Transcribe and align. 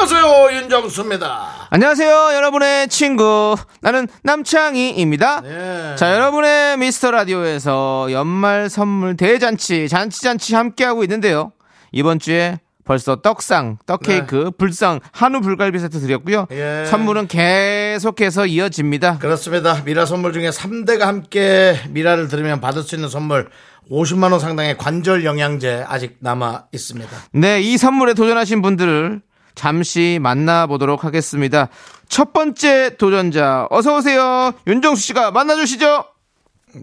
안녕하세요 0.00 0.60
윤정수입니다. 0.60 1.66
안녕하세요, 1.70 2.30
여러분의 2.34 2.86
친구. 2.86 3.56
나는 3.80 4.06
남창희입니다. 4.22 5.40
네. 5.40 5.96
자, 5.96 6.14
여러분의 6.14 6.76
미스터 6.76 7.10
라디오에서 7.10 8.06
연말 8.12 8.70
선물 8.70 9.16
대잔치, 9.16 9.88
잔치 9.88 10.20
잔치 10.20 10.54
함께 10.54 10.84
하고 10.84 11.02
있는데요. 11.02 11.50
이번 11.90 12.20
주에 12.20 12.60
벌써 12.84 13.16
떡상, 13.16 13.78
떡케이크, 13.86 14.52
불상, 14.56 15.00
한우 15.10 15.40
불갈비 15.40 15.80
세트 15.80 15.98
드렸고요. 15.98 16.46
네. 16.48 16.82
예. 16.82 16.86
선물은 16.86 17.26
계속해서 17.26 18.46
이어집니다. 18.46 19.18
그렇습니다. 19.18 19.82
미라 19.84 20.06
선물 20.06 20.32
중에 20.32 20.50
3대가 20.50 21.00
함께 21.00 21.76
미라를 21.88 22.28
들으면 22.28 22.60
받을 22.60 22.82
수 22.84 22.94
있는 22.94 23.08
선물 23.08 23.50
50만 23.90 24.30
원 24.30 24.38
상당의 24.38 24.78
관절 24.78 25.24
영양제 25.24 25.84
아직 25.88 26.18
남아 26.20 26.66
있습니다. 26.72 27.10
네, 27.32 27.60
이 27.60 27.76
선물에 27.76 28.14
도전하신 28.14 28.62
분들을 28.62 29.22
잠시 29.58 30.18
만나보도록 30.22 31.04
하겠습니다. 31.04 31.68
첫 32.08 32.32
번째 32.32 32.96
도전자, 32.96 33.66
어서 33.70 33.96
오세요. 33.96 34.52
윤정수 34.68 35.02
씨가 35.02 35.32
만나주시죠. 35.32 36.04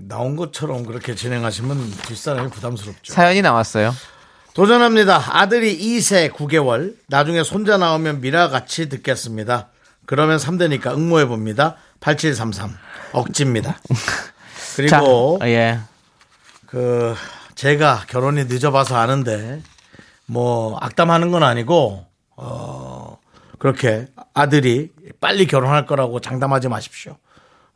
나온 0.08 0.36
것처럼 0.36 0.86
그렇게 0.86 1.16
진행하시면 1.16 1.92
뒷사람이 2.08 2.50
부담스럽죠. 2.50 3.14
사연이 3.14 3.42
나왔어요. 3.42 3.94
도전합니다. 4.54 5.24
아들이 5.38 5.78
2세 5.78 6.32
9개월. 6.32 6.96
나중에 7.08 7.44
손자 7.44 7.78
나오면 7.78 8.20
미라 8.20 8.50
같이 8.50 8.90
듣겠습니다. 8.90 9.70
그러면 10.06 10.38
3대니까 10.38 10.88
응모해 10.88 11.26
봅니다. 11.28 11.78
8733. 12.02 12.78
억지입니다. 13.14 13.80
그리고 14.76 15.38
자, 15.40 15.48
예. 15.50 15.80
그 16.66 17.16
제가 17.56 18.04
결혼이 18.08 18.46
늦어봐서 18.46 18.98
아는데 18.98 19.62
뭐 20.26 20.78
악담하는 20.82 21.32
건 21.32 21.44
아니고 21.44 22.06
어 22.36 23.18
그렇게 23.60 24.08
아들이 24.34 24.92
빨리 25.20 25.48
결혼할 25.48 25.86
거라고 25.86 26.20
장담하지 26.20 26.70
마십시오. 26.70 27.18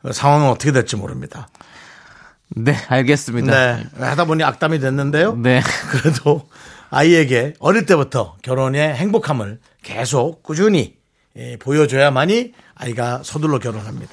어, 0.02 0.12
상황은 0.12 0.48
어떻게 0.48 0.72
될지 0.72 0.96
모릅니다. 0.96 1.48
네, 2.48 2.74
알겠습니다. 2.88 3.76
네 3.76 3.86
하다 3.98 4.24
보니 4.24 4.42
악담이 4.42 4.80
됐는데요. 4.80 5.36
네. 5.36 5.62
그래도 5.90 6.48
아이에게 6.90 7.54
어릴 7.60 7.86
때부터 7.86 8.36
결혼의 8.42 8.94
행복함을 8.94 9.60
계속 9.82 10.42
꾸준히 10.42 10.98
예, 11.36 11.56
보여줘야만이 11.58 12.52
아이가 12.74 13.20
서둘러 13.22 13.58
결혼합니다. 13.58 14.12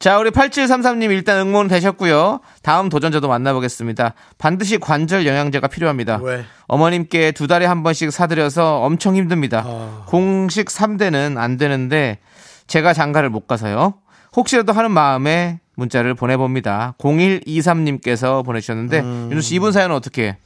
자, 0.00 0.18
우리 0.18 0.30
8733님 0.30 1.10
일단 1.10 1.46
응원 1.46 1.68
되셨고요. 1.68 2.40
다음 2.62 2.88
도전자도 2.88 3.28
만나보겠습니다. 3.28 4.14
반드시 4.38 4.78
관절 4.78 5.26
영양제가 5.26 5.68
필요합니다. 5.68 6.20
왜? 6.22 6.42
어머님께 6.68 7.32
두 7.32 7.46
달에 7.46 7.66
한 7.66 7.82
번씩 7.82 8.10
사드려서 8.10 8.80
엄청 8.80 9.14
힘듭니다. 9.14 9.62
아. 9.66 10.04
공식 10.06 10.68
3대는 10.68 11.36
안 11.36 11.58
되는데 11.58 12.18
제가 12.66 12.94
장가를 12.94 13.28
못 13.28 13.46
가서요. 13.46 13.92
혹시라도 14.34 14.72
하는 14.72 14.90
마음에 14.90 15.60
문자를 15.80 16.14
보내봅니다. 16.14 16.94
0123님께서 16.98 18.44
보내주셨는데 18.44 19.00
음. 19.00 19.28
윤수 19.32 19.48
씨 19.48 19.54
이분 19.56 19.72
사연은 19.72 19.96
어떻게? 19.96 20.36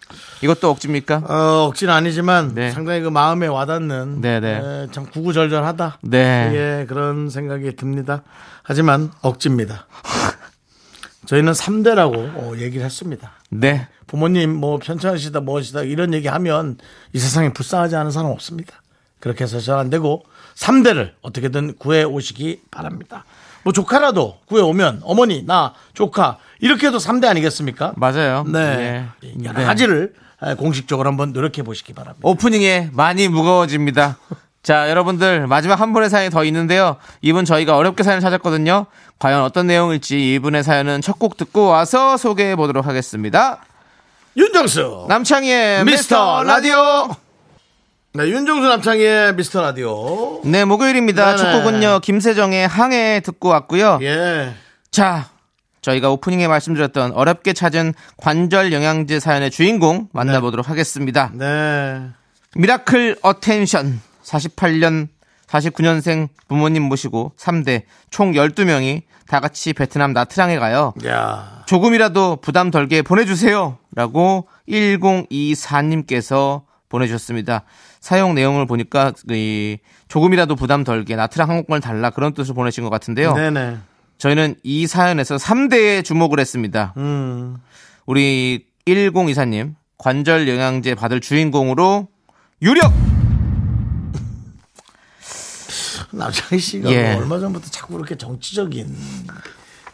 이것도 0.43 0.71
억지입니까? 0.71 1.17
어, 1.29 1.67
억지는 1.69 1.93
아니지만 1.93 2.55
네. 2.55 2.71
상당히 2.71 3.01
그 3.01 3.09
마음에 3.09 3.47
와닿는 3.47 4.21
네, 4.21 4.41
네. 4.41 4.61
에, 4.63 4.87
참 4.93 5.07
구구절절하다. 5.07 5.99
네. 6.03 6.51
예, 6.55 6.87
그런 6.87 7.29
생각이 7.29 7.77
듭니다. 7.77 8.23
하지만 8.63 9.11
억지입니다. 9.21 9.87
저희는 11.27 11.53
3대라고 11.53 12.59
얘기를 12.61 12.85
했습니다. 12.85 13.33
네. 13.51 13.89
부모님 14.07 14.55
뭐 14.55 14.79
편찮으시다 14.79 15.41
뭐시다 15.41 15.83
이런 15.83 16.13
얘기 16.15 16.29
하면 16.29 16.77
이 17.13 17.19
세상에 17.19 17.53
불쌍하지 17.53 17.97
않은 17.97 18.11
사람 18.11 18.31
없습니다. 18.31 18.83
그렇게 19.21 19.45
해서 19.45 19.59
잘 19.59 19.79
안 19.79 19.89
되고 19.91 20.23
3대를 20.55 21.13
어떻게든 21.23 21.77
구해 21.79 22.05
오시기 22.05 22.63
바랍니다. 22.71 23.25
뭐 23.65 23.73
조카라도 23.73 24.39
구해 24.47 24.63
오면 24.63 25.01
어머니 25.05 25.45
나 25.45 25.73
조카 25.95 26.39
이렇게 26.61 26.87
해도 26.87 26.99
3대 26.99 27.27
아니겠습니까? 27.27 27.95
맞아요. 27.97 28.45
네. 28.47 29.07
예. 29.25 29.35
여러 29.45 29.59
네. 29.59 29.65
가지를 29.65 30.15
공식적으로 30.59 31.09
한번 31.09 31.33
노력해 31.33 31.63
보시기 31.63 31.95
바랍니다. 31.95 32.21
오프닝에 32.29 32.91
많이 32.93 33.29
무거워집니다. 33.29 34.19
자, 34.63 34.89
여러분들 34.89 35.47
마지막 35.47 35.79
한 35.81 35.93
분의 35.93 36.09
사연이 36.09 36.31
더 36.31 36.43
있는데요. 36.45 36.97
이분 37.21 37.45
저희가 37.45 37.77
어렵게 37.77 38.03
사연을 38.03 38.21
찾았거든요. 38.23 38.87
과연 39.19 39.43
어떤 39.43 39.67
내용일지 39.67 40.35
이분의 40.35 40.63
사연은 40.63 41.01
첫 41.03 41.19
곡 41.19 41.37
듣고 41.37 41.67
와서 41.67 42.17
소개해 42.17 42.57
보도록 42.57 42.87
하겠습니다. 42.87 43.59
윤정수 44.37 45.07
남창희의 45.09 45.85
미스터 45.85 46.43
라디오. 46.45 47.09
네, 48.17 48.29
윤정수 48.29 48.69
남창희의 48.69 49.35
미스터 49.35 49.61
라디오. 49.61 50.41
네, 50.45 50.65
목요일입니다. 50.65 51.35
네네. 51.35 51.37
첫 51.37 51.51
곡은요. 51.59 51.99
김세정의 51.99 52.69
항해 52.69 53.23
듣고 53.25 53.49
왔고요. 53.49 53.99
예. 54.03 54.55
자, 54.93 55.31
저희가 55.81 56.11
오프닝에 56.11 56.47
말씀드렸던 56.47 57.11
어렵게 57.11 57.55
찾은 57.55 57.93
관절 58.17 58.73
영양제 58.73 59.19
사연의 59.19 59.51
주인공 59.51 60.07
만나보도록 60.13 60.71
하겠습니다. 60.71 61.33
네. 61.35 62.03
miracle 62.55 63.17
attention 63.21 64.01
48년 64.23 65.09
49년생 65.49 66.29
부모님 66.47 66.85
모시고 66.85 67.33
3대 67.37 67.83
총 68.11 68.31
12명이 68.31 69.03
다 69.27 69.41
같이 69.41 69.73
베트남 69.73 70.13
나트랑에 70.13 70.57
가요. 70.61 70.95
야. 71.05 71.65
조금이라도 71.67 72.37
부담 72.37 72.71
덜게 72.71 73.03
보내주세요. 73.03 73.79
라고 73.93 74.47
1024님께서 74.69 76.63
보내주셨습니다. 76.89 77.65
사용 78.05 78.35
내용을 78.35 78.67
보니까 78.67 79.15
이 79.31 79.79
조금이라도 80.09 80.57
부담 80.57 80.85
덜게 80.85 81.17
나트랑 81.17 81.49
항공권을 81.49 81.81
달라 81.81 82.11
그런 82.11 82.35
뜻으로 82.35 82.55
보내신 82.55 82.85
것 82.85 82.91
같은데요. 82.91 83.33
네네. 83.33 83.79
저희는 84.19 84.57
이 84.63 84.87
사연에서 84.87 85.37
3대에 85.37 86.05
주목을 86.05 86.39
했습니다. 86.39 86.93
음. 86.99 87.57
우리 88.05 88.67
1024님 88.87 89.77
관절 89.97 90.51
영양제 90.51 90.97
받을 90.97 91.23
주인공으로 91.23 92.09
유력 92.61 92.93
남창희 96.13 96.61
씨가 96.61 96.91
예. 96.93 97.15
뭐 97.15 97.23
얼마 97.23 97.39
전부터 97.41 97.71
자꾸 97.71 97.95
그렇게 97.95 98.19
정치적인 98.19 98.95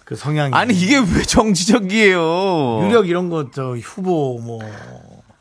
그 0.05 0.17
성향이. 0.17 0.53
아니 0.53 0.75
이게 0.75 0.99
왜 0.99 1.23
정치적이에요? 1.23 2.87
유력 2.89 3.09
이런 3.09 3.31
거 3.31 3.53
저 3.55 3.77
후보 3.77 4.41
뭐 4.43 4.59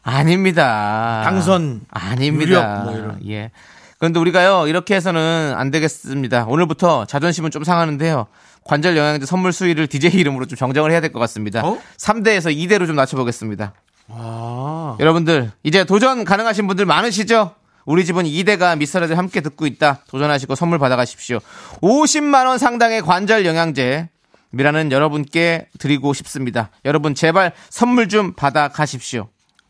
아닙니다. 0.10 1.22
당선, 1.24 1.82
아닙니다. 1.90 2.84
뭐. 2.86 3.18
예. 3.28 3.52
그런데 3.98 4.20
우리가요 4.20 4.68
이렇게 4.68 4.96
해서는 4.96 5.54
안 5.58 5.72
되겠습니다. 5.72 6.46
오늘부터 6.46 7.06
자존심은 7.06 7.52
좀 7.52 7.64
상하는데요. 7.64 8.28
관절 8.64 8.96
영양제 8.96 9.26
선물 9.26 9.52
수위를 9.52 9.88
DJ 9.88 10.12
이름으로 10.20 10.46
좀 10.46 10.58
정정을 10.58 10.92
해야 10.92 11.02
될 11.02 11.12
것 11.12 11.20
같습니다. 11.20 11.62
어? 11.66 11.78
3대에서 11.98 12.56
2대로 12.56 12.88
좀 12.88 12.96
낮춰보겠습니다. 12.96 13.74
아. 14.10 14.96
여러분들 15.00 15.52
이제 15.64 15.84
도전 15.84 16.24
가능하신 16.24 16.68
분들 16.68 16.86
많으시죠? 16.86 17.56
우리 17.86 18.06
집은 18.06 18.24
2대가 18.26 18.78
미스터라드 18.78 19.14
함께 19.14 19.42
듣고 19.42 19.66
있다. 19.66 20.00
도전하시고 20.08 20.56
선물 20.56 20.78
받아가십시오. 20.80 21.40
50만 21.82 22.46
원 22.46 22.58
상당의 22.58 23.02
관절 23.02 23.46
영양제 23.46 24.10
미라는 24.52 24.92
여러분께 24.92 25.68
드리고 25.80 26.14
싶습니다. 26.14 26.70
여러분 26.86 27.16
제발 27.16 27.52
선물 27.70 28.08
좀 28.08 28.34
받아가십시오. 28.34 29.28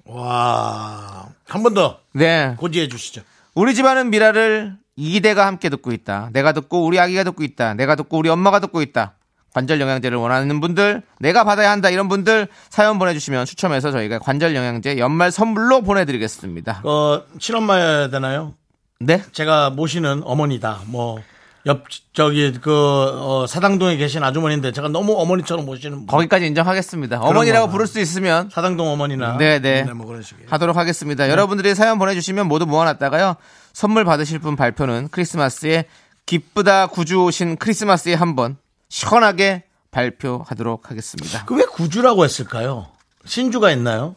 와. 0.10 1.30
한 1.48 1.64
번 1.64 1.74
더 1.74 2.00
네. 2.14 2.56
고지해 2.58 2.88
주시죠. 2.88 3.22
우리 3.56 3.74
집안은 3.76 4.10
미라를 4.10 4.76
2대가 4.98 5.38
함께 5.38 5.70
듣고 5.70 5.92
있다. 5.92 6.30
내가 6.34 6.52
듣고 6.52 6.86
우리 6.86 7.00
아기가 7.00 7.24
듣고 7.24 7.44
있다. 7.44 7.74
내가 7.74 7.96
듣고 7.96 8.18
우리 8.18 8.30
엄마가 8.30 8.60
듣고 8.60 8.82
있다. 8.82 9.14
관절 9.54 9.82
영양제를 9.82 10.18
원하는 10.18 10.60
분들, 10.62 11.02
내가 11.20 11.44
받아야 11.44 11.72
한다 11.72 11.90
이런 11.90 12.08
분들 12.08 12.48
사연 12.70 13.00
보내주시면 13.00 13.46
추첨해서 13.46 13.92
저희가 13.92 14.20
관절 14.20 14.56
영양제 14.56 15.00
연말 15.00 15.32
선물로 15.32 15.82
보내드리겠습니다. 15.82 16.82
어, 16.84 17.24
친엄마여야 17.40 18.10
되나요? 18.10 18.54
네? 19.00 19.24
제가 19.32 19.72
모시는 19.72 20.22
어머니다. 20.24 20.82
뭐, 20.86 21.20
옆, 21.66 21.84
저기, 22.14 22.54
그, 22.62 22.72
어, 22.72 23.46
사당동에 23.48 23.98
계신 23.98 24.24
아주머니인데 24.24 24.72
제가 24.72 24.88
너무 24.88 25.14
어머니처럼 25.20 25.66
모시는. 25.66 25.98
분. 25.98 26.08
거기까지 26.08 26.48
인정하겠습니다. 26.48 27.20
어머니라고 27.20 27.66
거나. 27.66 27.72
부를 27.72 27.86
수 27.88 28.00
있으면 28.00 28.50
사당동 28.50 28.88
어머니나. 28.88 29.38
네네. 29.38 29.84
뭐 29.94 30.08
그런 30.08 30.22
식이에요. 30.22 30.48
하도록 30.50 30.76
하겠습니다. 30.78 31.30
여러분들이 31.30 31.76
사연 31.76 32.00
보내주시면 32.00 32.48
모두 32.48 32.66
모아놨다가요. 32.66 33.36
선물 33.74 34.06
받으실 34.06 34.40
분 34.40 34.56
발표는 34.56 35.10
크리스마스에 35.12 35.86
기쁘다 36.26 36.88
구주 36.88 37.24
오신 37.24 37.58
크리스마스에 37.58 38.14
한번 38.14 38.58
시원하게 38.90 39.64
발표하도록 39.92 40.90
하겠습니다. 40.90 41.46
그 41.46 41.56
왜 41.56 41.66
구주라고 41.66 42.24
했을까요? 42.24 42.88
신주가 43.26 43.72
있나요? 43.72 44.16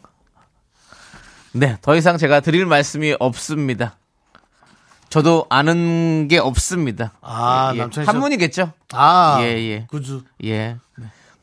네, 1.51 1.77
더 1.81 1.95
이상 1.95 2.17
제가 2.17 2.39
드릴 2.39 2.65
말씀이 2.65 3.15
없습니다. 3.19 3.97
저도 5.13 5.45
아는 5.49 6.27
게 6.27 6.39
없습니다. 6.39 7.11
아, 7.21 7.69
예, 7.73 7.77
예. 7.77 7.81
남창희 7.81 8.05
씨. 8.05 8.09
한문이겠죠? 8.11 8.71
아, 8.93 9.37
예, 9.41 9.45
예. 9.45 9.85
구주. 9.87 10.23
예. 10.43 10.77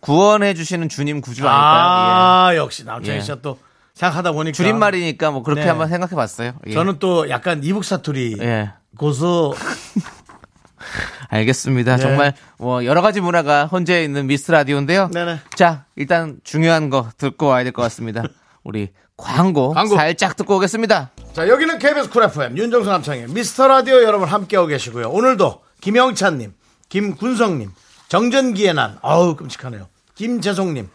구원해 0.01 0.55
주시는 0.55 0.89
주님 0.89 1.21
구주 1.21 1.47
아닐까요? 1.47 1.63
아, 1.63 2.57
역시 2.57 2.85
남창희 2.85 3.19
예. 3.19 3.23
씨가 3.23 3.43
또 3.43 3.61
생각하다 3.95 4.33
보니까 4.33 4.49
예. 4.49 4.53
줄임말이니까 4.55 5.31
뭐 5.31 5.45
그렇게 5.45 5.63
네. 5.63 5.69
한번 5.69 5.89
생각해 5.89 6.17
봤어요. 6.17 6.55
예. 6.67 6.73
저는 6.73 6.99
또 6.99 7.31
약간 7.31 7.63
이북 7.63 7.85
사투리 7.85 8.39
예. 8.41 8.73
고서 8.99 9.55
알겠습니다. 11.31 11.95
네. 11.97 12.03
정말 12.03 12.35
뭐 12.59 12.85
여러 12.85 13.03
가지 13.03 13.21
문화가 13.21 13.67
혼재 13.67 14.03
있는 14.03 14.27
미스라디오인데요. 14.27 15.11
네네. 15.13 15.39
자, 15.55 15.85
일단 15.95 16.41
중요한 16.43 16.91
거 16.91 17.09
듣고 17.19 17.47
와야 17.47 17.63
될 17.63 17.73
것 17.73 17.83
같습니다. 17.83 18.25
우리 18.65 18.89
광고, 19.21 19.73
광고. 19.73 19.97
살짝 19.97 20.37
듣고 20.37 20.57
오겠습니다. 20.57 21.11
자, 21.33 21.49
여기는 21.49 21.79
KBS 21.79 22.11
쿨 22.11 22.25
FM 22.25 22.57
윤정수 22.59 22.91
남창희의 22.91 23.29
미스터 23.29 23.69
라디오 23.69 24.03
여러분 24.03 24.29
함께하고 24.29 24.67
계시고요. 24.69 25.11
오늘도 25.11 25.63
김영찬님, 25.81 26.53
김군성님, 26.89 27.71
정전기의 28.09 28.75
난, 28.75 28.99
아우 29.03 29.37
끔찍하네요. 29.37 29.87
김재송님, 30.15 30.89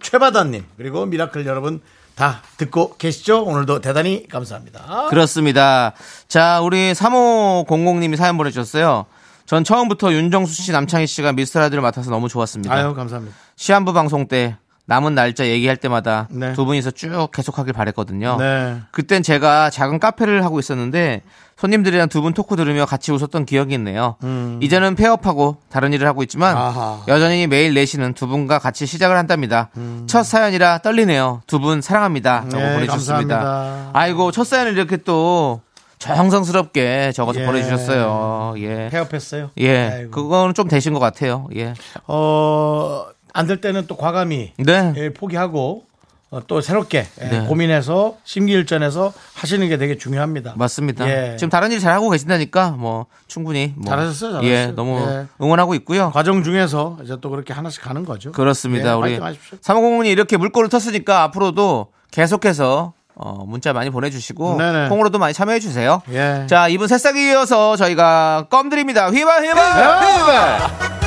최바다님 0.00 0.64
그리고 0.76 1.06
miracle 1.06 1.46
여러분 1.46 1.80
다 2.14 2.42
듣고 2.56 2.96
계시죠? 2.96 3.44
오늘도 3.44 3.80
대단히 3.80 4.26
감사합니다. 4.28 5.06
그렇습니다. 5.10 5.92
자, 6.28 6.60
우리 6.62 6.92
3500님이 6.92 8.16
사연 8.16 8.36
보내주셨어요. 8.36 9.06
전 9.44 9.62
처음부터 9.62 10.12
윤정수 10.12 10.52
씨, 10.62 10.72
남창희 10.72 11.06
씨가 11.06 11.32
미스 11.32 11.56
라디오를 11.56 11.80
맡아서 11.82 12.10
너무 12.10 12.28
좋았습니다. 12.28 12.74
아유 12.74 12.94
감사합니다. 12.94 13.36
시한부 13.54 13.92
방송 13.92 14.26
때 14.26 14.56
남은 14.88 15.14
날짜 15.16 15.46
얘기할 15.46 15.76
때마다 15.76 16.28
네. 16.30 16.52
두 16.52 16.64
분이서 16.64 16.92
쭉 16.92 17.28
계속하길 17.32 17.72
바랬거든요. 17.72 18.36
네. 18.38 18.76
그땐 18.92 19.22
제가 19.24 19.68
작은 19.70 19.98
카페를 19.98 20.44
하고 20.44 20.60
있었는데 20.60 21.22
손님들이랑 21.56 22.08
두 22.08 22.20
분 22.22 22.34
토크 22.34 22.54
들으며 22.54 22.84
같이 22.86 23.10
웃었던 23.12 23.46
기억이 23.46 23.74
있네요. 23.74 24.16
이제는 24.60 24.94
폐업하고 24.94 25.56
다른 25.70 25.92
일을 25.92 26.06
하고 26.06 26.22
있지만 26.22 26.54
음. 26.54 26.58
아하. 26.60 27.00
여전히 27.08 27.46
매일 27.46 27.72
4시는 27.74 28.14
두 28.14 28.26
분과 28.28 28.58
같이 28.58 28.86
시작을 28.86 29.16
한답니다. 29.16 29.70
첫 30.06 30.22
사연이라 30.22 30.78
떨리네요. 30.78 31.42
두 31.46 31.58
분 31.58 31.80
사랑합니다. 31.80 32.44
라고 32.44 32.56
음. 32.56 32.58
네, 32.58 32.74
보내주셨습니다. 32.74 33.38
감사합니다. 33.38 33.90
아이고 33.94 34.30
첫 34.32 34.44
사연을 34.44 34.72
이렇게 34.74 34.98
또 34.98 35.62
정성스럽게 35.98 37.12
적어서 37.12 37.40
예. 37.40 37.46
보내주셨어요. 37.46 38.54
예. 38.58 38.88
폐업했어요. 38.90 39.50
예. 39.58 39.88
아이고. 39.90 40.10
그거는 40.10 40.54
좀 40.54 40.68
되신 40.68 40.92
것 40.92 41.00
같아요. 41.00 41.48
예. 41.56 41.72
어, 42.06 43.06
안 43.36 43.46
될 43.46 43.60
때는 43.60 43.86
또 43.86 43.96
과감히 43.96 44.52
네. 44.58 44.92
예, 44.96 45.12
포기하고 45.12 45.84
어, 46.30 46.40
또 46.48 46.60
새롭게 46.60 47.06
예, 47.22 47.28
네. 47.28 47.40
고민해서 47.46 48.16
심기일전해서 48.24 49.12
하시는 49.34 49.68
게 49.68 49.76
되게 49.78 49.96
중요합니다. 49.96 50.54
맞습니다. 50.56 51.08
예. 51.08 51.36
지금 51.36 51.50
다른 51.50 51.70
일 51.70 51.78
잘하고 51.78 52.10
계신다니까 52.10 52.70
뭐 52.72 53.06
충분히 53.28 53.72
뭐 53.76 53.88
잘하셨어요, 53.90 54.32
잘하셨어요. 54.32 54.50
예, 54.50 54.66
너무 54.74 54.98
예. 55.08 55.26
응원하고 55.40 55.74
있고요. 55.76 56.10
과정 56.12 56.42
중에서 56.42 56.98
이제 57.04 57.16
또 57.20 57.30
그렇게 57.30 57.52
하나씩 57.52 57.80
가는 57.82 58.04
거죠. 58.04 58.32
그렇습니다. 58.32 58.90
예, 58.90 58.94
우리. 58.94 59.20
사모공원이 59.60 60.10
이렇게 60.10 60.36
물꼬를 60.36 60.68
텄으니까 60.68 61.10
앞으로도 61.10 61.88
계속해서 62.10 62.92
어, 63.14 63.44
문자 63.46 63.72
많이 63.72 63.88
보내주시고 63.90 64.56
네네. 64.58 64.88
콩으로도 64.88 65.18
많이 65.18 65.32
참여해 65.32 65.60
주세요. 65.60 66.02
예. 66.10 66.46
자 66.48 66.66
이분 66.68 66.88
새싹이 66.88 67.30
이어서 67.30 67.76
저희가 67.76 68.48
껌 68.50 68.68
드립니다. 68.68 69.06
휘바 69.10 69.40
휘바 69.42 69.70
휘바. 69.70 71.05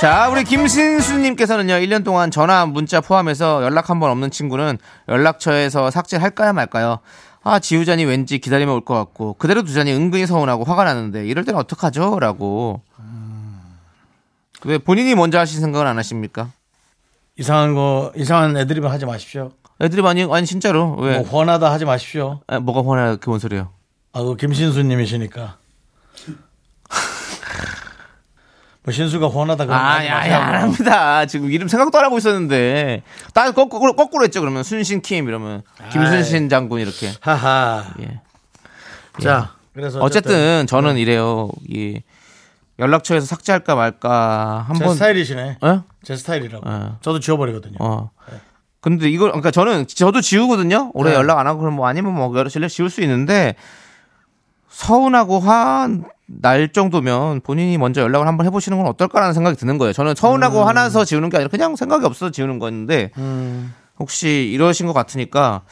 자, 0.00 0.28
우리 0.30 0.44
김신수님께서는요, 0.44 1.74
1년 1.74 2.04
동안 2.04 2.30
전화, 2.30 2.64
문자 2.64 3.00
포함해서 3.02 3.62
연락 3.62 3.90
한 3.90 4.00
번 4.00 4.10
없는 4.10 4.30
친구는 4.30 4.78
연락처에서 5.08 5.90
삭제할까요, 5.90 6.54
말까요? 6.54 7.00
아, 7.42 7.58
지우자니 7.58 8.04
왠지 8.06 8.38
기다리면 8.38 8.74
올 8.74 8.80
것 8.80 8.94
같고, 8.94 9.34
그대로 9.34 9.62
두자니 9.62 9.92
은근히 9.92 10.26
서운하고 10.26 10.64
화가 10.64 10.84
나는데, 10.84 11.26
이럴 11.26 11.44
때는 11.44 11.60
어떡하죠? 11.60 12.18
라고. 12.18 12.80
왜 14.64 14.78
본인이 14.78 15.14
먼저 15.14 15.38
하실 15.38 15.60
생각은 15.60 15.86
안 15.86 15.98
하십니까? 15.98 16.50
이상한 17.38 17.74
거 17.74 18.12
이상한 18.16 18.56
애드립은 18.56 18.90
하지 18.90 19.04
마십시오. 19.06 19.52
애들이 19.82 20.00
많이, 20.02 20.22
아니, 20.30 20.46
진짜로. 20.46 20.96
왜? 20.96 21.18
뭐 21.18 21.26
훤하다 21.26 21.70
하지 21.70 21.84
마십시오. 21.84 22.40
아, 22.46 22.58
뭐가 22.58 22.88
화나, 22.90 23.16
그뭔 23.16 23.38
소리예요? 23.38 23.70
아, 24.12 24.22
그 24.22 24.36
김신수님이시니까. 24.36 25.56
뭐 28.82 28.92
신수가 28.92 29.26
훤하다 29.26 29.66
그런 29.66 29.68
거 29.68 29.74
아, 29.74 30.04
야. 30.06 30.30
야, 30.30 30.38
안 30.46 30.62
합니다. 30.62 31.26
지금 31.26 31.50
이름 31.50 31.68
생각도 31.68 31.98
안 31.98 32.04
하고 32.06 32.16
있었는데. 32.16 33.02
딱 33.34 33.54
거꾸로, 33.54 33.94
거꾸로 33.94 34.24
했죠, 34.24 34.40
그러면. 34.40 34.62
순신 34.62 35.02
킴, 35.02 35.28
이러면. 35.28 35.62
김순신 35.92 36.48
장군, 36.48 36.80
이렇게. 36.80 37.12
하하. 37.20 37.84
예. 38.00 38.20
자, 39.22 39.54
그래서 39.74 39.98
어쨌든 40.00 40.66
저는 40.66 40.96
이래요. 40.96 41.50
이 41.68 42.00
연락처에서 42.78 43.26
삭제할까 43.26 43.74
말까 43.74 44.64
제 44.68 44.72
한번 44.72 44.94
스타일이시네. 44.94 45.58
어? 45.60 45.84
제 46.02 46.16
스타일이라고. 46.16 46.70
예. 46.70 46.92
저도 47.02 47.20
지워버리거든요. 47.20 47.76
어. 47.80 48.10
근데 48.80 49.10
이걸 49.10 49.28
그러니까 49.30 49.50
저는 49.50 49.86
저도 49.86 50.22
지우거든요. 50.22 50.90
올해 50.94 51.10
네. 51.10 51.16
연락 51.16 51.38
안 51.38 51.46
하고 51.46 51.60
그럼 51.60 51.74
뭐 51.74 51.86
아니면 51.86 52.14
뭐 52.14 52.34
여러 52.38 52.48
실력 52.48 52.68
지울 52.68 52.88
수 52.88 53.02
있는데 53.02 53.54
서운하고 54.80 55.40
화 55.40 55.88
날 56.32 56.72
정도면 56.72 57.40
본인이 57.40 57.76
먼저 57.76 58.00
연락을 58.02 58.26
한번 58.28 58.46
해보시는 58.46 58.78
건 58.78 58.86
어떨까라는 58.86 59.34
생각이 59.34 59.56
드는 59.56 59.78
거예요. 59.78 59.92
저는 59.92 60.14
서운하고 60.14 60.64
화나서 60.64 61.04
지우는 61.04 61.28
게 61.28 61.38
아니라 61.38 61.48
그냥 61.48 61.74
생각이 61.74 62.06
없어서 62.06 62.30
지우는 62.30 62.60
거였는데 62.60 63.10
음. 63.18 63.74
혹시 63.98 64.48
이러신 64.52 64.86
것 64.86 64.92
같으니까 64.92 65.62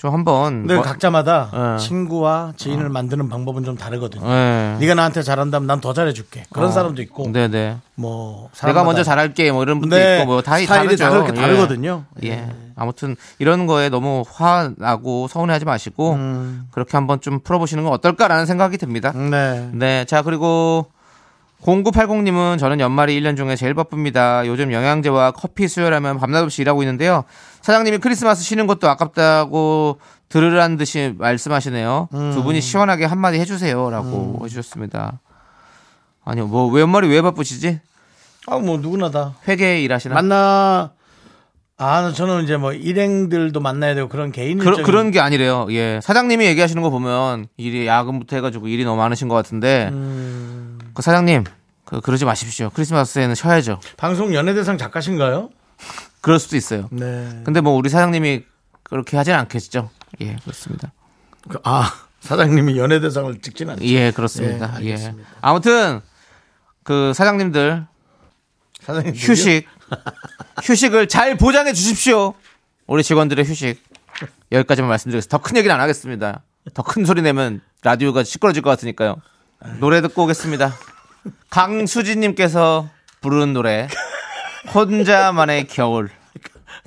좀 0.00 0.14
한번 0.14 0.60
근데 0.62 0.76
뭐- 0.76 0.82
각자마다 0.82 1.50
예. 1.74 1.78
친구와 1.78 2.54
지인을 2.56 2.88
만드는 2.88 3.28
방법은 3.28 3.64
좀 3.64 3.76
다르거든요. 3.76 4.26
예. 4.26 4.76
네가 4.80 4.94
나한테 4.94 5.22
잘한다면 5.22 5.66
난 5.66 5.80
더 5.82 5.92
잘해줄게. 5.92 6.44
그런 6.50 6.70
어. 6.70 6.72
사람도 6.72 7.02
있고, 7.02 7.30
네네. 7.30 7.76
뭐 7.96 8.48
내가 8.64 8.82
먼저 8.84 9.02
잘할게 9.02 9.52
뭐 9.52 9.62
이런 9.62 9.78
분도 9.78 9.96
네, 9.96 10.20
있고 10.20 10.26
뭐다 10.32 10.56
스타일이 10.56 10.96
다르죠. 10.96 11.04
다 11.04 11.10
그렇게 11.10 11.32
예. 11.32 11.34
다르거든요. 11.42 12.04
예. 12.24 12.48
아무튼 12.76 13.14
이런 13.38 13.66
거에 13.66 13.90
너무 13.90 14.24
화나고 14.32 15.28
서운해하지 15.28 15.66
마시고 15.66 16.12
음. 16.14 16.66
그렇게 16.70 16.96
한번 16.96 17.20
좀 17.20 17.40
풀어보시는 17.40 17.84
건 17.84 17.92
어떨까라는 17.92 18.46
생각이 18.46 18.78
듭니다. 18.78 19.12
네. 19.12 19.68
네. 19.74 20.04
자, 20.06 20.22
그리고 20.22 20.86
0980님은 21.62 22.58
저는 22.58 22.80
연말이 22.80 23.20
1년 23.20 23.36
중에 23.36 23.56
제일 23.56 23.74
바쁩니다. 23.74 24.46
요즘 24.46 24.72
영양제와 24.72 25.32
커피 25.32 25.68
수혈하면 25.68 26.18
밤낮 26.18 26.42
없이 26.42 26.62
일하고 26.62 26.82
있는데요. 26.82 27.24
사장님이 27.60 27.98
크리스마스 27.98 28.42
쉬는 28.42 28.66
것도 28.66 28.88
아깝다고 28.88 29.98
들으란 30.28 30.76
듯이 30.76 31.14
말씀하시네요. 31.18 32.08
음. 32.14 32.32
두 32.32 32.42
분이 32.42 32.60
시원하게 32.60 33.04
한마디 33.04 33.38
해주세요. 33.38 33.90
라고 33.90 34.40
해주셨습니다. 34.44 35.20
아니요, 36.24 36.46
뭐, 36.46 36.70
왜 36.70 36.82
연말이 36.82 37.08
왜 37.08 37.20
바쁘시지? 37.20 37.80
아, 38.46 38.58
뭐 38.58 38.78
누구나 38.78 39.10
다 39.10 39.34
회계 39.48 39.82
일하시나? 39.82 40.14
만나. 40.14 40.92
아, 41.82 42.12
저는 42.12 42.44
이제 42.44 42.58
뭐 42.58 42.72
일행들도 42.74 43.58
만나야 43.58 43.94
되고 43.94 44.08
그런 44.08 44.32
개인 44.32 44.58
그런 44.58 45.10
게 45.10 45.18
아니래요. 45.18 45.66
예. 45.70 45.98
사장님이 46.02 46.44
얘기하시는 46.44 46.82
거 46.82 46.90
보면 46.90 47.46
일이 47.56 47.86
야근부터 47.86 48.36
해가지고 48.36 48.68
일이 48.68 48.84
너무 48.84 48.98
많으신 48.98 49.28
것 49.28 49.34
같은데 49.34 49.88
음. 49.90 50.78
그 50.92 51.00
사장님 51.00 51.44
그 51.86 52.00
그러지 52.02 52.26
마십시오. 52.26 52.68
크리스마스에는 52.74 53.34
쉬어야죠. 53.34 53.80
방송 53.96 54.34
연예대상 54.34 54.76
작가신가요? 54.76 55.48
그럴 56.20 56.38
수도 56.38 56.56
있어요. 56.58 56.86
네. 56.92 57.40
근데 57.44 57.62
뭐 57.62 57.72
우리 57.72 57.88
사장님이 57.88 58.44
그렇게 58.82 59.16
하진 59.16 59.32
않겠죠. 59.32 59.88
예, 60.20 60.36
그렇습니다. 60.42 60.92
그- 61.48 61.58
아, 61.64 61.90
사장님이 62.20 62.76
연예대상을 62.76 63.40
찍진 63.40 63.70
않죠. 63.70 63.84
예, 63.86 64.10
그렇습니다. 64.10 64.74
예, 64.82 64.86
예. 64.88 64.92
알겠습니다. 64.92 65.28
아무튼 65.40 66.00
그 66.82 67.12
사장님들 67.14 67.86
사장님 68.82 69.14
휴식 69.16 69.66
휴식을 70.64 71.08
잘 71.08 71.36
보장해 71.36 71.72
주십시오. 71.72 72.34
우리 72.86 73.02
직원들의 73.02 73.44
휴식 73.44 73.82
여기까지만 74.52 74.88
말씀드리겠습니다. 74.88 75.36
더 75.38 75.42
큰 75.42 75.56
얘기는 75.56 75.74
안 75.74 75.80
하겠습니다. 75.80 76.42
더 76.74 76.82
큰 76.82 77.04
소리 77.04 77.22
내면 77.22 77.60
라디오가 77.82 78.22
시끄러질 78.24 78.62
것 78.62 78.70
같으니까요. 78.70 79.16
노래 79.78 80.00
듣고 80.02 80.24
오겠습니다. 80.24 80.74
강수진님께서 81.50 82.88
부르는 83.20 83.52
노래 83.52 83.88
혼자만의 84.74 85.66
겨울. 85.68 86.10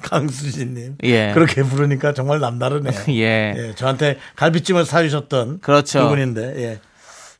강수진님. 0.02 0.98
예. 1.04 1.32
그렇게 1.34 1.64
부르니까 1.64 2.14
정말 2.14 2.40
남다르네요. 2.40 2.94
예. 3.10 3.54
예, 3.56 3.74
저한테 3.76 4.18
갈비찜을 4.36 4.86
사주셨던 4.86 5.60
그렇죠. 5.62 6.04
그분인데, 6.04 6.54
예. 6.64 6.80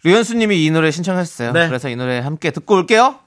류현수님이 0.04 0.64
이 0.66 0.72
노래 0.72 0.92
신청했어요. 0.92 1.52
네. 1.52 1.68
그래서 1.68 1.90
이 1.90 1.96
노래 1.96 2.20
함께 2.20 2.52
듣고 2.52 2.76
올게요. 2.76 3.20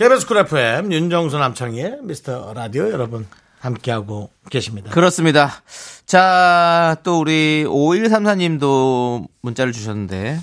KBS 0.00 0.26
쿨 0.26 0.38
FM 0.38 0.90
윤정수 0.94 1.36
남창희의 1.36 1.98
미스터 2.00 2.54
라디오 2.54 2.90
여러분 2.90 3.26
함께하고 3.58 4.30
계십니다. 4.48 4.90
그렇습니다. 4.92 5.62
자, 6.06 6.96
또 7.02 7.20
우리 7.20 7.66
5134님도 7.66 9.28
문자를 9.42 9.74
주셨는데 9.74 10.40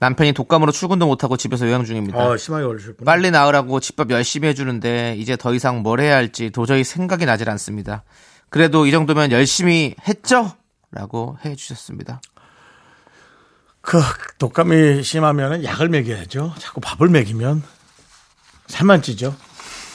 남편이 0.00 0.34
독감으로 0.34 0.70
출근도 0.70 1.06
못하고 1.06 1.38
집에서 1.38 1.66
요양 1.66 1.86
중입니다. 1.86 2.18
어, 2.18 2.36
심하게 2.36 2.66
걸리셨구나. 2.66 3.10
빨리 3.10 3.30
나으라고 3.30 3.80
집밥 3.80 4.10
열심히 4.10 4.48
해주는데 4.48 5.14
이제 5.16 5.34
더 5.34 5.54
이상 5.54 5.80
뭘 5.80 6.00
해야 6.00 6.14
할지 6.14 6.50
도저히 6.50 6.84
생각이 6.84 7.24
나질 7.24 7.48
않습니다. 7.48 8.04
그래도 8.50 8.84
이 8.84 8.90
정도면 8.90 9.32
열심히 9.32 9.94
했죠? 10.06 10.52
라고 10.90 11.38
해주셨습니다. 11.42 12.20
그 13.80 13.98
독감이 14.38 15.02
심하면은 15.02 15.64
약을 15.64 15.88
먹여야죠. 15.88 16.52
자꾸 16.58 16.82
밥을 16.82 17.08
먹이면 17.08 17.62
살만 18.72 19.02
찌죠. 19.02 19.34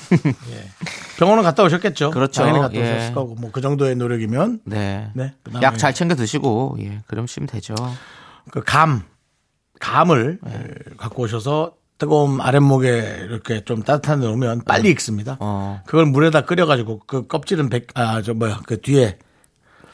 예. 0.13 0.69
병원은 1.17 1.43
갔다 1.43 1.63
오셨겠죠. 1.63 2.11
그렇죠. 2.11 2.41
당연히 2.43 2.59
갔다 2.59 2.75
예. 2.75 2.81
오셨을 2.81 3.13
거고 3.15 3.33
뭐 3.35 3.49
그 3.51 3.59
정도의 3.59 3.95
노력이면 3.95 4.61
네. 4.65 5.09
네. 5.15 5.33
약 5.63 5.77
잘 5.77 5.93
챙겨 5.93 6.15
드시고, 6.15 6.77
예, 6.81 7.01
그러시면 7.07 7.47
되죠. 7.47 7.73
그 8.51 8.61
감, 8.63 9.01
감을 9.79 10.39
네. 10.43 10.53
에, 10.53 10.95
갖고 10.97 11.23
오셔서 11.23 11.73
뜨거운 11.97 12.39
아랫목에 12.39 13.21
이렇게 13.23 13.63
좀 13.65 13.81
따뜻한 13.81 14.21
데 14.21 14.27
놓으면 14.27 14.61
빨리 14.65 14.89
익습니다. 14.91 15.37
어. 15.39 15.81
그걸 15.87 16.05
물에다 16.05 16.41
끓여가지고 16.41 17.01
그 17.07 17.25
껍질은 17.27 17.69
백, 17.69 17.87
아, 17.95 18.21
저 18.21 18.35
뭐야, 18.35 18.61
그 18.67 18.79
뒤에 18.79 19.17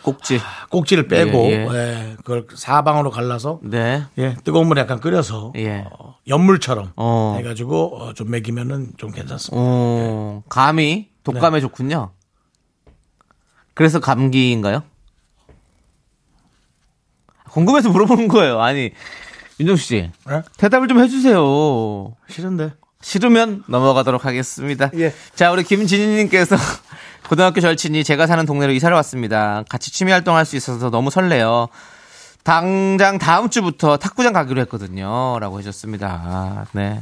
꼭지. 0.03 0.39
꼭지를 0.69 1.07
빼고, 1.07 1.37
예, 1.45 1.51
예, 1.51 1.67
예. 1.73 2.15
그걸 2.17 2.45
사방으로 2.53 3.09
갈라서, 3.09 3.59
네. 3.63 4.03
예, 4.17 4.35
뜨거운 4.43 4.67
물에 4.67 4.81
약간 4.81 4.99
끓여서, 4.99 5.53
예. 5.55 5.85
어, 5.89 6.17
연물처럼 6.27 6.91
어. 6.95 7.35
해가지고 7.37 7.97
어, 7.97 8.13
좀 8.13 8.31
먹이면은 8.31 8.93
좀 8.97 9.11
괜찮습니다. 9.11 9.57
어, 9.57 10.43
감이 10.49 11.09
독감에 11.23 11.59
좋군요. 11.61 12.11
그래서 13.73 13.99
감기인가요? 13.99 14.83
궁금해서 17.49 17.89
물어보는 17.89 18.27
거예요. 18.29 18.61
아니, 18.61 18.91
윤정수 19.59 19.83
씨. 19.83 20.11
예? 20.29 20.43
대답을 20.57 20.87
좀 20.87 20.99
해주세요. 20.99 22.15
싫은데. 22.27 22.73
싫으면 23.03 23.63
넘어가도록 23.67 24.25
하겠습니다. 24.25 24.89
예. 24.95 25.13
자, 25.35 25.51
우리 25.51 25.63
김진희님께서 25.63 26.55
고등학교 27.29 27.61
절친이 27.61 28.03
제가 28.03 28.25
사는 28.27 28.45
동네로 28.45 28.71
이사를 28.71 28.95
왔습니다. 28.95 29.63
같이 29.69 29.91
취미 29.91 30.11
활동할 30.11 30.45
수 30.45 30.55
있어서 30.55 30.89
너무 30.89 31.09
설레요. 31.11 31.67
당장 32.43 33.19
다음 33.19 33.49
주부터 33.49 33.97
탁구장 33.97 34.33
가기로 34.33 34.59
했거든요. 34.61 35.37
라고 35.39 35.59
해줬습니다. 35.59 36.07
아, 36.25 36.65
네. 36.71 37.01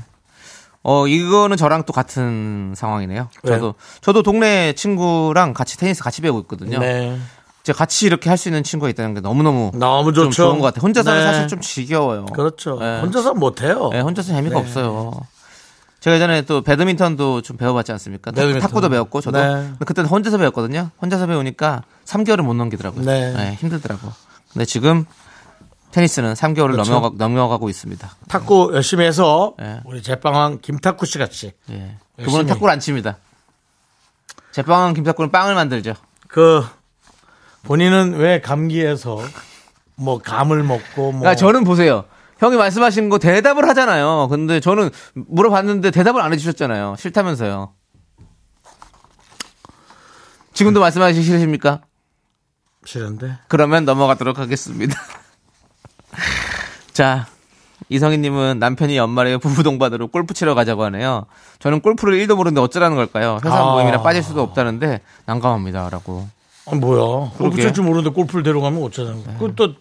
어, 0.83 1.07
이거는 1.07 1.57
저랑 1.57 1.83
또 1.85 1.93
같은 1.93 2.73
상황이네요. 2.75 3.29
왜요? 3.43 3.55
저도, 3.55 3.75
저도 4.01 4.23
동네 4.23 4.73
친구랑 4.73 5.53
같이 5.53 5.77
테니스 5.77 6.03
같이 6.03 6.21
배우고 6.21 6.41
있거든요. 6.41 6.79
네. 6.79 7.17
제가 7.63 7.77
같이 7.77 8.07
이렇게 8.07 8.27
할 8.29 8.37
수 8.39 8.49
있는 8.49 8.63
친구가 8.63 8.89
있다는 8.89 9.13
게 9.13 9.19
너무너무 9.21 9.69
너무 9.75 10.13
좀 10.13 10.25
좋죠. 10.31 10.43
좋은 10.45 10.59
것 10.59 10.65
같아요. 10.65 10.81
혼자서는 10.81 11.19
네. 11.19 11.25
사실 11.25 11.47
좀 11.47 11.61
지겨워요. 11.61 12.25
그렇죠. 12.25 12.79
네. 12.79 12.99
혼자서 13.01 13.35
못해요. 13.35 13.89
네, 13.91 13.99
혼자서 13.99 14.29
재미가 14.33 14.55
네. 14.55 14.61
없어요. 14.61 15.11
제가 16.01 16.15
예전에 16.15 16.41
또 16.43 16.61
배드민턴도 16.61 17.43
좀 17.43 17.57
배워봤지 17.57 17.91
않습니까? 17.93 18.31
탁- 18.31 18.35
배드민턴. 18.41 18.61
탁구도 18.61 18.89
배웠고 18.89 19.21
저도. 19.21 19.37
네. 19.39 19.71
그때는 19.85 20.09
혼자서 20.09 20.39
배웠거든요. 20.39 20.89
혼자서 21.01 21.27
배우니까 21.27 21.83
3개월을 22.05 22.41
못 22.41 22.55
넘기더라고요. 22.55 23.05
네. 23.05 23.55
힘들더라고. 23.59 24.11
근데 24.51 24.65
지금 24.65 25.05
테니스는 25.91 26.33
3개월을 26.33 26.71
그렇죠. 26.71 26.91
넘어가, 26.91 27.15
넘어가고 27.17 27.69
있습니다. 27.69 28.09
탁구 28.29 28.71
열심히 28.73 29.05
해서 29.05 29.53
네. 29.59 29.79
우리 29.85 30.01
제빵왕 30.01 30.59
김탁구 30.63 31.05
씨 31.05 31.19
같이 31.19 31.53
예. 31.69 31.97
그분은 32.17 32.47
탁구를 32.47 32.71
안 32.73 32.79
칩니다. 32.79 33.17
제빵은 34.53 34.95
김탁구는 34.95 35.31
빵을 35.31 35.53
만들죠. 35.53 35.93
그 36.27 36.65
본인은 37.63 38.15
왜 38.15 38.41
감기에서 38.41 39.19
뭐 39.95 40.17
감을 40.19 40.63
먹고 40.63 41.11
뭐 41.11 41.19
그러니까 41.21 41.35
저는 41.35 41.63
보세요. 41.63 42.05
형이 42.41 42.57
말씀하신 42.57 43.09
거 43.09 43.19
대답을 43.19 43.69
하잖아요. 43.69 44.27
근데 44.29 44.59
저는 44.59 44.89
물어봤는데 45.13 45.91
대답을 45.91 46.21
안 46.21 46.33
해주셨잖아요. 46.33 46.95
싫다면서요. 46.97 47.73
지금도 50.53 50.79
말씀하시기 50.79 51.23
싫으십니까? 51.23 51.81
싫은데 52.83 53.37
그러면 53.47 53.85
넘어가도록 53.85 54.39
하겠습니다. 54.39 54.99
자, 56.93 57.27
이성희님은 57.89 58.57
남편이 58.57 58.97
연말에 58.97 59.37
부부 59.37 59.61
동반으로 59.61 60.07
골프 60.07 60.33
치러 60.33 60.55
가자고 60.55 60.83
하네요. 60.85 61.27
저는 61.59 61.81
골프를 61.81 62.17
1도 62.25 62.35
모르는데 62.35 62.59
어쩌라는 62.59 62.97
걸까요? 62.97 63.37
회사 63.45 63.55
아. 63.55 63.71
모임이라 63.73 64.01
빠질 64.01 64.23
수도 64.23 64.41
없다는데 64.41 65.01
난감합니다 65.27 65.89
라고. 65.91 66.27
아, 66.65 66.73
뭐야 66.75 67.29
골프 67.31 67.37
그러게. 67.37 67.61
칠줄 67.61 67.83
모르는데 67.83 68.15
골프를 68.15 68.41
데려가면 68.41 68.81
어쩌자는 68.81 69.23
거야 69.25 69.37
그또 69.37 69.75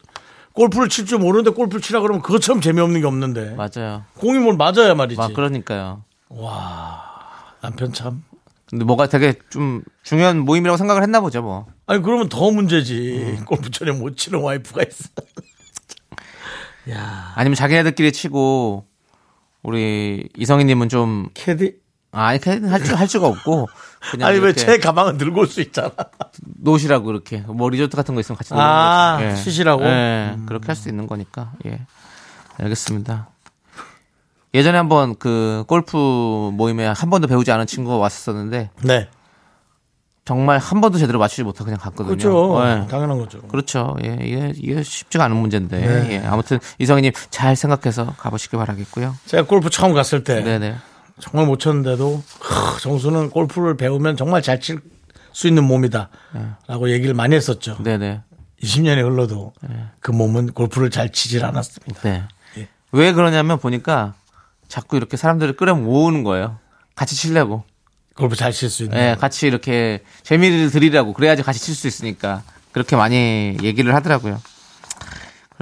골프를 0.52 0.88
칠 0.88 1.06
줄 1.06 1.18
모르는데 1.18 1.50
골프를 1.50 1.80
치라 1.80 2.00
그러면 2.00 2.22
그것처럼 2.22 2.60
재미없는 2.60 3.00
게 3.00 3.06
없는데 3.06 3.54
맞아요. 3.54 4.04
공이 4.18 4.38
뭘 4.38 4.56
맞아야 4.56 4.94
말이지 4.94 5.20
아, 5.20 5.28
그러니까요. 5.28 6.04
남편 7.60 7.92
참 7.92 8.24
근데 8.68 8.84
뭐가 8.84 9.08
되게 9.08 9.34
좀 9.50 9.82
중요한 10.04 10.38
모임이라고 10.40 10.76
생각을 10.76 11.02
했나 11.02 11.20
보죠, 11.20 11.42
뭐. 11.42 11.66
아니 11.86 12.00
그러면 12.02 12.28
더 12.28 12.50
문제지 12.52 13.36
음. 13.38 13.44
골프 13.44 13.70
전에 13.70 13.90
못 13.92 14.16
치는 14.16 14.40
와이프가 14.40 14.82
있어 14.88 15.08
야 16.90 17.32
아니면 17.34 17.56
자기네들끼리 17.56 18.12
치고 18.12 18.86
우리 19.62 20.28
이성희님은 20.36 20.88
좀 20.88 21.28
캐디 21.34 21.79
아, 22.12 22.26
아니 22.26 22.40
할줄 22.42 22.94
할 22.96 23.06
수가 23.08 23.26
없고 23.28 23.68
그냥 24.10 24.28
아니 24.28 24.38
왜 24.40 24.52
제 24.52 24.78
가방은 24.78 25.16
들고 25.18 25.40
올 25.40 25.46
수 25.46 25.60
있잖아 25.60 25.90
노시라고 26.60 27.10
이렇게 27.10 27.38
뭐 27.46 27.68
리조트 27.68 27.96
같은 27.96 28.14
거 28.14 28.20
있으면 28.20 28.36
같이 28.36 28.52
놀는 28.52 28.66
아, 28.68 29.16
거죠. 29.18 29.30
예. 29.30 29.36
쉬시라고? 29.36 29.84
예, 29.84 30.36
그렇게 30.46 30.66
할 30.66 30.76
수 30.76 30.88
있는 30.88 31.06
거니까. 31.06 31.52
예. 31.66 31.80
알겠습니다. 32.58 33.28
예전에 34.54 34.76
한번 34.78 35.14
그 35.16 35.64
골프 35.68 35.96
모임에 35.96 36.86
한 36.86 37.08
번도 37.10 37.28
배우지 37.28 37.52
않은 37.52 37.66
친구가 37.66 37.96
왔었는데 37.98 38.70
네 38.82 39.08
정말 40.24 40.58
한 40.58 40.80
번도 40.80 40.98
제대로 40.98 41.18
맞추지 41.20 41.44
못하고 41.44 41.66
그냥 41.66 41.78
갔거든요. 41.78 42.16
그렇죠 42.16 42.60
예. 42.66 42.86
당연한 42.88 43.18
거죠 43.18 43.40
그렇죠. 43.42 43.96
예, 44.04 44.18
이게, 44.20 44.52
이게 44.56 44.82
쉽지가 44.82 45.24
않은 45.24 45.36
문제인데. 45.36 45.78
네. 45.78 46.12
예. 46.14 46.26
아무튼 46.26 46.58
이성희님 46.78 47.12
잘 47.30 47.54
생각해서 47.56 48.14
가보시길 48.18 48.58
바라겠고요. 48.58 49.14
제가 49.26 49.44
골프 49.44 49.70
처음 49.70 49.94
갔을 49.94 50.24
때 50.24 50.40
네네. 50.42 50.76
정말 51.20 51.46
못 51.46 51.58
쳤는데도 51.58 52.22
크, 52.40 52.80
정수는 52.80 53.30
골프를 53.30 53.76
배우면 53.76 54.16
정말 54.16 54.42
잘 54.42 54.60
칠 54.60 54.80
수 55.32 55.46
있는 55.46 55.62
몸이다 55.62 56.08
라고 56.66 56.90
얘기를 56.90 57.14
많이 57.14 57.36
했었죠 57.36 57.76
네네. 57.82 58.20
20년이 58.64 58.96
흘러도 59.04 59.52
그 60.00 60.10
몸은 60.10 60.48
골프를 60.52 60.90
잘 60.90 61.12
치질 61.12 61.44
않았습니다 61.44 62.00
네. 62.02 62.24
예. 62.58 62.68
왜 62.90 63.12
그러냐면 63.12 63.58
보니까 63.60 64.14
자꾸 64.66 64.96
이렇게 64.96 65.16
사람들을 65.16 65.54
끌어 65.56 65.74
모으는 65.76 66.24
거예요. 66.24 66.58
같이 66.96 67.14
치려고. 67.16 67.64
골프 68.16 68.34
잘 68.36 68.52
칠 68.52 68.68
수 68.70 68.82
있는 68.84 68.98
예, 68.98 69.16
같이 69.18 69.46
이렇게 69.46 70.02
재미를 70.24 70.68
드리라고 70.70 71.12
그래야지 71.12 71.42
같이 71.42 71.60
칠 71.60 71.74
수 71.74 71.86
있으니까 71.86 72.42
그렇게 72.72 72.96
많이 72.96 73.56
얘기를 73.62 73.94
하더라고요. 73.94 74.40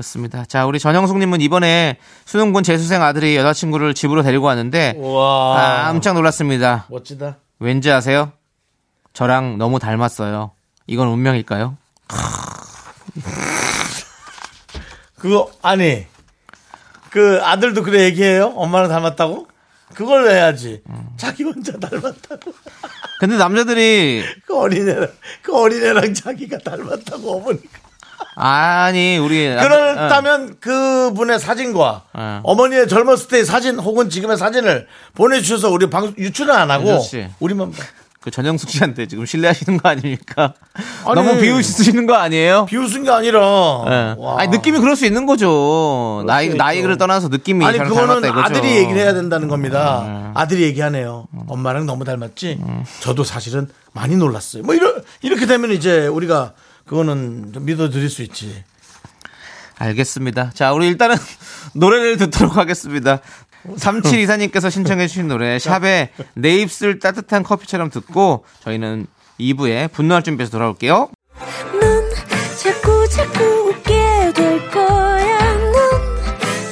그렇습니다. 0.02 0.44
자, 0.44 0.64
우리 0.64 0.78
전영숙님은 0.78 1.40
이번에 1.40 1.96
수능 2.24 2.52
본 2.52 2.62
재수생 2.62 3.02
아들이 3.02 3.34
여자친구를 3.36 3.94
집으로 3.94 4.22
데리고 4.22 4.46
왔는데 4.46 4.94
와 4.96 5.82
깜짝 5.86 6.14
놀랐습니다. 6.14 6.86
멋지다 6.88 7.38
왠지 7.58 7.90
아세요? 7.90 8.30
저랑 9.12 9.58
너무 9.58 9.80
닮았어요. 9.80 10.52
이건 10.86 11.08
운명일까요? 11.08 11.76
그거 15.18 15.50
아니 15.62 16.06
그 17.10 17.40
아들도 17.42 17.82
그래 17.82 18.04
얘기해요 18.04 18.52
엄마랑 18.54 18.88
닮았다고 18.88 19.48
그걸 19.94 20.30
해야지 20.30 20.80
자기 21.16 21.42
혼자 21.42 21.72
닮았다고 21.72 22.52
근데 23.18 23.36
남자들이 23.36 24.22
그 24.46 24.56
어린애랑 24.56 25.08
그 25.42 25.56
어린애랑 25.56 26.14
자기가 26.14 26.58
닮았다고 26.58 27.36
어머니가 27.38 27.87
아니 28.40 29.18
우리 29.18 29.48
남- 29.54 29.64
어. 29.64 29.68
그렇다면 29.68 30.56
그분의 30.60 31.38
사진과 31.40 32.02
어. 32.12 32.40
어머니의 32.44 32.86
젊었을 32.88 33.28
때의 33.28 33.44
사진 33.44 33.78
혹은 33.78 34.08
지금의 34.10 34.36
사진을 34.38 34.86
보내주셔서 35.14 35.70
우리 35.70 35.90
방 35.90 36.14
유출은 36.16 36.54
안 36.54 36.70
하고. 36.70 37.00
우리만 37.40 37.72
봐. 37.72 37.78
그 38.20 38.32
전영숙 38.32 38.68
씨한테 38.70 39.06
지금 39.06 39.24
신뢰하시는 39.26 39.78
거 39.78 39.88
아닙니까? 39.88 40.52
아니, 41.06 41.14
너무 41.14 41.40
비우시는 41.40 42.06
거 42.06 42.14
아니에요? 42.14 42.66
비웃은 42.66 43.04
게 43.04 43.10
아니라 43.10 43.40
예. 43.86 44.14
와. 44.18 44.40
아니 44.40 44.50
느낌이 44.50 44.80
그럴 44.80 44.96
수 44.96 45.06
있는 45.06 45.24
거죠. 45.24 46.24
나이 46.26 46.50
수 46.50 46.56
나이를. 46.56 46.98
떠나서 46.98 47.28
느낌이 47.28 47.64
아니 47.64 47.78
그거는 47.78 48.20
닮았다. 48.22 48.44
아들이 48.44 48.76
얘기를 48.76 49.00
해야 49.00 49.14
된다는 49.14 49.46
겁니다. 49.48 50.02
음. 50.04 50.32
아들이 50.34 50.62
얘기하네요. 50.64 51.28
엄마랑 51.46 51.86
너무 51.86 52.04
닮았지. 52.04 52.58
저도 53.00 53.22
사실은 53.22 53.68
많이 53.92 54.16
놀랐어요. 54.16 54.64
뭐 54.64 54.74
이러, 54.74 54.94
이렇게 55.22 55.46
되면 55.46 55.70
이제 55.70 56.06
우리가 56.08 56.52
그거는 56.88 57.52
믿어드릴 57.60 58.08
수 58.10 58.22
있지. 58.22 58.64
알겠습니다. 59.78 60.50
자, 60.54 60.72
우리 60.72 60.88
일단은 60.88 61.16
노래를 61.74 62.16
듣도록 62.16 62.56
하겠습니다. 62.56 63.20
37 63.76 64.18
이사님께서 64.20 64.70
신청해주신 64.70 65.28
노래 65.28 65.58
샵의 65.58 66.10
내 66.34 66.56
입술 66.56 66.98
따뜻한 66.98 67.42
커피처럼 67.42 67.90
듣고 67.90 68.44
저희는 68.60 69.06
2부에 69.38 69.92
분노할 69.92 70.22
준비해서 70.22 70.50
돌아올게요. 70.52 71.10
자꾸 72.56 73.08
자꾸 73.08 73.44
웃게 73.68 74.32
될 74.34 74.70
거야. 74.70 75.38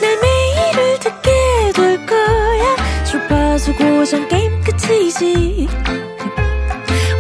넌내 0.01 0.17
매일을 0.23 0.99
듣게 1.01 1.31
될 1.75 2.07
거야. 2.07 3.05
주파수 3.05 3.75
고정 3.75 4.27
게임 4.29 4.61
끝이지. 4.63 5.69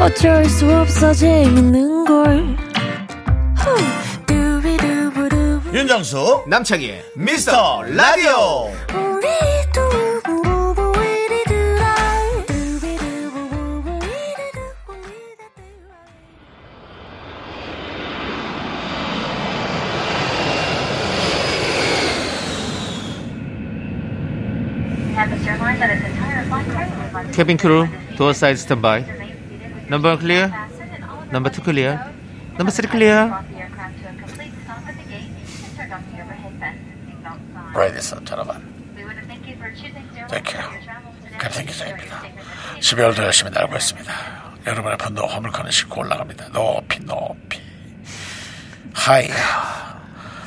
어쩔 0.00 0.44
수 0.46 0.66
없어 0.74 1.12
재밌는 1.12 2.04
걸. 2.04 2.56
윤정수 5.76 6.44
남창희의 6.46 7.04
미스터 7.16 7.82
라디오. 7.82 8.72
케빈 27.34 27.58
크루 27.58 27.86
도어 28.16 28.32
사이드 28.32 28.60
스탠바이 28.60 29.04
넘버 29.90 30.20
클리어 30.20 30.50
넘버 31.32 31.50
투 31.50 31.62
클리어 31.62 31.98
넘버 32.56 32.70
쓰리 32.70 32.88
클리어 32.88 33.55
브레이디스 37.76 38.16
여러분 38.30 38.56
땡큐 40.30 40.58
캡틴 41.38 41.66
기자입니다 41.66 42.22
12월도 42.80 43.22
열심히 43.22 43.50
날고 43.50 43.76
있습니다. 43.76 44.12
여러분의 44.66 44.96
분노 44.96 45.26
허물커는 45.26 45.70
싣고 45.70 46.00
올라갑니다. 46.00 46.48
높이 46.48 47.04
높이. 47.04 47.60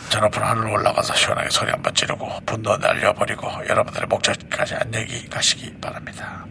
저 0.10 0.20
높은 0.20 0.42
하늘로 0.42 0.74
올라가서 0.74 1.14
시원하게 1.14 1.50
소리 1.52 1.70
한번 1.70 1.94
지르고 1.94 2.28
분노 2.48 2.76
날려버리고 2.78 3.48
여러분들의 3.68 4.08
목적지까지 4.08 4.76
안녕히 4.76 5.30
가시기 5.30 5.72
바랍니다. 5.80 6.46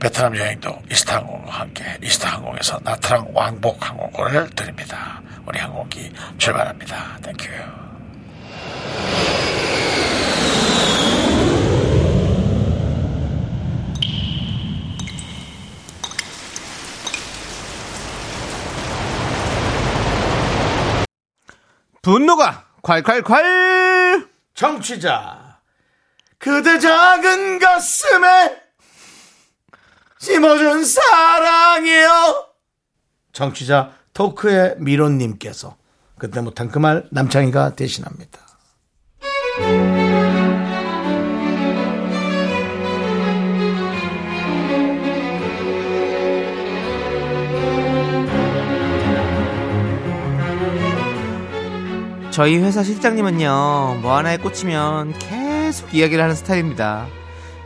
베트남 0.00 0.36
여행도 0.36 0.82
이스타항공과 0.90 1.60
함께 1.60 1.98
이스타항공에서 2.02 2.80
나트랑 2.82 3.28
왕복 3.32 3.88
항공권을 3.88 4.50
드립니다. 4.50 5.22
우리 5.46 5.58
항공기 5.60 6.12
출발합니다. 6.38 7.18
thank 7.22 7.40
you 7.40 7.50
분노가 22.02 22.66
콸콸콸. 22.82 24.28
청취자. 24.54 25.58
그대 26.38 26.78
작은 26.78 27.58
가슴에 27.58 28.56
심어준 30.18 30.84
사랑이요. 30.84 32.46
정취자 33.32 33.92
토크의 34.12 34.76
미론님께서 34.78 35.76
그때 36.18 36.40
못한 36.40 36.68
그 36.70 36.78
말 36.78 37.06
남창희가 37.10 37.74
대신합니다 37.76 38.38
저희 52.30 52.58
회사 52.58 52.82
실장님은요, 52.82 53.98
뭐 54.02 54.16
하나에 54.16 54.36
꽂히면 54.36 55.14
계속 55.18 55.92
이야기를 55.92 56.22
하는 56.22 56.34
스타일입니다. 56.36 57.06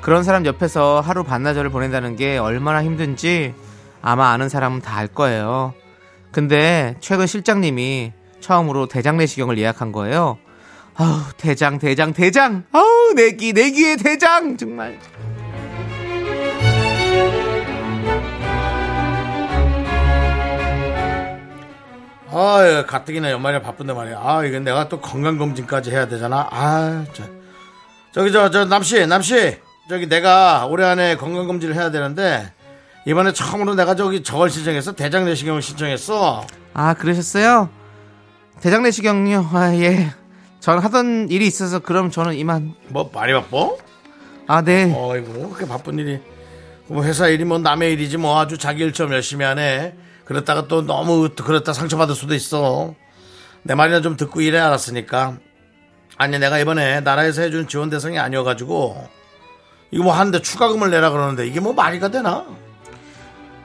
그런 0.00 0.22
사람 0.22 0.46
옆에서 0.46 1.00
하루 1.00 1.22
반나절을 1.22 1.70
보낸다는 1.70 2.16
게 2.16 2.38
얼마나 2.38 2.82
힘든지 2.82 3.54
아마 4.02 4.30
아는 4.30 4.48
사람은 4.48 4.80
다 4.80 4.94
알 4.98 5.08
거예요. 5.08 5.74
근데 6.30 6.96
최근 7.00 7.26
실장님이 7.26 8.12
처음으로 8.40 8.86
대장 8.86 9.16
내시경을 9.16 9.58
예약한 9.58 9.92
거예요. 9.92 10.38
아우, 10.96 11.20
대장, 11.36 11.78
대장, 11.78 12.12
대장! 12.12 12.64
아우, 12.72 13.12
내기, 13.14 13.52
내기의 13.52 13.96
대장! 13.96 14.56
정말. 14.56 14.98
아 22.34 22.84
가뜩이나 22.86 23.30
연말에 23.30 23.62
바쁜데 23.62 23.92
말이야 23.92 24.20
아 24.22 24.44
이건 24.44 24.64
내가 24.64 24.88
또 24.88 25.00
건강검진까지 25.00 25.90
해야 25.90 26.06
되잖아 26.08 26.48
아 26.50 27.04
저, 27.12 27.22
저기 28.12 28.32
저 28.32 28.50
저 28.50 28.64
남씨 28.64 29.06
남씨 29.06 29.58
저기 29.88 30.08
내가 30.08 30.66
올해 30.66 30.84
안에 30.86 31.16
건강검진을 31.16 31.74
해야 31.74 31.90
되는데 31.90 32.50
이번에 33.06 33.32
처음으로 33.32 33.74
내가 33.74 33.94
저기 33.94 34.22
저걸 34.22 34.50
신청했어 34.50 34.92
대장 34.92 35.24
내시경을 35.26 35.62
신청했어 35.62 36.46
아, 36.72 36.94
그러셨어요? 36.94 37.68
대장 38.60 38.82
내시경요? 38.82 39.48
아, 39.52 39.72
예. 39.76 40.10
전 40.58 40.78
하던 40.80 41.28
일이 41.30 41.46
있어서 41.46 41.78
그럼 41.78 42.10
저는 42.10 42.34
이만. 42.34 42.74
뭐 42.88 43.08
많이 43.14 43.32
바빠? 43.32 43.68
아, 44.48 44.60
네. 44.62 44.92
어이구 44.92 45.50
그렇게 45.50 45.68
바쁜 45.68 45.98
일이 46.00 46.18
뭐 46.88 47.04
회사 47.04 47.28
일이 47.28 47.44
뭐 47.44 47.58
남의 47.58 47.92
일이지 47.92 48.16
뭐 48.16 48.40
아주 48.40 48.58
자기 48.58 48.82
일좀 48.82 49.12
열심히 49.12 49.44
하네 49.44 49.94
그랬다가 50.24 50.68
또 50.68 50.82
너무 50.86 51.28
또 51.34 51.44
그랬다 51.44 51.72
상처받을 51.72 52.14
수도 52.14 52.34
있어. 52.34 52.94
내 53.62 53.74
말이나 53.74 54.00
좀 54.00 54.16
듣고 54.16 54.40
일해 54.40 54.58
알았으니까. 54.58 55.36
아니 56.16 56.38
내가 56.38 56.58
이번에 56.58 57.00
나라에서 57.00 57.42
해준 57.42 57.66
지원 57.66 57.90
대상이 57.90 58.18
아니어가지고 58.18 59.08
이거 59.90 60.04
뭐 60.04 60.12
하는데 60.12 60.40
추가금을 60.40 60.90
내라 60.90 61.10
그러는데 61.10 61.46
이게 61.46 61.60
뭐 61.60 61.72
말이가 61.72 62.08
되나? 62.08 62.44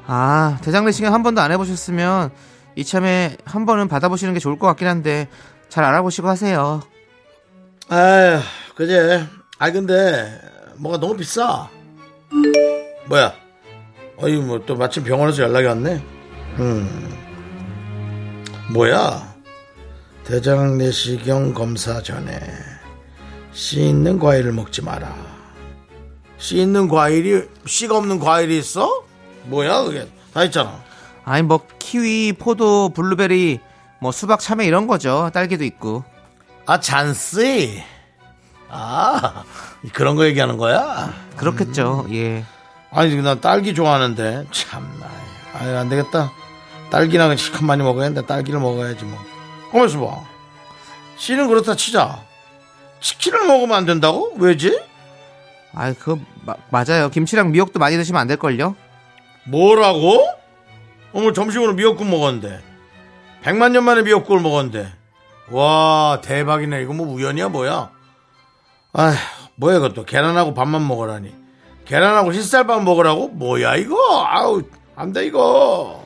아, 0.07 0.57
대장 0.63 0.85
내시경 0.85 1.13
한 1.13 1.21
번도 1.21 1.41
안 1.41 1.51
해보셨으면 1.51 2.31
이참에 2.75 3.37
한 3.45 3.65
번은 3.65 3.87
받아보시는 3.87 4.33
게 4.33 4.39
좋을 4.39 4.57
것 4.57 4.65
같긴 4.67 4.87
한데 4.87 5.27
잘 5.69 5.83
알아보시고 5.83 6.27
하세요. 6.27 6.81
아휴 7.89 8.39
그제. 8.75 9.25
아 9.59 9.71
근데 9.71 10.39
뭐가 10.77 10.99
너무 10.99 11.15
비싸. 11.17 11.67
뭐야? 13.07 13.33
어이 14.17 14.37
뭐 14.37 14.59
또 14.65 14.75
마침 14.75 15.03
병원에서 15.03 15.43
연락이 15.43 15.65
왔네 15.67 16.03
음. 16.57 17.17
뭐야? 18.73 19.33
대장 20.23 20.77
내시경 20.77 21.53
검사 21.53 22.01
전에 22.01 22.39
씨 23.51 23.81
있는 23.81 24.19
과일을 24.19 24.51
먹지 24.53 24.83
마라. 24.83 25.15
씨 26.37 26.57
있는 26.57 26.87
과일이 26.87 27.47
씨가 27.65 27.97
없는 27.97 28.19
과일이 28.19 28.57
있어? 28.59 29.03
뭐야 29.45 29.83
그게? 29.83 30.07
다 30.33 30.43
있잖아. 30.43 30.79
아니 31.25 31.43
뭐 31.43 31.65
키위, 31.79 32.33
포도, 32.33 32.89
블루베리, 32.89 33.59
뭐 33.99 34.11
수박, 34.11 34.39
참외 34.39 34.65
이런 34.65 34.87
거죠. 34.87 35.29
딸기도 35.33 35.63
있고. 35.63 36.03
아 36.65 36.79
잔씨 36.79 37.81
아 38.69 39.43
그런 39.93 40.15
거 40.15 40.25
얘기하는 40.25 40.57
거야? 40.57 41.11
그렇겠죠. 41.35 42.05
예. 42.11 42.45
아니 42.91 43.15
난 43.21 43.41
딸기 43.41 43.73
좋아하는데. 43.73 44.45
참나 44.51 45.09
아니 45.53 45.75
안 45.75 45.89
되겠다 45.89 46.31
딸기나 46.89 47.35
시큼 47.35 47.67
많이 47.67 47.83
먹어야겠는데 47.83 48.27
딸기를 48.27 48.59
먹어야지 48.59 49.05
뭐 49.05 49.19
가만있어 49.71 49.99
봐 50.05 50.21
씨는 51.17 51.47
그렇다 51.47 51.75
치자 51.75 52.21
치킨을 53.01 53.45
먹으면 53.47 53.77
안 53.77 53.85
된다고? 53.85 54.33
왜지? 54.37 54.79
아, 55.73 55.93
그거 55.93 56.19
마- 56.45 56.55
맞아요. 56.69 57.09
김치랑 57.09 57.51
미역도 57.51 57.79
많이 57.79 57.95
드시면 57.95 58.19
안 58.19 58.27
될 58.27 58.35
걸요. 58.37 58.75
뭐라고? 59.45 60.27
오늘 61.13 61.33
점심으로 61.33 61.73
미역국 61.73 62.07
먹었는데 62.07 62.61
백만 63.41 63.71
년 63.71 63.83
만에 63.85 64.01
미역국을 64.01 64.41
먹었는데 64.41 64.91
와 65.51 66.19
대박이네 66.21 66.81
이거 66.81 66.93
뭐 66.93 67.07
우연이야 67.07 67.49
뭐야 67.49 67.89
아 68.93 69.13
뭐야 69.55 69.77
이것도 69.77 70.05
계란하고 70.05 70.53
밥만 70.53 70.85
먹으라니 70.87 71.33
계란하고 71.85 72.33
흰쌀밥 72.33 72.83
먹으라고? 72.83 73.29
뭐야 73.29 73.75
이거 73.77 73.95
아우 74.27 74.61
안 74.99 75.13
돼 75.13 75.25
이거. 75.27 76.03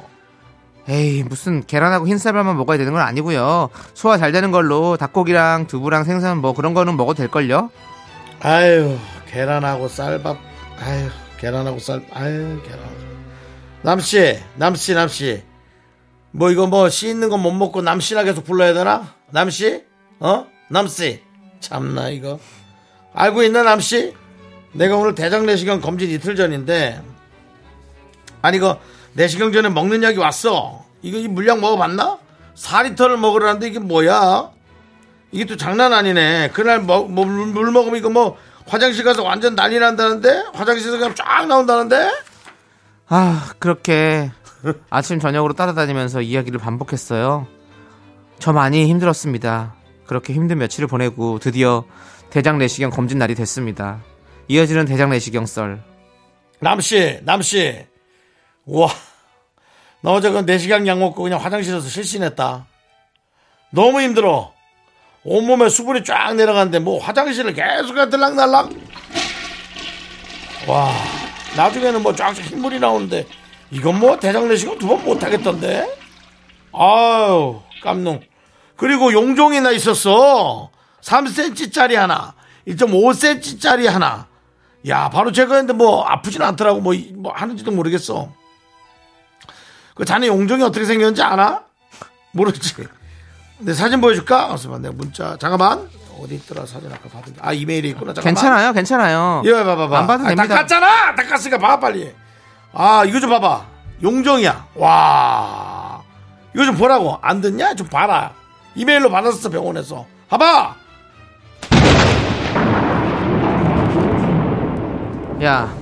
에이, 0.88 1.24
무슨 1.24 1.66
계란하고 1.66 2.08
흰쌀밥만 2.08 2.58
먹어야 2.58 2.78
되는 2.78 2.92
건 2.94 3.02
아니고요. 3.02 3.70
소화 3.96 4.18
잘 4.20 4.32
되는 4.32 4.52
걸로 4.52 4.98
닭고기랑 4.98 5.66
두부랑 5.68 6.04
생선 6.04 6.38
뭐 6.40 6.54
그런 6.54 6.74
거는 6.76 6.96
먹어도 6.98 7.18
될 7.18 7.28
걸요. 7.30 7.72
아유 8.42 8.98
계란하고 9.32 9.88
쌀밥. 9.88 10.38
아유 10.80 11.10
계란하고 11.40 11.80
쌀 11.80 12.06
아유 12.14 12.62
계란. 12.64 12.80
남씨 13.82 14.40
남씨 14.56 14.94
남씨. 14.94 15.42
뭐 16.32 16.52
이거 16.52 16.68
뭐 16.68 16.90
씨 16.90 17.10
있는 17.10 17.30
거못 17.30 17.54
먹고 17.54 17.82
남씨나 17.82 18.24
계속 18.24 18.44
불러야 18.44 18.74
되나? 18.74 19.08
남씨? 19.32 19.84
어? 20.20 20.46
남씨. 20.70 21.22
참나 21.62 22.10
이거. 22.10 22.38
알고 23.14 23.42
있나 23.44 23.64
남씨? 23.64 24.14
내가 24.74 24.98
오늘 24.98 25.16
대장 25.16 25.46
내시경 25.48 25.80
검진 25.82 26.10
이틀 26.12 26.36
전인데 26.36 27.02
아니 28.44 28.58
이거 28.58 28.80
내시경 29.14 29.52
전에 29.52 29.70
먹는 29.70 30.04
약이 30.04 30.18
왔어 30.20 30.86
이거 31.02 31.18
이 31.18 31.28
물량 31.28 31.60
먹어봤나 31.60 32.20
4리터를 32.56 33.18
먹으라는데 33.18 33.68
이게 33.68 33.80
뭐야 33.80 34.52
이게 35.32 35.46
또 35.46 35.58
장난 35.58 35.92
아니네. 35.94 36.52
그날 36.54 36.80
뭐, 36.80 37.08
뭐, 37.08 37.26
물, 37.26 37.48
물 37.48 37.72
먹으면 37.72 37.98
이거 37.98 38.10
뭐 38.10 38.38
화장실 38.68 39.04
가서 39.04 39.24
완전 39.24 39.56
난리 39.56 39.80
난다는데 39.80 40.44
화장실에서 40.54 40.98
그냥 40.98 41.16
쫙 41.16 41.48
나온다는데 41.48 42.12
아, 43.08 43.52
그렇게 43.58 44.32
아침 44.92 45.20
저녁으로 45.20 45.54
따라다니면서 45.54 46.22
이야기를 46.22 46.60
반복했어요. 46.60 47.48
저 48.38 48.54
많이 48.54 48.86
힘들었습니다. 48.88 49.74
그렇게 50.06 50.34
힘든 50.34 50.60
며칠을 50.60 50.88
보내고 50.88 51.40
드디어 51.40 51.84
대장 52.30 52.58
내시경 52.58 52.92
검진 52.92 53.18
날이 53.18 53.36
됐습니다. 53.36 54.02
이어지는 54.50 54.86
대장 54.86 55.10
내시경 55.10 55.46
썰. 55.46 55.82
남씨 56.60 57.20
남씨 57.24 57.86
우와 58.66 58.90
나 60.02 60.12
어제 60.12 60.30
그 60.30 60.46
4시간 60.46 60.86
약 60.88 61.00
먹고 61.00 61.24
그냥 61.24 61.40
화장실에서 61.44 61.88
실신했다. 61.88 62.66
너무 63.72 64.02
힘들어. 64.02 64.52
온몸에 65.24 65.70
수분이 65.70 66.04
쫙 66.04 66.34
내려가는데 66.36 66.80
뭐 66.80 67.00
화장실을 67.02 67.54
계속 67.54 67.96
들락날락. 68.10 68.70
와 70.68 70.92
나중에는 71.56 72.04
뭐 72.04 72.14
쫙쫙 72.14 72.44
흰물이 72.46 72.80
나오는데 72.80 73.26
이건 73.72 74.00
뭐 74.00 74.20
대장내시경 74.20 74.78
두 74.78 74.88
번 74.88 75.04
못하겠던데? 75.06 75.88
아유 76.74 77.62
깜놀 77.82 78.22
그리고 78.76 79.14
용종이나 79.14 79.72
있었어. 79.72 80.70
3cm짜리 81.02 81.96
하나 81.96 82.34
1.5cm짜리 82.68 83.88
하나. 83.88 84.28
야 84.88 85.10
바로 85.10 85.32
제가 85.32 85.56
했는데 85.56 85.74
뭐 85.74 86.04
아프진 86.04 86.42
않더라고. 86.42 86.82
뭐, 86.82 86.94
이- 86.94 87.14
뭐 87.16 87.32
하는지도 87.34 87.72
모르겠어 87.72 88.30
그 89.96 90.06
자네 90.06 90.28
용종이 90.28 90.64
어떻게 90.64 90.86
생겼는지 90.86 91.22
알아? 91.22 91.62
모르지. 92.32 92.74
내 93.60 93.74
사진 93.74 94.02
보여줄까? 94.02 94.52
어서 94.54 94.78
내가 94.80 94.94
문자 94.96 95.38
잠깐만. 95.38 95.88
어디 96.20 96.36
있더라 96.36 96.66
사진 96.66 96.92
아까 96.92 97.10
받은 97.10 97.36
아 97.42 97.54
이메일에 97.54 97.90
있구나. 97.90 98.14
잠깐만. 98.14 98.36
괜찮아요, 98.36 98.74
괜찮아요. 98.74 99.42
이거 99.46 99.64
봐봐봐. 99.64 100.00
안 100.00 100.08
봐도 100.08 100.24
아, 100.26 100.28
됩니다. 100.30 100.48
닦았잖아! 100.56 101.16
닦았으니까 101.16 101.58
봐 101.58 101.80
빨리. 101.80 102.14
아 102.74 103.04
이거 103.06 103.20
좀 103.20 103.30
봐봐. 103.30 103.66
용종이야. 104.02 104.68
와. 104.76 106.02
이거 106.56 106.66
좀 106.66 106.76
보라고. 106.76 107.18
안 107.22 107.42
듣냐? 107.42 107.76
좀 107.76 107.88
봐라. 107.88 108.32
이메일로 108.76 109.10
받았어 109.10 109.50
병원에서. 109.50 110.06
봐봐! 110.30 110.76
야. 115.44 115.74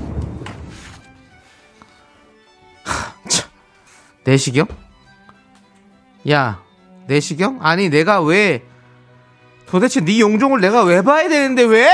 내시경? 4.24 4.68
야, 6.30 6.64
내시경? 7.08 7.60
아니, 7.62 7.90
내가 7.90 8.22
왜, 8.22 8.64
도대체 9.66 10.02
네 10.02 10.20
용종을 10.20 10.62
내가 10.62 10.84
왜 10.84 11.02
봐야 11.02 11.28
되는데, 11.28 11.64
왜? 11.64 11.92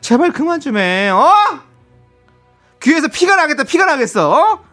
제발 0.00 0.32
그만 0.32 0.60
좀 0.60 0.76
해, 0.76 1.08
어? 1.08 1.32
귀에서 2.82 3.08
피가 3.08 3.36
나겠다, 3.36 3.64
피가 3.64 3.86
나겠어, 3.86 4.30
어? 4.30 4.64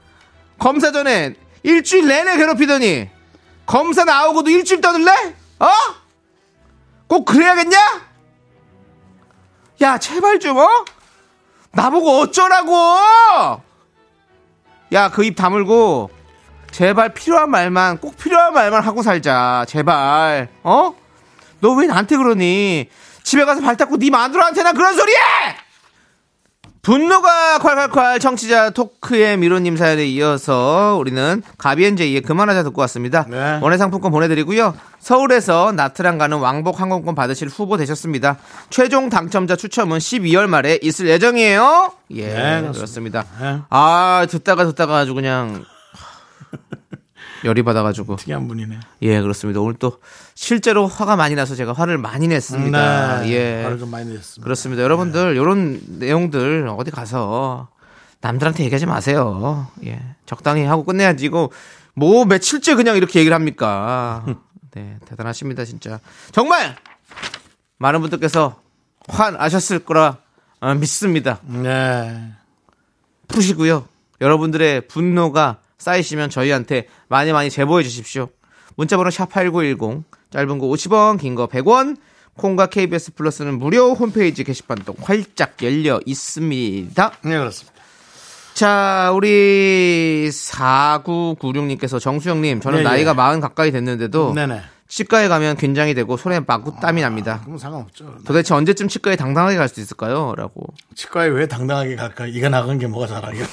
검사 0.60 0.92
전에 0.92 1.36
일주일 1.64 2.08
내내 2.08 2.38
괴롭히더니, 2.38 3.10
검사 3.66 4.04
나오고도 4.04 4.50
일주일 4.50 4.82
떠들래? 4.82 5.12
어? 5.60 5.70
꼭 7.08 7.26
그래야겠냐? 7.26 7.78
야, 9.82 9.98
제발 9.98 10.40
좀, 10.40 10.58
어? 10.58 10.68
나보고 11.72 12.20
어쩌라고! 12.20 13.65
야, 14.96 15.10
그 15.10 15.24
입 15.24 15.36
다물고, 15.36 16.10
제발 16.72 17.14
필요한 17.14 17.50
말만, 17.52 17.98
꼭 18.00 18.18
필요한 18.18 18.54
말만 18.54 18.82
하고 18.84 19.02
살자. 19.04 19.66
제발. 19.68 20.48
어? 20.64 20.94
너 21.62 21.74
왜 21.76 21.86
나한테 21.88 22.18
그러니? 22.18 22.90
집에 23.24 23.44
가서 23.46 23.62
발 23.62 23.76
닦고 23.78 23.98
네 23.98 24.10
마누라한테나 24.10 24.72
그런 24.74 24.94
소리 24.96 25.12
해! 25.14 25.18
분노가 26.86 27.58
콸콸콸 27.58 28.22
청취자 28.22 28.70
토크의 28.70 29.38
미로님 29.38 29.76
사연에 29.76 30.06
이어서 30.06 30.96
우리는 31.00 31.42
가비엔제이의 31.58 32.22
그만하자 32.22 32.62
듣고 32.62 32.80
왔습니다. 32.82 33.26
네. 33.28 33.58
원예 33.60 33.78
상품권 33.78 34.12
보내드리고요. 34.12 34.76
서울에서 35.00 35.72
나트랑 35.72 36.20
가는 36.20 36.38
왕복 36.38 36.80
항공권 36.80 37.16
받으실 37.16 37.48
후보 37.48 37.78
되셨습니다. 37.78 38.38
최종 38.70 39.10
당첨자 39.10 39.56
추첨은 39.56 39.98
12월 39.98 40.46
말에 40.46 40.78
있을 40.84 41.08
예정이에요. 41.08 41.92
예, 42.12 42.28
네, 42.28 42.72
그렇습니다. 42.72 43.26
네. 43.42 43.62
아 43.72 44.28
듣다가 44.30 44.66
듣다가 44.66 44.98
아주 45.00 45.16
그냥 45.16 45.66
열이 47.46 47.64
받아가지고 47.64 48.18
특이한 48.18 48.48
분이네 48.48 48.80
예 49.02 49.22
그렇습니다. 49.22 49.60
오늘 49.60 49.74
또 49.80 49.98
실제로 50.46 50.86
화가 50.86 51.16
많이 51.16 51.34
나서 51.34 51.56
제가 51.56 51.72
화를 51.72 51.98
많이 51.98 52.28
냈습니다. 52.28 53.22
네, 53.22 53.30
예 53.32 53.64
화를 53.64 53.80
좀 53.80 53.90
많이 53.90 54.12
냈습니다 54.14 54.44
그렇습니다. 54.44 54.84
여러분들 54.84 55.36
이런 55.36 55.80
내용들 55.88 56.68
어디 56.78 56.92
가서 56.92 57.70
남들한테 58.20 58.66
얘기하지 58.66 58.86
마세요. 58.86 59.68
예, 59.86 60.02
적당히 60.26 60.66
하고 60.66 60.84
끝내야지. 60.84 61.26
이거 61.26 61.50
뭐 61.94 62.26
며칠째 62.26 62.76
그냥 62.76 62.98
이렇게 62.98 63.20
얘기를 63.20 63.34
합니까? 63.34 64.26
네, 64.76 64.98
대단하십니다 65.06 65.64
진짜. 65.64 66.02
정말 66.34 66.76
많은 67.78 68.02
분들께서 68.02 68.60
화나셨을 69.08 69.80
거라 69.80 70.18
어, 70.60 70.74
믿습니다. 70.76 71.40
네 71.44 72.34
푸시고요. 73.30 73.88
여러분들의 74.20 74.88
분노가 74.88 75.60
쌓이시면 75.78 76.30
저희한테 76.30 76.88
많이 77.08 77.32
많이 77.32 77.50
제보해 77.50 77.84
주십시오. 77.84 78.28
문자번호 78.76 79.10
샵8910 79.12 80.04
짧은 80.36 80.60
거 80.60 80.68
50원 80.68 81.18
긴 81.18 81.36
거 81.36 81.48
100원 81.48 81.96
콩과 82.36 82.68
KBS 82.68 83.14
플러스는 83.14 83.58
무료 83.58 83.94
홈페이지 83.94 84.44
게시판 84.44 84.80
또 84.86 84.94
활짝 85.02 85.56
열려 85.64 86.02
있습니다. 86.06 87.12
네, 87.24 87.38
그렇습니다 87.38 87.74
자, 88.54 89.12
우리 89.14 90.30
4996님께서 90.30 92.00
정수영님, 92.00 92.60
저는 92.60 92.80
네, 92.80 92.84
나이가 92.84 93.12
예. 93.12 93.14
마흔 93.14 93.40
가까이 93.40 93.72
됐는데도 93.72 94.34
네네 94.34 94.62
치과에 94.88 95.28
가면 95.28 95.58
긴장이 95.58 95.96
되고 95.96 96.16
손에 96.16 96.42
막고 96.46 96.76
땀이 96.80 97.02
납니다. 97.02 97.42
그럼 97.44 97.58
상관없죠 97.58 98.18
도대체 98.26 98.54
언제쯤 98.54 98.88
치과에 98.88 99.16
당당하게 99.16 99.58
갈 99.58 99.68
수 99.68 99.80
있을까요? 99.82 100.34
라고. 100.38 100.68
치과에 100.94 101.28
왜 101.28 101.48
당당하게 101.48 101.96
갈까? 101.96 102.28
이가 102.28 102.50
나간 102.50 102.78
게 102.78 102.86
뭐가 102.86 103.08
자랑이야? 103.08 103.46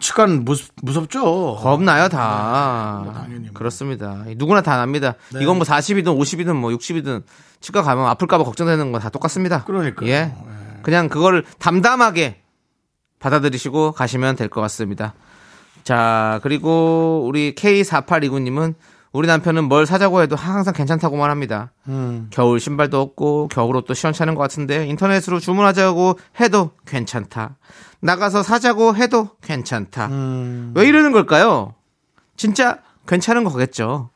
치과는 0.00 0.44
무섭, 0.44 0.68
무섭죠. 0.82 1.56
겁나요, 1.56 2.08
다. 2.08 3.00
뭐 3.04 3.12
당연히 3.14 3.44
뭐. 3.46 3.50
그렇습니다. 3.54 4.24
누구나 4.36 4.60
다 4.60 4.76
납니다. 4.76 5.14
네. 5.32 5.42
이건 5.42 5.56
뭐 5.56 5.64
40이든 5.64 6.04
50이든 6.18 6.54
뭐 6.54 6.70
60이든 6.70 7.22
치과 7.60 7.82
가면 7.82 8.04
아플까봐 8.06 8.44
걱정되는 8.44 8.92
건 8.92 9.00
다 9.00 9.08
똑같습니다. 9.08 9.64
그러니까요. 9.64 10.08
예. 10.10 10.20
네. 10.26 10.34
그냥 10.82 11.08
그거를 11.08 11.44
담담하게 11.58 12.42
받아들이시고 13.18 13.92
가시면 13.92 14.36
될 14.36 14.48
것 14.48 14.60
같습니다. 14.60 15.14
자, 15.84 16.38
그리고 16.42 17.24
우리 17.26 17.54
K4829님은 17.54 18.74
우리 19.12 19.26
남편은 19.26 19.64
뭘 19.64 19.86
사자고 19.86 20.22
해도 20.22 20.36
항상 20.36 20.72
괜찮다고만 20.72 21.30
합니다. 21.30 21.72
음. 21.88 22.28
겨울 22.30 22.60
신발도 22.60 23.00
없고 23.00 23.48
겨울 23.48 23.76
옷도 23.76 23.92
시원찮은 23.94 24.34
것 24.36 24.42
같은데 24.42 24.86
인터넷으로 24.86 25.40
주문하자고 25.40 26.18
해도 26.40 26.70
괜찮다. 26.86 27.56
나가서 28.00 28.42
사자고 28.44 28.94
해도 28.96 29.30
괜찮다. 29.42 30.06
음. 30.06 30.72
왜 30.76 30.86
이러는 30.86 31.10
걸까요? 31.12 31.74
진짜 32.36 32.78
괜찮은 33.08 33.42
거겠죠. 33.44 34.10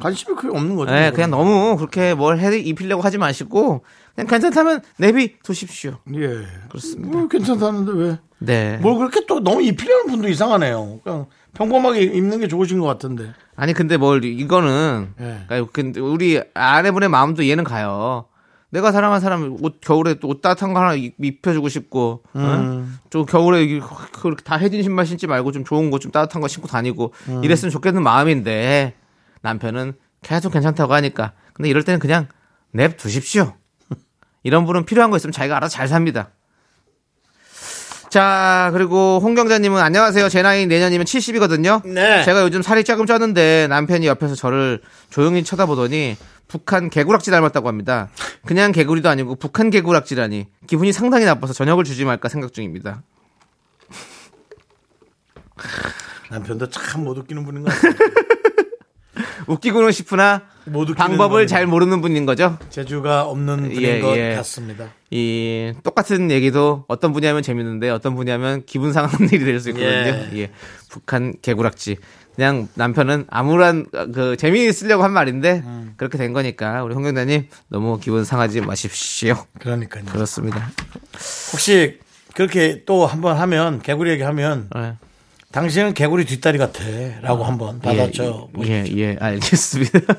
관심이 0.00 0.34
크게 0.36 0.48
없는 0.48 0.74
거죠. 0.76 0.92
네, 0.92 1.10
그냥 1.12 1.30
너무 1.30 1.76
그렇게 1.76 2.14
뭘 2.14 2.38
해 2.40 2.58
입히려고 2.58 3.00
하지 3.02 3.16
마시고 3.16 3.84
그냥 4.14 4.26
괜찮다면 4.26 4.82
내비 4.98 5.38
두십시오. 5.42 5.98
예. 6.14 6.44
그렇습니다. 6.68 7.16
뭐 7.16 7.28
괜찮다는데 7.28 7.92
왜? 7.92 8.18
네. 8.38 8.76
뭘 8.82 8.98
그렇게 8.98 9.24
또 9.26 9.40
너무 9.40 9.62
입히려는 9.62 10.06
분도 10.08 10.28
이상하네요. 10.28 11.00
그냥 11.04 11.26
평범하게 11.54 12.02
입는 12.02 12.40
게 12.40 12.48
좋으신 12.48 12.80
것 12.80 12.86
같은데. 12.86 13.32
아니 13.56 13.72
근데 13.72 13.96
뭘 13.96 14.24
이거는 14.24 15.14
예. 15.20 15.44
그러니까 15.46 15.70
근데 15.72 16.00
우리 16.00 16.42
아내분의 16.54 17.08
마음도 17.08 17.42
이해는 17.42 17.64
가요. 17.64 18.26
내가 18.70 18.90
사랑하는 18.90 19.20
사람 19.20 19.56
옷 19.62 19.80
겨울에 19.80 20.14
또 20.14 20.28
옷 20.28 20.42
따뜻한 20.42 20.74
거 20.74 20.80
하나 20.80 20.94
입- 20.94 21.14
입혀주고 21.24 21.68
싶고, 21.68 22.22
어? 22.34 22.38
음. 22.40 22.98
좀 23.08 23.24
겨울에 23.24 23.78
그렇게 24.12 24.42
다 24.42 24.56
해진 24.56 24.82
신발 24.82 25.06
신지 25.06 25.28
말고 25.28 25.52
좀 25.52 25.64
좋은 25.64 25.92
거 25.92 25.98
좀 26.00 26.10
따뜻한 26.10 26.42
거 26.42 26.48
신고 26.48 26.66
다니고 26.66 27.12
음. 27.28 27.44
이랬으면 27.44 27.70
좋겠는 27.70 28.02
마음인데 28.02 28.94
남편은 29.42 29.92
계속 30.22 30.50
괜찮다고 30.52 30.92
하니까 30.94 31.32
근데 31.52 31.68
이럴 31.68 31.84
때는 31.84 32.00
그냥 32.00 32.26
냅 32.72 32.96
두십시오. 32.96 33.54
이런 34.42 34.64
분은 34.66 34.86
필요한 34.86 35.10
거 35.12 35.18
있으면 35.18 35.30
자기가 35.32 35.56
알아서 35.56 35.72
잘 35.76 35.86
삽니다. 35.86 36.30
자, 38.14 38.70
그리고 38.72 39.18
홍경자님은 39.20 39.82
안녕하세요. 39.82 40.28
제 40.28 40.40
나이 40.40 40.66
내년이면 40.68 41.04
70이거든요. 41.04 41.84
네. 41.84 42.22
제가 42.22 42.42
요즘 42.44 42.62
살이 42.62 42.84
조금 42.84 43.06
쪘는데 43.06 43.66
남편이 43.66 44.06
옆에서 44.06 44.36
저를 44.36 44.80
조용히 45.10 45.42
쳐다보더니 45.42 46.16
북한 46.46 46.90
개구락지 46.90 47.32
닮았다고 47.32 47.66
합니다. 47.66 48.10
그냥 48.46 48.70
개구리도 48.70 49.08
아니고 49.08 49.34
북한 49.34 49.68
개구락지라니 49.68 50.46
기분이 50.68 50.92
상당히 50.92 51.24
나빠서 51.24 51.52
저녁을 51.54 51.82
주지 51.82 52.04
말까 52.04 52.28
생각 52.28 52.52
중입니다. 52.52 53.02
남편도 56.30 56.68
참 56.68 57.02
못 57.02 57.18
웃기는 57.18 57.44
분인 57.44 57.64
것 57.64 57.72
같아요. 57.74 57.94
웃기고는 59.48 59.90
싶으나 59.90 60.42
방법을. 60.96 61.46
잘 61.46 61.66
모르는 61.66 62.00
분인 62.00 62.26
거죠. 62.26 62.58
재주가 62.70 63.24
없는 63.24 63.62
분인 63.62 63.82
예, 63.82 64.00
것 64.00 64.16
예. 64.16 64.34
같습니다. 64.36 64.88
이 65.10 65.72
똑같은 65.82 66.30
얘기도 66.30 66.84
어떤 66.88 67.12
분이 67.12 67.26
하면 67.26 67.42
재밌는데 67.42 67.90
어떤 67.90 68.14
분이 68.14 68.30
하면 68.30 68.62
기분 68.66 68.92
상하는 68.92 69.28
일이 69.32 69.44
될 69.44 69.60
수 69.60 69.70
있거든요. 69.70 69.88
예. 69.88 70.28
예. 70.34 70.50
북한 70.90 71.34
개구락지. 71.42 71.96
그냥 72.34 72.66
남편은 72.74 73.26
아무런 73.30 73.86
그 74.12 74.36
재미 74.36 74.64
있으려고 74.66 75.04
한 75.04 75.12
말인데 75.12 75.62
음. 75.64 75.94
그렇게 75.96 76.18
된 76.18 76.32
거니까 76.32 76.82
우리 76.82 76.94
홍경자님 76.94 77.46
너무 77.68 78.00
기분 78.00 78.24
상하지 78.24 78.60
마십시오. 78.62 79.36
그러니까요. 79.60 80.04
그렇습니다. 80.06 80.68
혹시 81.52 82.00
그렇게 82.34 82.82
또 82.86 83.06
한번 83.06 83.36
하면 83.36 83.80
개구리 83.80 84.10
얘기하면 84.10 84.68
예. 84.76 84.94
당신은 85.54 85.94
개구리 85.94 86.24
뒷다리 86.24 86.58
같아라고 86.58 87.44
한번 87.44 87.78
받아줘. 87.78 88.48
예, 88.64 88.84
예, 88.88 88.96
예, 88.96 89.16
알겠습니다. 89.20 90.00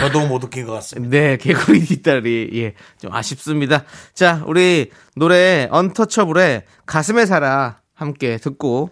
저도 0.00 0.26
못 0.26 0.44
웃긴 0.44 0.66
것 0.66 0.72
같습니다. 0.74 1.16
네, 1.16 1.38
개구리 1.38 1.80
뒷다리. 1.86 2.50
예, 2.52 2.74
좀 3.00 3.14
아쉽습니다. 3.14 3.84
자, 4.12 4.44
우리 4.46 4.90
노래 5.16 5.68
언터처블의 5.70 6.64
가슴에 6.84 7.24
살아 7.24 7.78
함께 7.94 8.36
듣고 8.36 8.90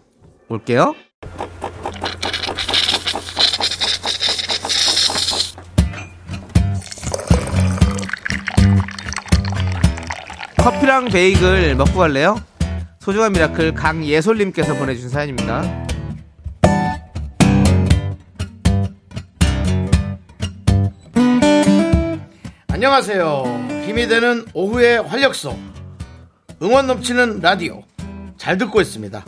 올게요. 0.49 0.95
커피랑 10.57 11.09
베이글 11.11 11.75
먹고 11.75 11.99
갈래요? 11.99 12.52
소중한 13.03 13.33
miracle 13.33 13.75
강예솔님께서 13.75 14.77
보내주신 14.77 15.09
사연입니다. 15.09 15.65
안녕하세요. 22.69 23.43
힘이 23.85 24.07
되는 24.07 24.45
오후의 24.55 25.03
활력소. 25.03 25.59
응원 26.63 26.87
넘치는 26.87 27.41
라디오. 27.41 27.83
잘 28.37 28.57
듣고 28.57 28.81
있습니다. 28.81 29.25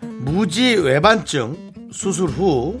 무지 0.00 0.76
외반증 0.76 1.90
수술 1.92 2.30
후 2.30 2.80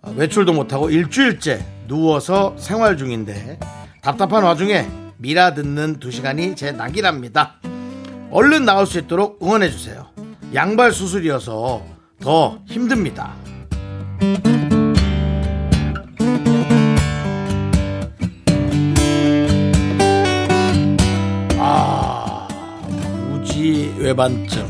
어, 0.00 0.14
외출도 0.16 0.52
못하고 0.52 0.90
일주일째 0.90 1.66
누워서 1.88 2.54
생활 2.56 2.96
중인데 2.96 3.58
답답한 4.00 4.44
와중에 4.44 4.86
미라 5.16 5.54
듣는 5.54 5.98
두 5.98 6.12
시간이 6.12 6.54
제 6.54 6.70
낙이랍니다. 6.70 7.58
얼른 8.32 8.64
나올 8.64 8.86
수 8.86 8.98
있도록 8.98 9.38
응원해 9.42 9.70
주세요. 9.70 10.06
양발 10.54 10.92
수술이어서 10.92 11.84
더 12.20 12.58
힘듭니다. 12.66 13.34
아, 21.58 22.48
무지 23.28 23.94
외반증. 23.98 24.66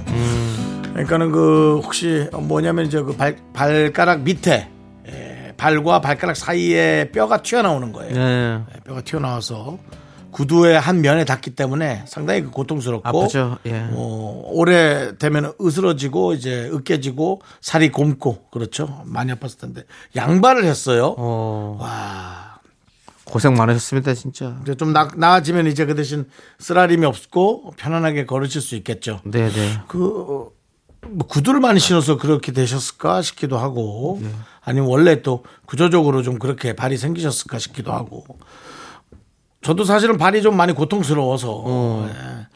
그러니까는 0.92 1.30
그 1.30 1.80
혹시 1.82 2.28
뭐냐면 2.32 2.86
이제 2.86 3.00
그 3.00 3.16
발, 3.16 3.36
발가락 3.52 4.22
밑에 4.22 4.68
에, 5.06 5.52
발과 5.56 6.00
발가락 6.00 6.36
사이에 6.36 7.10
뼈가 7.12 7.42
튀어나오는 7.42 7.92
거예요. 7.92 8.12
네. 8.14 8.58
네, 8.58 8.80
뼈가 8.84 9.00
튀어나와서 9.02 9.78
구두의 10.32 10.80
한 10.80 11.02
면에 11.02 11.24
닿기 11.24 11.50
때문에 11.50 12.04
상당히 12.06 12.42
그 12.42 12.50
고통스럽고 12.50 13.06
아프죠. 13.06 13.58
예. 13.66 13.86
어, 13.92 14.42
오래 14.46 15.16
되면 15.18 15.52
으스러지고 15.60 16.32
이제 16.32 16.68
으깨지고 16.72 17.42
살이 17.60 17.92
곰고 17.92 18.46
그렇죠. 18.50 19.02
많이 19.04 19.32
아팠을 19.32 19.60
텐데 19.60 19.84
양발을 20.16 20.64
했어요. 20.64 21.14
어, 21.18 21.78
와. 21.78 22.58
고생 23.24 23.54
많으셨습니다, 23.54 24.14
진짜. 24.14 24.58
이제 24.62 24.74
좀 24.74 24.92
나, 24.92 25.08
나아지면 25.14 25.66
이제 25.66 25.86
그 25.86 25.94
대신 25.94 26.26
쓰라림이 26.58 27.06
없고 27.06 27.74
편안하게 27.76 28.26
걸으실 28.26 28.60
수 28.60 28.74
있겠죠. 28.76 29.20
네네. 29.24 29.82
그, 29.86 30.48
뭐 31.08 31.26
구두를 31.28 31.60
많이 31.60 31.78
신어서 31.78 32.18
그렇게 32.18 32.52
되셨을까 32.52 33.22
싶기도 33.22 33.58
하고, 33.58 34.20
아니면 34.60 34.88
원래 34.88 35.22
또 35.22 35.44
구조적으로 35.66 36.22
좀 36.22 36.38
그렇게 36.38 36.74
발이 36.74 36.96
생기셨을까 36.96 37.58
싶기도 37.58 37.92
하고. 37.92 38.24
저도 39.62 39.84
사실은 39.84 40.18
발이 40.18 40.42
좀 40.42 40.56
많이 40.56 40.72
고통스러워서, 40.72 42.08
예. 42.08 42.46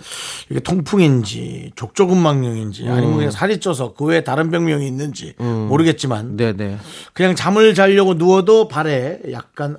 이게 0.51 0.61
통풍인지, 0.61 1.73
족저근막염인지, 1.77 2.89
아니면 2.89 3.17
그냥 3.17 3.31
살이 3.31 3.59
쪄서 3.59 3.95
그 3.95 4.05
외에 4.05 4.23
다른 4.23 4.51
병명이 4.51 4.87
있는지 4.87 5.35
모르겠지만, 5.39 6.37
네네. 6.37 6.79
그냥 7.15 7.35
잠을 7.35 7.75
자려고 7.75 8.15
누워도 8.15 8.69
발에 8.69 9.21
약간 9.31 9.77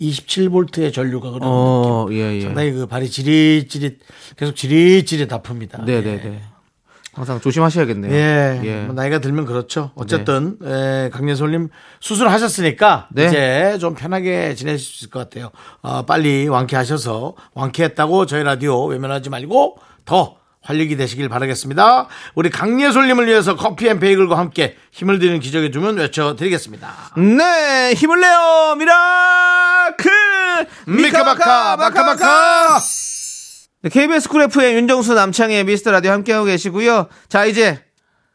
127볼트의 0.00 0.92
전류가 0.92 1.28
흐르는 1.30 1.46
어, 1.46 2.06
느낌. 2.08 2.20
예, 2.20 2.34
예. 2.36 2.40
상당히 2.42 2.72
그 2.72 2.86
발이 2.86 3.10
지릿지릿 3.10 3.98
계속 4.36 4.54
지릿지릿 4.54 5.28
아픕니다. 5.30 5.84
네네네. 5.84 6.42
항상 7.14 7.40
조심하셔야겠네요. 7.40 8.12
예. 8.12 8.60
예. 8.64 8.80
뭐 8.82 8.94
나이가 8.94 9.18
들면 9.20 9.44
그렇죠. 9.46 9.92
어쨌든 9.94 10.56
예, 10.64 11.10
강예솔님 11.12 11.68
수술하셨으니까 12.00 13.08
네. 13.12 13.26
이제 13.26 13.78
좀 13.80 13.94
편하게 13.94 14.54
지내실 14.54 14.78
수 14.80 15.04
있을 15.04 15.10
것 15.10 15.20
같아요. 15.20 15.50
어, 15.82 16.02
빨리 16.02 16.48
완쾌하셔서 16.48 17.34
완쾌했다고 17.54 18.26
저희 18.26 18.42
라디오 18.42 18.84
외면하지 18.86 19.30
말고 19.30 19.78
더 20.04 20.36
활력이 20.62 20.96
되시길 20.96 21.28
바라겠습니다. 21.28 22.08
우리 22.34 22.50
강예솔님을 22.50 23.26
위해서 23.26 23.54
커피 23.54 23.86
and 23.88 24.00
베이글과 24.00 24.36
함께 24.36 24.76
힘을 24.92 25.18
드리는 25.18 25.38
기적의 25.38 25.70
주문 25.70 25.98
외쳐드리겠습니다. 25.98 26.88
네, 27.18 27.92
힘을 27.94 28.20
내요, 28.20 28.74
miracle! 28.78 30.10
미카마카 30.86 31.76
마카마카 31.76 32.78
네, 32.78 33.03
KBS 33.90 34.28
쿨 34.28 34.42
FM 34.42 34.76
윤정수 34.76 35.14
남창희의 35.14 35.64
미스터 35.64 35.90
라디오 35.90 36.10
함께하고 36.12 36.46
계시고요. 36.46 37.08
자, 37.28 37.44
이제 37.44 37.82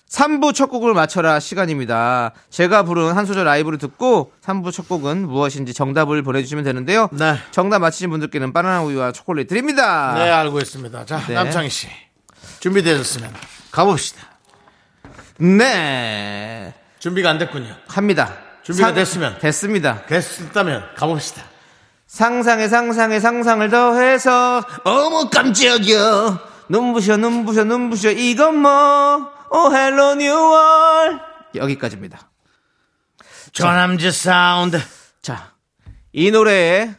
3부 0.09 0.53
첫 0.53 0.67
곡을 0.67 0.93
맞춰라 0.93 1.39
시간입니다. 1.39 2.33
제가 2.49 2.83
부른 2.83 3.13
한 3.13 3.25
소절 3.25 3.45
라이브를 3.45 3.77
듣고 3.77 4.31
3부 4.43 4.71
첫 4.71 4.87
곡은 4.87 5.27
무엇인지 5.27 5.73
정답을 5.73 6.23
보내주시면 6.23 6.63
되는데요. 6.63 7.09
네. 7.11 7.35
정답 7.51 7.79
맞히신 7.79 8.09
분들께는 8.09 8.51
바나나 8.51 8.81
우유와 8.83 9.11
초콜릿 9.11 9.47
드립니다. 9.47 10.13
네 10.15 10.29
알고 10.29 10.59
있습니다. 10.59 11.05
자 11.05 11.23
네. 11.27 11.35
남창희 11.35 11.69
씨 11.69 11.87
준비되셨으면 12.59 13.31
가봅시다. 13.71 14.21
네. 15.37 16.73
준비가 16.97 17.29
안 17.29 17.37
됐군요. 17.37 17.75
합니다. 17.87 18.35
준비가 18.63 18.93
됐으면. 18.93 19.37
됐습니다. 19.39 20.05
됐다면 20.07 20.95
가봅시다. 20.95 21.43
상상에 22.19 22.67
상상에 22.67 23.19
상상을 23.19 23.69
더해서. 23.69 24.63
어머 24.83 25.29
깜짝이야. 25.29 26.39
눈부셔 26.67 27.17
눈부셔 27.17 27.63
눈부셔. 27.65 28.11
이건 28.11 28.57
뭐오 28.57 29.71
hello 29.73 30.15
new 30.15 30.50
world. 30.50 31.21
여기까지입니다. 31.55 32.31
조남지 33.53 34.11
사운드. 34.11 34.79
자 35.21 35.53
이 36.11 36.31
노래의 36.31 36.95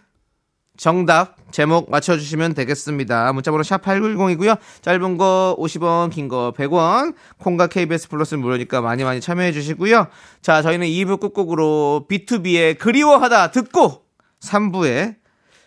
정답 0.77 1.35
제목 1.51 1.91
맞춰주시면 1.91 2.55
되겠습니다. 2.55 3.33
문자번호 3.33 3.65
샵 3.65 3.83
8910이고요. 3.83 4.57
짧은 4.83 5.19
거 5.19 5.57
50원 5.59 6.11
긴 6.13 6.29
거 6.29 6.55
100원. 6.57 7.17
콩과 7.39 7.67
KBS 7.67 8.09
플러스는 8.09 8.41
무료니까 8.41 8.81
많이 8.81 9.03
많이 9.03 9.21
참여해 9.21 9.51
주시고요. 9.51 10.07
자 10.43 10.63
저희는 10.63 10.87
2부 10.87 11.19
끝곡으로 11.19 12.07
BTOB의 12.09 12.79
그리워하다 12.79 13.51
듣고 13.51 14.05
3부에 14.43 15.17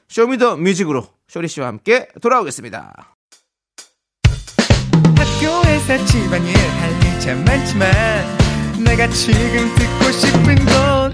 Show 0.08 0.30
Me 0.30 0.41
the 0.41 0.58
Music으로 0.58 1.08
쇼리 1.28 1.48
씨와 1.48 1.68
함께 1.68 2.08
돌아오겠습니다 2.22 3.16
학교에서 5.18 6.06
집안일 6.06 6.56
할 6.58 6.92
일 7.04 7.14
참 7.24 7.46
많지만 7.46 7.90
내가 8.84 9.08
지금 9.08 9.74
듣고 9.76 10.12
싶은 10.12 10.56
건 10.66 11.14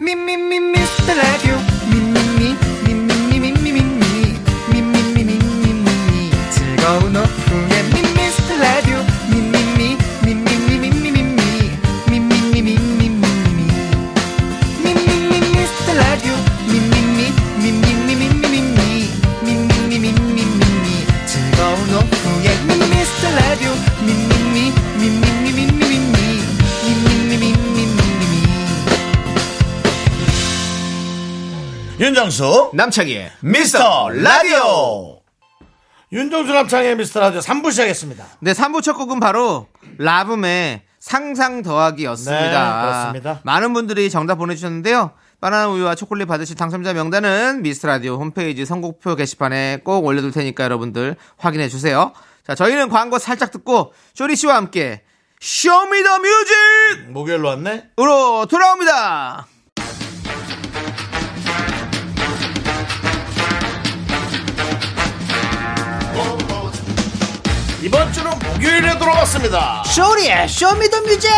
미미미 0.00 0.58
미스터 0.58 1.14
라디오 1.14 1.54
미미미 1.88 2.56
미미미 2.84 3.52
미미미 3.52 4.34
미미미 4.72 5.38
미미미 5.38 6.30
즐거운 6.50 7.16
오후 7.16 7.35
윤정수 32.16 32.70
남창희의 32.72 33.30
미스터 33.40 34.08
라디오. 34.08 35.20
윤정수 36.10 36.50
남창의 36.50 36.96
미스터 36.96 37.20
라디오 37.20 37.40
3부 37.40 37.70
시작했습니다. 37.70 38.24
네 38.40 38.54
3부 38.54 38.82
첫 38.82 38.94
곡은 38.94 39.20
바로 39.20 39.66
라붐의 39.98 40.80
상상 40.98 41.60
더하기였습니다 41.62 42.40
네, 42.42 42.86
그렇습니다. 42.86 43.40
많은 43.44 43.74
분들이 43.74 44.08
정답 44.08 44.36
보내주셨는데요 44.36 45.10
바나나 45.42 45.68
우유와 45.68 45.94
초콜릿 45.94 46.26
받으실 46.26 46.56
당첨자 46.56 46.94
명단은 46.94 47.60
미스라디오 47.60 48.14
홈페이지 48.14 48.64
선곡표 48.64 49.14
게시판에 49.14 49.80
꼭 49.84 50.06
올려둘 50.06 50.30
테니까 50.32 50.64
여러분들 50.64 51.16
확인해 51.36 51.68
주세요. 51.68 52.14
자, 52.46 52.54
저희는 52.54 52.88
광고 52.88 53.18
살짝 53.18 53.50
듣고 53.50 53.92
쇼리 54.14 54.36
씨와 54.36 54.56
함께 54.56 55.02
Show 55.38 55.74
Me 55.74 55.91
the 55.91 56.18
Music으로 56.20 57.12
목요일로 57.12 57.48
왔네? 57.48 57.90
돌아옵니다. 58.48 59.48
이번 67.86 68.12
주는 68.12 68.32
목요일에 68.40 68.98
돌아왔습니다. 68.98 69.84
쇼리의 69.84 70.48
쇼미더 70.48 71.02
뮤직 71.02 71.28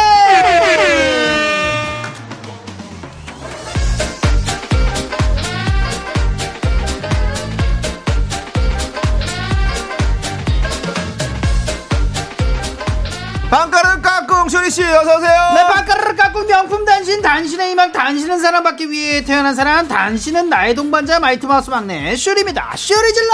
빵가루 13.50 14.02
깍꿍 14.02 14.48
쇼리 14.50 14.70
씨 14.70 14.84
어서 14.84 15.16
오세요. 15.16 15.52
내 15.54 15.64
발가락을 15.72 16.16
깎고 16.16 16.44
명품 16.44 16.84
단신 16.84 17.22
단신의 17.22 17.70
희망 17.70 17.92
단신은 17.92 18.38
사랑받기 18.40 18.90
위해 18.90 19.24
태어난 19.24 19.54
사람 19.54 19.88
단신은 19.88 20.50
나의 20.50 20.74
동반자 20.74 21.18
마이티마우스 21.18 21.70
막내 21.70 22.14
쇼리입니다 22.14 22.72
쇼리 22.76 23.12
질러 23.14 23.32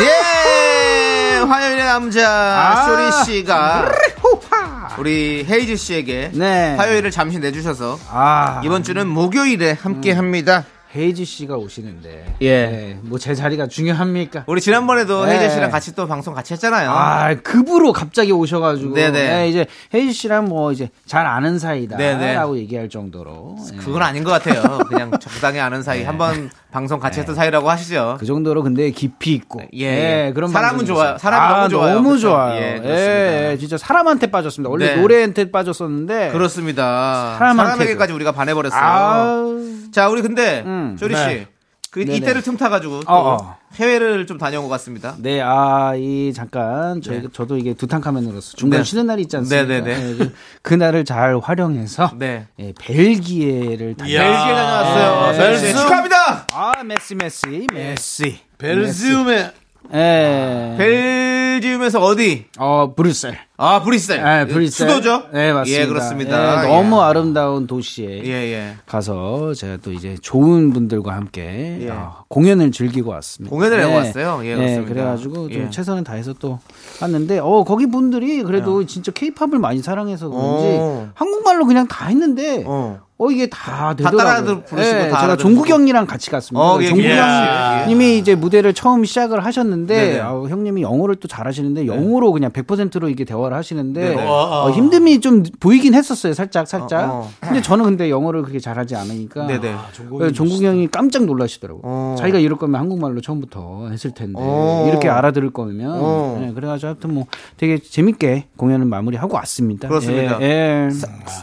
예, 0.00 1.38
화요일의 1.46 1.84
남자 1.84 2.28
아. 2.30 2.86
쇼리 2.86 3.24
씨가 3.24 3.92
호파 4.22 4.94
우리 4.98 5.44
헤이즈 5.48 5.76
씨에게 5.76 6.30
네. 6.34 6.76
화요일을 6.76 7.10
잠시 7.10 7.38
내주셔서 7.38 7.98
아 8.10 8.60
이번 8.64 8.82
주는 8.84 9.06
목요일에 9.08 9.76
함께 9.80 10.12
합니다. 10.12 10.64
헤이즈 10.98 11.24
씨가 11.24 11.56
오시는데 11.56 12.34
예. 12.42 12.98
뭐 13.02 13.23
제 13.23 13.34
자리가 13.34 13.66
중요합니까 13.68 14.44
우리 14.46 14.60
지난번에도 14.60 15.26
네. 15.26 15.38
헤이즈 15.38 15.54
씨랑 15.54 15.70
같이 15.70 15.94
또 15.94 16.06
방송 16.08 16.34
같이 16.34 16.54
했잖아요. 16.54 16.90
아, 16.90 17.34
급으로 17.34 17.92
갑자기 17.92 18.32
오셔가지고. 18.32 18.94
네네. 18.94 19.28
네, 19.28 19.48
이제 19.48 19.66
헤이즈 19.94 20.12
씨랑 20.12 20.46
뭐 20.46 20.72
이제 20.72 20.90
잘 21.06 21.26
아는. 21.26 21.58
사이다라고 21.58 22.56
얘기할 22.58 22.88
정도로. 22.88 23.56
예. 23.72 23.76
그건 23.78 24.02
아닌 24.02 24.24
것 24.24 24.30
같아요. 24.30 24.78
그냥 24.88 25.10
적당히 25.18 25.60
아는 25.60 25.82
사이 25.82 26.04
한번 26.04 26.50
방송 26.70 27.00
같이 27.00 27.20
했던 27.20 27.34
사이라고 27.34 27.68
하시죠. 27.70 28.16
그 28.18 28.26
정도로 28.26 28.62
근데 28.62 28.90
깊이 28.90 29.34
있고. 29.34 29.60
예, 29.74 30.26
예. 30.26 30.32
그런 30.34 30.50
사람은 30.50 30.86
좋아요. 30.86 31.04
있어요. 31.04 31.18
사람이 31.18 31.54
너무 31.54 31.68
좋아요. 31.68 31.94
너무 31.94 32.10
그쵸? 32.10 32.20
좋아요. 32.28 32.60
예, 32.60 32.80
예. 32.84 33.50
예, 33.52 33.56
진짜 33.58 33.76
사람한테 33.76 34.28
빠졌습니다. 34.28 34.70
원래 34.70 34.94
네. 34.94 35.00
노래한테 35.00 35.50
빠졌었는데. 35.50 36.30
그렇습니다. 36.32 37.34
사람한테도. 37.38 37.70
사람에게까지 37.70 38.12
우리가 38.12 38.32
반해버렸어요. 38.32 38.80
아우. 38.80 39.58
자, 39.90 40.08
우리 40.08 40.22
근데 40.22 40.62
음. 40.66 40.87
조리 40.96 41.14
씨. 41.16 41.24
네. 41.24 41.46
그 41.90 42.00
네네. 42.00 42.18
이때를 42.18 42.42
틈타 42.42 42.68
가지고 42.68 43.00
또 43.00 43.10
어, 43.10 43.36
어. 43.36 43.56
해외를 43.76 44.26
좀 44.26 44.36
다녀온 44.36 44.64
것 44.64 44.68
같습니다. 44.70 45.16
네, 45.18 45.40
아, 45.40 45.94
이, 45.96 46.34
잠깐, 46.34 47.00
저희, 47.00 47.22
네. 47.22 47.28
저도 47.32 47.56
이게 47.56 47.72
두탕카멘으로서 47.72 48.58
중간 48.58 48.80
네. 48.80 48.84
쉬는 48.84 49.06
날이 49.06 49.22
있지 49.22 49.38
않습니까? 49.38 49.66
네네네. 49.66 50.10
예, 50.10 50.16
그, 50.16 50.34
그 50.60 50.74
날을 50.74 51.06
잘 51.06 51.38
활용해서, 51.38 52.12
네. 52.18 52.46
예, 52.58 52.74
벨기에를 52.78 53.94
다녀. 53.96 54.18
벨기에 54.18 54.54
다녀왔어요. 54.54 55.32
네. 55.32 55.38
벨기에 55.38 55.60
Belgium. 55.60 55.82
축하합니다. 55.82 56.46
아, 56.52 56.82
merci, 56.84 57.14
merci, 57.14 57.66
merci. 57.72 58.38
Belgium에 58.58 59.52
예. 59.94 60.74
Belgium에서 60.78 62.00
어디? 62.00 62.44
어, 62.58 62.92
브뤼셀. 62.94 63.38
아, 63.56 63.82
브뤼셀. 63.82 64.22
네, 64.22 64.46
브뤼셀. 64.46 64.70
수도죠? 64.88 65.24
네, 65.32 65.52
맞습니다. 65.52 65.82
예, 65.82 65.86
그렇습니다. 65.86 66.64
예, 66.64 66.68
너무 66.68 67.00
아름다운 67.00 67.66
도시에 67.66 68.22
예, 68.24 68.30
예. 68.52 68.74
가서 68.86 69.54
제가 69.54 69.78
또 69.82 69.92
이제 69.92 70.16
좋은 70.20 70.72
분들과 70.72 71.14
함께 71.14 71.78
예. 71.80 71.88
어, 71.90 72.24
공연을 72.28 72.70
즐기고 72.70 73.10
왔습니다. 73.10 73.54
공연을 73.54 73.82
하고 73.82 73.94
왔어요? 73.94 74.40
예, 74.44 74.54
그렇습니다. 74.54 74.92
그래가지고 74.92 75.48
좀 75.50 75.62
예. 75.62 75.70
최선을 75.70 76.04
다해서 76.04 76.34
또 76.34 76.58
왔는데, 77.00 77.38
어, 77.40 77.64
거기 77.64 77.86
분들이 77.86 78.42
그래도 78.42 78.84
진짜 78.86 79.10
케이팝을 79.10 79.58
많이 79.58 79.80
사랑해서 79.82 80.28
그런지 80.28 80.66
어. 80.78 81.08
한국말로 81.14 81.66
그냥 81.66 81.88
다 81.88 82.06
했는데, 82.06 82.62
어. 82.66 83.00
어, 83.20 83.30
이게 83.32 83.48
다다 83.48 83.94
되더라고요. 83.96 84.22
따라 84.22 84.42
부르시고 84.64 84.76
다 84.76 85.04
제가 85.04 85.18
알아듣고. 85.22 85.36
종국 85.42 85.68
형이랑 85.68 86.06
같이 86.06 86.30
갔습니다. 86.30 86.60
어, 86.64 86.78
예, 86.80 86.86
종국 86.86 87.04
예, 87.04 87.10
예. 87.10 87.80
형님이 87.82 88.16
이제 88.16 88.36
무대를 88.36 88.74
처음 88.74 89.04
시작을 89.04 89.44
하셨는데. 89.44 90.20
아우, 90.20 90.48
형님이 90.48 90.82
영어를 90.82 91.16
또 91.16 91.26
잘하시는데, 91.26 91.88
영어로 91.88 92.30
그냥 92.30 92.52
100%로 92.52 93.08
이게 93.08 93.24
대화를 93.24 93.56
하시는데. 93.56 94.14
어, 94.24 94.70
힘듦이 94.72 95.20
좀 95.20 95.42
보이긴 95.58 95.94
했었어요. 95.94 96.32
살짝, 96.32 96.68
살짝. 96.68 97.10
어, 97.10 97.14
어. 97.14 97.30
근데 97.40 97.60
저는 97.60 97.84
근데 97.86 98.08
영어를 98.08 98.42
그렇게 98.42 98.60
잘하지 98.60 98.94
않으니까. 98.94 99.48
네네. 99.48 99.72
어, 99.72 100.30
종국 100.32 100.62
형이 100.62 100.86
깜짝 100.92 101.24
놀라시더라고요. 101.24 101.82
어. 101.84 102.16
자기가 102.20 102.38
이럴 102.38 102.56
거면 102.56 102.80
한국말로 102.80 103.20
처음부터 103.20 103.88
했을 103.90 104.12
텐데, 104.12 104.34
어. 104.36 104.86
이렇게 104.88 105.08
알아들을 105.08 105.50
거면. 105.50 105.90
어. 105.92 106.38
네, 106.40 106.52
그래가지고 106.52 106.86
하여튼 106.86 107.14
뭐 107.14 107.26
되게 107.56 107.78
재밌게 107.78 108.46
공연을 108.56 108.86
마무리하고 108.86 109.34
왔습니다. 109.34 109.88
그렇습니다. 109.88 110.38
예, 110.40 110.46
예. 110.46 110.88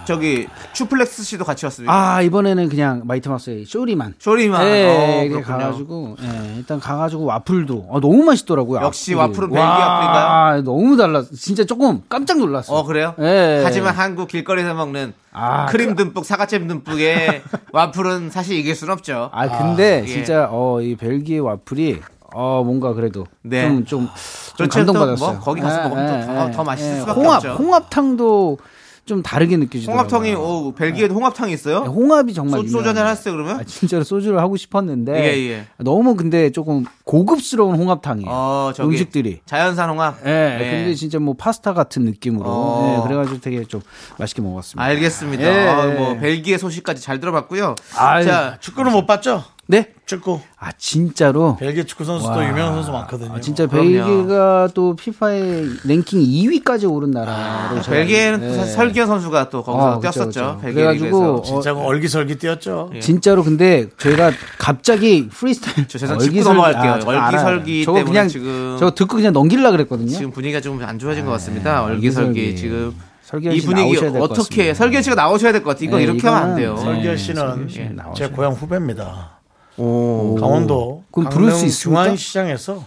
저기 0.05 0.47
슈플렉스 0.73 1.23
씨도 1.23 1.43
같이 1.43 1.64
왔습니다. 1.65 1.93
아 1.93 2.21
이번에는 2.21 2.69
그냥 2.69 3.01
마이티 3.05 3.27
마우스의 3.29 3.65
쇼리만. 3.65 4.15
쇼리만. 4.19 4.65
예, 4.65 5.31
어. 5.33 5.41
가가지고 5.41 6.15
예, 6.21 6.53
일단 6.57 6.79
가가지고 6.79 7.25
와플도 7.25 7.87
어, 7.89 7.99
너무 7.99 8.23
맛있더라고요. 8.23 8.81
역시. 8.81 9.13
와플은 9.13 9.49
벨기에 9.49 9.61
와플인가요? 9.63 10.25
와, 10.25 10.61
너무 10.63 10.97
달라. 10.97 11.23
진짜 11.37 11.63
조금 11.65 12.01
깜짝 12.09 12.37
놀랐어요. 12.39 12.77
어, 12.77 12.83
그래요? 12.83 13.13
예. 13.19 13.61
하지만 13.63 13.93
한국 13.95 14.27
길거리에서 14.27 14.73
먹는 14.73 15.13
아, 15.31 15.65
크림 15.67 15.95
듬뿍 15.95 16.23
사과잼 16.25 16.67
듬뿍의 16.67 17.41
와플은 17.73 18.29
사실 18.29 18.57
이길 18.57 18.75
순 18.75 18.89
없죠. 18.89 19.29
아 19.33 19.47
근데 19.57 20.01
예. 20.03 20.07
진짜 20.07 20.47
어이 20.51 20.95
벨기에 20.95 21.39
와플이 21.39 21.99
어 22.33 22.63
뭔가 22.65 22.93
그래도 22.93 23.25
네. 23.43 23.61
좀 23.67 23.85
좀좀 23.85 24.09
그렇죠. 24.57 24.77
감동받았어요. 24.79 25.29
또뭐 25.29 25.39
거기 25.39 25.61
가서 25.61 25.83
먹으면 25.89 26.21
또 26.21 26.33
더- 26.33 26.51
더 26.51 26.63
맛있을 26.63 26.99
수밖에 27.01 27.19
홍합, 27.19 27.35
없죠. 27.37 27.49
홍합탕도 27.63 28.57
좀 29.05 29.21
다르게 29.21 29.55
느껴지더라고요. 29.57 29.99
홍합탕이 30.07 30.33
오 30.35 30.73
벨기에도 30.73 31.13
홍합탕이 31.13 31.53
있어요? 31.53 31.83
네, 31.83 31.87
홍합이 31.89 32.33
정말 32.33 32.61
소주 32.61 32.71
소주 32.71 32.87
한잔. 32.89 33.05
하세요 33.05 33.33
그러면? 33.35 33.59
아, 33.59 33.63
진짜로 33.63 34.03
소주를 34.03 34.39
하고 34.39 34.57
싶었는데 34.57 35.13
예, 35.13 35.49
예. 35.51 35.67
너무 35.77 36.15
근데 36.15 36.49
조금 36.49 36.85
고급스러운 37.03 37.75
홍합탕이에요. 37.75 38.27
어, 38.27 38.71
저기 38.75 38.89
음식들이. 38.89 39.41
자연산 39.45 39.91
홍합. 39.91 40.25
예, 40.25 40.57
예. 40.59 40.71
근데 40.71 40.95
진짜 40.95 41.19
뭐 41.19 41.35
파스타 41.37 41.73
같은 41.75 42.03
느낌으로. 42.03 42.45
어. 42.47 42.97
예, 42.97 43.07
그래가지고 43.07 43.41
되게 43.41 43.63
좀 43.65 43.81
맛있게 44.17 44.41
먹었습니다. 44.41 44.83
알겠습니다. 44.83 45.43
예. 45.43 45.67
아, 45.67 45.85
뭐 45.85 46.17
벨기에 46.17 46.57
소식까지 46.57 47.01
잘 47.03 47.19
들어봤고요. 47.19 47.75
아유, 47.97 48.25
자, 48.25 48.57
축구는 48.59 48.91
못 48.91 49.05
봤죠? 49.05 49.43
네? 49.67 49.87
축구. 50.05 50.39
아 50.59 50.71
진짜로. 50.77 51.55
벨기에 51.57 51.85
축구 51.85 52.05
선수도 52.05 52.31
와. 52.33 52.47
유명한 52.47 52.75
선수 52.75 52.91
많거든요. 52.91 53.33
아, 53.33 53.39
진짜. 53.41 53.65
벨기에가 53.65 54.69
또 54.75 54.95
피파의 54.95 55.65
랭킹 55.85 56.19
2위까지 56.21 56.87
오른 56.91 57.09
나라로 57.09 57.31
아, 57.31 57.81
벨기에는 57.89 58.39
또 58.41 58.45
예. 58.45 58.53
사실 58.53 58.73
설기현 58.73 59.07
선수가 59.07 59.49
또 59.49 59.63
거기서 59.63 59.91
어, 59.93 59.99
그쵸, 59.99 60.11
뛰었었죠. 60.11 60.59
벨기에 60.61 60.83
그래가지고 60.83 61.05
리그에서. 61.05 61.41
진짜 61.41 61.73
얼기설기 61.73 62.35
뛰었죠. 62.37 62.91
예. 62.93 62.99
진짜로 62.99 63.43
근데 63.43 63.89
저희가 63.97 64.31
갑자기 64.59 65.27
프리스타일 65.29 65.87
저 65.87 65.97
죄송 65.97 66.19
짚고 66.19 66.43
넘어갈게요. 66.43 66.99
저 67.01 67.07
얼기설기 67.09 67.85
때문에 67.85 68.03
그냥 68.03 68.27
지금- 68.27 68.77
저거 68.79 68.91
듣고 68.91 69.15
그냥 69.15 69.33
넘길라 69.33 69.71
그랬거든요. 69.71 70.09
지금 70.09 70.29
분위기가 70.31 70.61
좀 70.61 70.75
안 70.83 70.99
좋아진 70.99 71.25
것 71.25 71.31
같습니다. 71.31 71.83
얼기설기 71.83 72.27
얼기설기. 72.29 72.55
지금 72.55 72.93
설기현 73.23 73.55
이씨 73.55 73.65
분위기 73.65 73.97
어떻게. 73.97 74.75
설기현 74.75 75.01
씨가 75.01 75.15
나오셔야 75.15 75.51
될 75.51 75.63
것 75.63 75.71
같아요. 75.71 75.87
이거 75.87 75.97
네, 75.97 76.03
이렇게 76.03 76.27
하면 76.27 76.43
안 76.51 76.55
돼요. 76.55 76.75
네. 76.75 76.81
설기현 76.83 77.17
씨는 77.17 77.67
씨제 78.13 78.27
고향 78.27 78.51
후배입니다. 78.53 79.34
오. 79.77 80.35
강원도 80.39 81.03
그럼 81.11 81.29
부를 81.29 81.47
수 81.51 81.55
강릉 81.57 81.67
있습니까? 81.67 82.03
중앙시장에서 82.03 82.83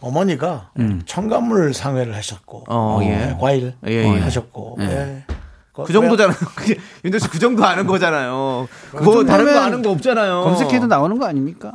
어머니가 0.00 0.70
청과물 1.06 1.74
상회를 1.74 2.14
하셨고 2.14 2.64
어, 2.68 3.00
예. 3.02 3.36
과일 3.40 3.74
예, 3.86 3.92
예. 3.92 4.18
하셨고 4.20 4.76
예. 4.80 5.24
그 5.72 5.92
정도잖아요. 5.92 6.36
윤정 7.04 7.18
씨그 7.20 7.38
정도 7.38 7.64
아는 7.64 7.86
거잖아요. 7.86 8.66
뭐 8.92 9.00
정도면 9.00 9.26
다른 9.26 9.44
거 9.52 9.58
아는 9.60 9.82
거 9.82 9.90
없잖아요. 9.90 10.42
검색해도 10.42 10.86
나오는 10.86 11.18
거 11.18 11.26
아닙니까? 11.26 11.72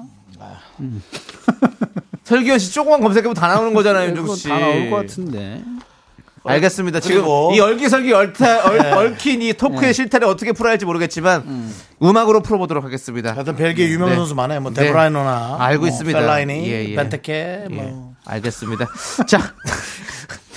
설기현 2.23 2.59
씨 2.59 2.73
조금만 2.73 3.01
검색해보면 3.01 3.35
다 3.35 3.47
나오는 3.47 3.73
거잖아요, 3.73 4.09
윤정 4.09 4.23
그거 4.23 4.35
씨. 4.35 4.47
다 4.49 4.57
나올 4.57 4.89
것 4.89 4.95
같은데. 4.97 5.61
알겠습니다. 6.43 6.99
지금 6.99 7.23
이 7.53 7.59
얼기설기 7.59 8.11
얼타, 8.11 8.65
얼, 8.65 8.79
얽힌 8.79 9.41
이 9.41 9.53
토크의 9.53 9.93
실태를 9.93 10.27
어떻게 10.27 10.51
풀어야 10.51 10.71
할지 10.71 10.85
모르겠지만 10.85 11.43
음. 11.45 12.17
악으로 12.17 12.41
풀어보도록 12.41 12.83
하겠습니다. 12.83 13.33
하여튼 13.33 13.55
벨기에 13.55 13.87
유명 13.87 14.07
한 14.07 14.13
네. 14.13 14.15
선수 14.17 14.35
많아요. 14.35 14.59
뭐 14.61 14.71
네. 14.71 14.83
데브라이너나 14.83 15.57
알고 15.59 15.81
뭐 15.81 15.87
있습니다. 15.87 16.19
펠라이니, 16.19 16.67
예, 16.67 16.89
예. 16.89 16.95
벤테케 16.95 17.67
뭐 17.71 17.83
예, 17.83 18.31
알겠습니다. 18.31 18.87
자, 19.27 19.53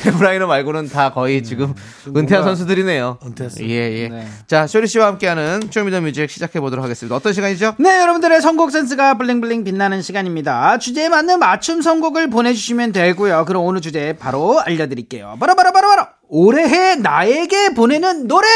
데브라이너 0.02 0.46
말고는 0.46 0.88
다 0.88 1.10
거의 1.10 1.42
지금 1.42 1.74
은퇴한 2.14 2.44
선수들이네요. 2.44 3.18
은퇴했어요. 3.24 3.66
예, 3.68 3.74
예. 4.02 4.08
네. 4.08 4.26
자, 4.46 4.66
쇼리 4.66 4.86
씨와 4.86 5.06
함께하는 5.06 5.68
Show 5.70 5.84
Me 5.84 5.90
The 5.90 6.00
Music 6.02 6.28
시작해 6.30 6.60
보도록 6.60 6.84
하겠습니다. 6.84 7.16
어떤 7.16 7.32
시간이죠? 7.32 7.74
네, 7.78 8.00
여러분들의 8.00 8.40
선곡 8.42 8.70
센스가 8.70 9.16
bling 9.18 9.41
bling 9.41 9.64
빛나는 9.64 10.02
시간입니다. 10.02 10.78
주제에 10.78 11.08
맞는 11.08 11.38
맞춤 11.38 11.80
선곡을 11.82 12.28
보내주시면 12.30 12.92
되고요. 12.92 13.44
그럼 13.46 13.64
오늘 13.64 13.80
주제 13.80 14.14
바로 14.18 14.60
알려드릴게요. 14.60 15.36
바로 15.40 15.54
바로 15.54 15.72
바로 15.72 15.88
바로 15.88 16.06
올해해 16.28 16.96
나에게 16.96 17.70
보내는 17.74 18.28
노래. 18.28 18.46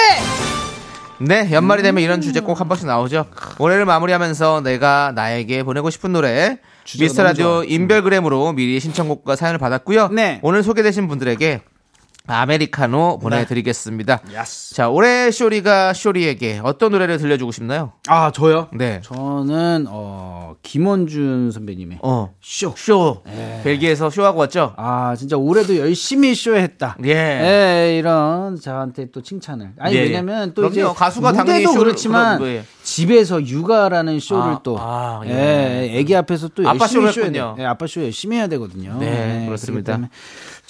네, 1.23 1.51
연말이 1.53 1.83
되면 1.83 2.03
이런 2.03 2.21
주제 2.21 2.41
꼭 2.41 2.61
한 2.61 2.69
번씩 2.69 2.87
나오죠. 2.87 3.27
올해를 3.59 3.85
마무리하면서 3.85 4.63
내가 4.63 5.13
나에게 5.15 5.63
보내고 5.65 5.91
싶은 5.91 6.13
노래 6.13 6.59
미스터 6.99 7.23
라디오 7.23 7.63
인별그램으로 7.65 8.53
미리 8.53 8.81
신청곡과 8.81 9.37
사연을 9.37 9.59
받았고요. 9.59 10.09
네. 10.09 10.41
오늘 10.43 10.63
소개되신 10.63 11.09
분들에게 11.09 11.61
아메리카노 12.31 13.19
보내드리겠습니다. 13.21 14.21
야스. 14.35 14.75
자, 14.75 14.89
올해 14.89 15.31
쇼리가 15.31 15.93
쇼리에게 15.93 16.61
어떤 16.63 16.93
노래를 16.93 17.19
들려주고 17.19 17.53
싶나요? 17.53 17.93
아 18.09 18.31
저요? 18.31 18.69
네. 18.73 19.01
저는 19.03 19.87
어 19.89 20.55
김원준 20.63 21.51
선배님의 21.53 21.99
어, 22.03 22.35
쇼. 22.41 22.75
쇼. 22.77 23.23
벨기에에서 23.65 24.11
쇼하고 24.11 24.39
왔죠? 24.41 24.75
아 24.77 25.15
진짜 25.17 25.37
올해도 25.37 25.77
열심히 25.77 26.35
쇼했다. 26.35 26.97
예. 27.05 27.11
예, 27.11 27.99
이런 27.99 28.59
저한테 28.61 29.11
또 29.11 29.23
칭찬을. 29.23 29.73
아니 29.79 29.95
예, 29.97 30.01
예. 30.01 30.03
왜냐면 30.05 30.55
또. 30.55 30.67
이제 30.67 30.83
가수가 30.83 31.33
당연히 31.33 31.65
쇼를- 31.65 31.79
그렇지만 31.79 32.39
그런. 32.39 32.65
집에서 32.83 33.45
육아라는 33.45 34.21
쇼를 34.21 34.43
아, 34.43 34.61
또 34.63 34.77
아, 34.79 35.21
예. 35.27 35.31
예. 35.93 35.99
애기 35.99 36.15
앞에서 36.17 36.49
또 36.49 36.69
아빠 36.69 36.85
열심히 36.85 37.13
쇼해야 37.13 37.27
했군요. 37.27 37.57
예, 37.59 37.65
아빠 37.65 37.87
쇼 37.87 38.03
열심히 38.03 38.37
해야 38.37 38.47
되거든요. 38.49 38.97
네, 38.99 39.43
예, 39.43 39.47
그렇습니다. 39.47 39.99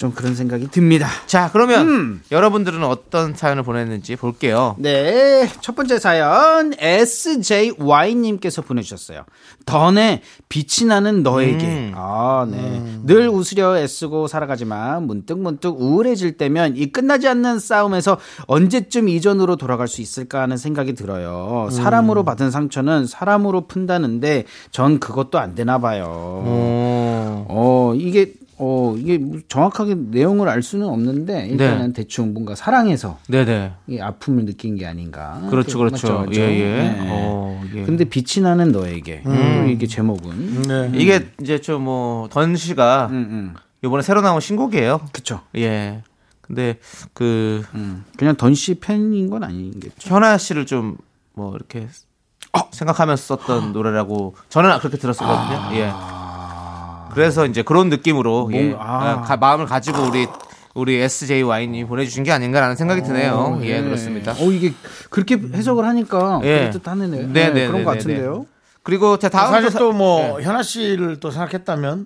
좀 0.01 0.13
그런 0.13 0.33
생각이 0.33 0.69
듭니다. 0.69 1.07
자, 1.27 1.51
그러면 1.53 1.87
음. 1.87 2.21
여러분들은 2.31 2.83
어떤 2.83 3.35
사연을 3.35 3.61
보냈는지 3.61 4.15
볼게요. 4.15 4.75
네, 4.79 5.47
첫 5.61 5.75
번째 5.75 5.99
사연 5.99 6.73
SJY님께서 6.75 8.63
보내주셨어요. 8.63 9.25
던의 9.67 10.21
빛이 10.49 10.87
나는 10.87 11.21
너에게. 11.21 11.67
음. 11.67 11.91
아, 11.95 12.47
네. 12.49 12.81
늘 13.03 13.29
웃으려 13.29 13.77
애쓰고 13.77 14.25
살아가지만 14.25 15.05
문득 15.05 15.37
문득 15.37 15.79
우울해질 15.79 16.35
때면 16.35 16.77
이 16.77 16.87
끝나지 16.87 17.27
않는 17.27 17.59
싸움에서 17.59 18.17
언제쯤 18.47 19.07
이전으로 19.07 19.55
돌아갈 19.55 19.87
수 19.87 20.01
있을까 20.01 20.41
하는 20.41 20.57
생각이 20.57 20.95
들어요. 20.95 21.67
음. 21.69 21.71
사람으로 21.71 22.23
받은 22.23 22.49
상처는 22.49 23.05
사람으로 23.05 23.67
푼다는데 23.67 24.45
전 24.71 24.99
그것도 24.99 25.37
안 25.37 25.53
되나 25.53 25.77
봐요. 25.77 26.05
어, 26.07 27.45
어, 27.49 27.93
이게 27.95 28.33
어, 28.63 28.95
이게 28.95 29.19
정확하게 29.47 29.95
내용을 29.95 30.47
알 30.47 30.61
수는 30.61 30.87
없는데 30.87 31.47
일단은 31.47 31.93
대충 31.93 32.33
뭔가 32.33 32.53
사랑해서 32.53 33.17
네네. 33.27 33.73
이 33.87 33.99
아픔을 33.99 34.45
느낀 34.45 34.75
게 34.75 34.85
아닌가. 34.85 35.41
그렇죠, 35.49 35.79
그렇죠. 35.79 36.07
맞죠, 36.07 36.19
맞죠? 36.27 36.39
예, 36.41 36.45
예. 36.45 36.63
네. 36.83 37.07
어, 37.09 37.61
예. 37.73 37.83
근데 37.83 38.03
빛이 38.05 38.43
나는 38.43 38.71
너에게. 38.71 39.23
또 39.23 39.31
이게 39.67 39.87
제목은. 39.87 40.61
네. 40.63 40.91
이게 40.93 41.27
이제 41.41 41.59
좀 41.59 41.81
뭐 41.85 42.27
던 42.29 42.55
씨가 42.55 43.07
음, 43.09 43.15
음. 43.15 43.53
이번에 43.83 44.03
새로 44.03 44.21
나온 44.21 44.39
신곡이에요. 44.39 45.01
그쵸. 45.11 45.41
예. 45.55 46.03
근데 46.43 46.77
그 47.13 47.63
음. 47.73 48.03
그냥 48.17 48.35
던 48.35 48.53
씨 48.53 48.75
팬인 48.79 49.29
건 49.31 49.43
아니겠죠. 49.43 50.13
현아 50.13 50.37
씨를 50.37 50.65
좀 50.67 50.97
뭐 51.33 51.55
이렇게 51.55 51.87
생각하면서 52.71 53.23
썼던 53.37 53.71
노래라고 53.71 54.35
저는 54.49 54.77
그렇게 54.79 54.97
들었었거든요. 54.97 55.77
예. 55.79 55.91
그래서 57.13 57.45
이제 57.45 57.61
그런 57.61 57.89
느낌으로 57.89 58.49
예. 58.53 58.63
뭔가- 58.69 58.83
아. 58.83 59.21
가- 59.21 59.37
마음을 59.37 59.65
가지고 59.65 60.03
우리 60.03 60.27
우리 60.73 60.95
SJY님이 61.01 61.85
보내주신 61.85 62.23
게 62.23 62.31
아닌가라는 62.31 62.75
생각이 62.77 63.03
드네요. 63.03 63.59
예, 63.63 63.81
그렇습니다. 63.81 64.31
어, 64.31 64.51
이게 64.51 64.73
그렇게 65.09 65.35
해석을 65.35 65.85
하니까 65.85 66.39
예. 66.43 66.59
그럴듯 66.59 66.87
하네요. 66.87 67.09
네, 67.27 67.49
네, 67.51 67.67
그런 67.67 67.79
네, 67.79 67.83
것 67.83 67.91
네, 67.91 67.97
같은데요. 67.97 68.45
그리고 68.83 69.17
제 69.19 69.27
다음 69.29 69.51
사실 69.51 69.69
사- 69.69 69.79
또뭐 69.79 70.39
예. 70.39 70.43
현아 70.45 70.63
씨를 70.63 71.19
또 71.19 71.29
생각했다면 71.29 72.05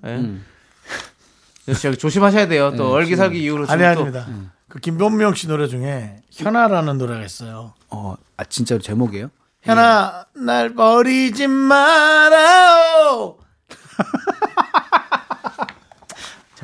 예. 1.68 1.74
저기 1.74 1.97
조심하셔야 1.97 2.47
돼요. 2.47 2.74
또 2.76 2.91
얼기설기 2.91 3.41
이후로 3.43 3.66
아니 3.70 3.82
지금 3.82 3.93
또 4.12 4.20
아닙니다. 4.20 4.28
그 4.68 4.80
김범룡 4.80 5.36
씨 5.36 5.47
노래 5.47 5.68
중에 5.68 6.18
현아라는 6.32 6.97
노래가 6.97 7.24
있어요. 7.24 7.74
어, 7.89 8.16
아, 8.38 8.43
진짜로 8.45 8.82
제목이에요? 8.82 9.30
현아 9.62 10.26
날 10.36 10.74
버리지 10.76 11.47
말아요. 11.47 13.36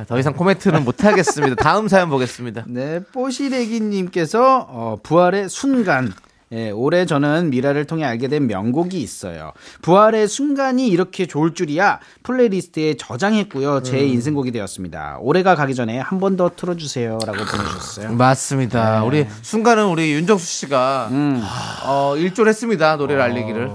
자, 0.01 0.05
더 0.07 0.17
이상 0.17 0.33
코멘트는 0.33 0.83
못 0.83 1.03
하겠습니다. 1.03 1.55
다음 1.61 1.87
사연 1.87 2.09
보겠습니다. 2.09 2.63
네, 2.67 3.01
뽀시래기님께서 3.13 4.65
어, 4.67 4.97
부활의 5.03 5.47
순간. 5.49 6.11
예, 6.53 6.69
올해 6.71 7.05
저는 7.05 7.49
미라를 7.51 7.85
통해 7.85 8.03
알게 8.03 8.27
된 8.27 8.45
명곡이 8.47 8.99
있어요. 8.99 9.53
부활의 9.83 10.27
순간이 10.27 10.87
이렇게 10.87 11.25
좋을 11.25 11.53
줄이야 11.53 11.99
playlist에 12.23 12.95
저장했고요. 12.97 13.83
제 13.83 13.99
인생곡이 13.99 14.51
되었습니다. 14.51 15.19
올해가 15.21 15.55
가기 15.55 15.75
전에 15.75 15.99
한 15.99 16.19
번 16.19 16.35
더 16.35 16.49
틀어주세요라고 16.55 17.37
보내주셨어요. 17.45 18.13
맞습니다. 18.15 19.03
우리 19.03 19.27
순간은 19.43 19.85
우리 19.85 20.11
윤정수 20.13 20.45
씨가 20.45 21.09
음. 21.11 21.41
어, 21.85 22.15
일조했습니다. 22.17 22.95
노래를 22.97 23.21
알리기를. 23.21 23.69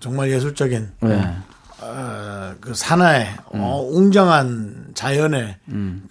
정말 0.00 0.30
예술적인 0.30 0.92
네. 1.00 1.34
어, 1.80 2.54
그 2.60 2.72
산하의 2.72 3.26
어, 3.46 3.84
웅장한 3.90 4.83
자연의 4.94 5.56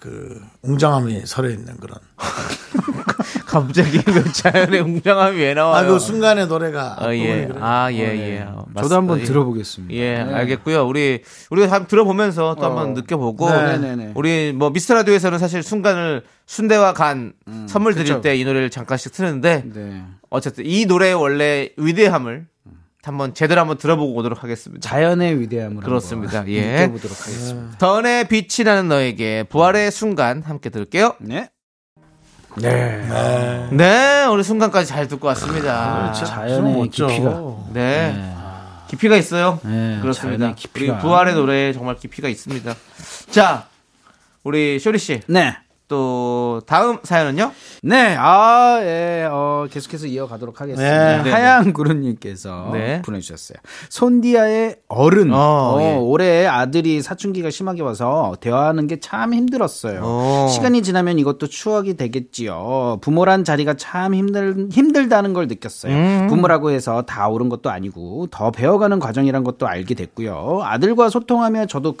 그 0.00 0.40
웅장함이 0.62 1.22
서려 1.26 1.50
있는 1.50 1.76
그런. 1.78 1.98
갑자기 3.46 3.98
그 4.02 4.32
자연의 4.32 4.80
웅장함이 4.80 5.38
왜 5.38 5.54
나와요? 5.54 5.74
아 5.76 5.86
그 5.88 5.98
순간의 5.98 6.46
노래가 6.48 6.96
어, 7.00 7.14
예. 7.14 7.18
부분이 7.18 7.46
그래요. 7.48 7.58
아, 7.64 7.92
예, 7.92 7.98
예. 7.98 8.40
어, 8.42 8.64
맞습니다. 8.68 8.82
저도 8.82 8.94
한번 8.96 9.20
예. 9.20 9.24
들어보겠습니다. 9.24 9.94
예, 9.94 10.24
네. 10.24 10.34
알겠고요. 10.34 10.86
우리 10.86 11.22
우리가 11.50 11.70
한번 11.72 11.86
들어보면서 11.86 12.56
또 12.58 12.66
한번 12.66 12.94
느껴보고 12.94 13.50
네. 13.50 13.78
네네네. 13.78 14.12
우리 14.14 14.52
뭐 14.52 14.70
미스터 14.70 14.94
라디오에서는 14.94 15.38
사실 15.38 15.62
순간을 15.62 16.22
순대와 16.46 16.92
간 16.94 17.32
선물 17.68 17.94
드릴. 17.94 18.20
때 18.20 18.34
이 18.36 18.44
노래를 18.44 18.70
잠깐씩 18.70 19.12
트는데 19.12 19.64
네. 19.72 20.02
어쨌든 20.30 20.64
이 20.66 20.86
노래의 20.86 21.14
원래 21.14 21.68
위대함을 21.76 22.46
한번 23.04 23.34
제대로 23.34 23.60
한번 23.60 23.76
들어보고 23.78 24.14
오도록 24.14 24.42
하겠습니다. 24.42 24.88
자연의 24.88 25.40
위대함을 25.40 25.82
그렇습니다. 25.82 26.46
예. 26.48 26.86
느껴보도록 26.86 27.20
하겠습니다. 27.20 27.78
던의 27.78 28.28
빛이 28.28 28.64
나는 28.64 28.88
너에게 28.88 29.44
부활의 29.44 29.90
순간 29.90 30.42
함께 30.42 30.70
들을게요. 30.70 31.16
네. 31.20 31.50
네, 33.72 34.24
우리 34.26 34.44
순간까지 34.44 34.86
잘 34.86 35.08
듣고 35.08 35.26
왔습니다. 35.28 36.12
자연의 36.12 36.72
멋져. 36.74 37.08
깊이가. 37.08 37.56
네. 37.72 38.34
깊이가 38.88 39.16
있어요. 39.16 39.58
네, 39.64 39.98
그렇습니다. 40.00 40.38
자연의 40.38 40.54
깊이가. 40.56 40.92
우리 40.94 41.00
부활의 41.02 41.34
노래에 41.34 41.72
정말 41.72 41.96
깊이가 41.96 42.28
있습니다. 42.28 42.74
자, 43.30 43.66
우리 44.44 44.78
쇼리 44.78 44.98
씨. 44.98 45.20
네. 45.26 45.56
또 45.86 46.60
다음 46.66 46.98
사연은요? 47.02 47.52
네, 47.82 48.16
아, 48.18 48.78
예, 48.80 49.28
어, 49.30 49.66
계속해서 49.70 50.06
이어가도록 50.06 50.60
하겠습니다. 50.60 51.22
네. 51.22 51.30
하양 51.30 51.72
구루님께서 51.72 52.70
네. 52.72 53.02
보내주셨어요. 53.02 53.58
손디아의 53.90 54.76
어른. 54.88 55.32
어, 55.32 55.36
어, 55.76 55.78
예. 55.82 55.94
올해 55.96 56.46
아들이 56.46 57.02
사춘기가 57.02 57.50
심하게 57.50 57.82
와서 57.82 58.34
대화하는 58.40 58.86
게 58.86 58.94
참 59.04 59.34
힘들었어요. 59.34 60.00
어. 60.02 60.46
시간이 60.50 60.82
지나면 60.82 61.18
이것도 61.18 61.48
추억이 61.48 61.94
되겠지요. 61.96 62.98
부모란 63.02 63.44
자리가 63.44 63.74
참 63.74 64.14
힘들, 64.14 64.68
힘들다는 64.72 65.34
걸 65.34 65.46
느꼈어요. 65.46 65.92
음. 65.94 66.26
부모라고 66.28 66.70
해서 66.70 67.02
다 67.02 67.28
옳은 67.28 67.48
것도 67.50 67.70
아니고 67.70 68.28
더 68.30 68.50
배워가는 68.50 68.98
과정이란 68.98 69.44
것도 69.44 69.66
알게 69.66 69.94
됐고요. 69.94 70.60
아들과 70.62 71.10
소통하며 71.10 71.66
저도 71.66 71.94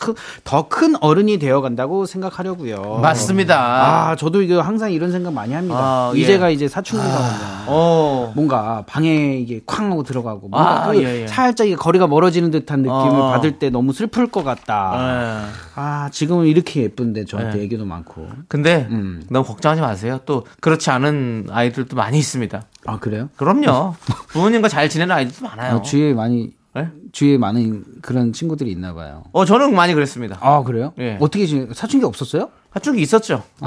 더 0.44 0.68
큰 0.68 0.94
어른이 1.00 1.38
되어간다고 1.38 2.06
생각하려고요. 2.06 3.00
맞습니다. 3.02 3.83
아, 3.84 4.16
저도 4.16 4.42
이거 4.42 4.60
항상 4.60 4.92
이런 4.92 5.12
생각 5.12 5.32
많이 5.32 5.52
합니다. 5.52 5.76
아, 5.78 6.12
예. 6.14 6.20
이제가 6.20 6.50
이제 6.50 6.68
사춘기가 6.68 7.16
오면 7.18 7.30
어. 7.66 8.32
뭔가 8.34 8.84
방에 8.86 9.36
이게 9.38 9.60
쾅 9.66 9.90
하고 9.90 10.02
들어가고 10.02 10.48
뭔가 10.48 10.84
아, 10.84 10.92
그 10.92 11.02
예, 11.02 11.22
예. 11.22 11.26
살짝 11.26 11.66
이게 11.66 11.76
거리가 11.76 12.06
멀어지는 12.06 12.50
듯한 12.50 12.80
느낌을 12.80 13.20
어. 13.20 13.30
받을 13.30 13.58
때 13.58 13.70
너무 13.70 13.92
슬플 13.92 14.28
것 14.28 14.44
같다. 14.44 14.96
네. 14.96 15.52
아, 15.74 16.08
지금은 16.10 16.46
이렇게 16.46 16.82
예쁜데 16.82 17.24
저한테 17.26 17.58
네. 17.58 17.64
얘기도 17.64 17.84
많고. 17.84 18.28
근데 18.48 18.86
음. 18.90 19.22
너무 19.30 19.44
걱정하지 19.44 19.80
마세요. 19.80 20.20
또 20.26 20.44
그렇지 20.60 20.90
않은 20.90 21.48
아이들도 21.50 21.96
많이 21.96 22.18
있습니다. 22.18 22.62
아, 22.86 22.98
그래요? 22.98 23.28
그럼요. 23.36 23.94
부모님과 24.28 24.68
잘 24.68 24.88
지내는 24.88 25.14
아이들도 25.14 25.46
많아요. 25.46 25.76
어, 25.76 25.82
주위에 25.82 26.14
많이 26.14 26.52
네? 26.74 26.88
주위에 27.12 27.38
많은 27.38 27.84
그런 28.02 28.32
친구들이 28.32 28.70
있나 28.72 28.94
봐요. 28.94 29.22
어, 29.32 29.44
저는 29.44 29.74
많이 29.74 29.94
그랬습니다. 29.94 30.38
아, 30.40 30.62
그래요? 30.64 30.92
예. 30.98 31.16
어떻게 31.20 31.46
지 31.46 31.68
사춘기 31.72 32.04
없었어요? 32.04 32.48
사춘기 32.74 33.00
있었죠. 33.02 33.42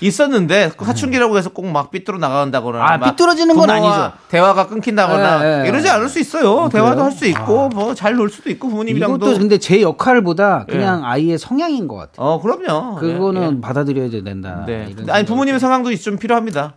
있었는데 0.00 0.72
그 0.76 0.84
사춘기라고 0.84 1.38
해서 1.38 1.50
꼭 1.50 1.66
막 1.66 1.90
삐뚤어 1.90 2.18
나간다거나 2.18 2.84
아, 2.84 2.96
막 2.98 3.10
삐뚤어지는 3.10 3.54
건 3.56 3.70
아니죠. 3.70 4.12
대화가 4.28 4.66
끊긴다거나 4.68 5.44
예, 5.44 5.64
예. 5.64 5.68
이러지 5.68 5.88
않을 5.88 6.08
수 6.08 6.18
있어요. 6.18 6.68
대화도 6.70 6.94
그래요? 6.96 7.04
할수 7.04 7.26
있고 7.26 7.68
뭐 7.68 7.94
잘 7.94 8.16
놀 8.18 8.28
수도 8.30 8.50
있고 8.50 8.68
부모님이랑도 8.68 9.16
이것도 9.26 9.38
근데 9.38 9.58
제 9.58 9.80
역할보다 9.80 10.66
예. 10.68 10.72
그냥 10.72 11.04
아이의 11.04 11.38
성향인 11.38 11.86
것 11.88 11.96
같아요. 11.96 12.26
어 12.26 12.40
그럼요. 12.40 12.96
그거는 12.96 13.56
예, 13.56 13.60
받아들여야 13.60 14.10
된다. 14.24 14.64
예. 14.68 14.92
네. 14.94 15.12
아니 15.12 15.24
부모님의 15.26 15.60
상황도 15.60 15.94
좀 15.96 16.18
필요합니다. 16.18 16.74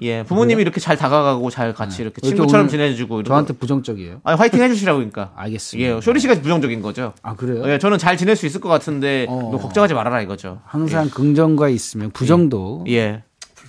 예, 0.00 0.22
부모님이 0.22 0.62
이렇게 0.62 0.80
잘 0.80 0.96
다가가고 0.96 1.50
잘 1.50 1.72
같이 1.74 2.02
이렇게 2.02 2.20
왜또 2.22 2.28
친구처럼 2.36 2.68
지내주고 2.68 3.22
저한테 3.24 3.52
거. 3.54 3.58
부정적이에요. 3.60 4.20
아니 4.24 4.38
화이팅 4.38 4.62
해주시라고 4.62 4.98
그러니까. 4.98 5.32
알겠습니다. 5.36 5.96
예, 5.96 6.00
쇼리 6.00 6.20
씨가 6.20 6.34
부정적인 6.40 6.80
거죠. 6.82 7.12
아 7.22 7.34
그래요? 7.34 7.68
예, 7.70 7.78
저는 7.78 7.98
잘 7.98 8.16
지낼 8.16 8.36
수 8.36 8.46
있을 8.46 8.60
것 8.60 8.68
같은데 8.68 9.26
어. 9.28 9.50
너 9.52 9.58
걱정하지 9.58 9.94
말아라 9.94 10.20
이거죠. 10.22 10.60
항상 10.64 11.10
긍정과 11.10 11.68
있으면 11.68 12.10
부정도 12.10 12.84
예. 12.88 13.22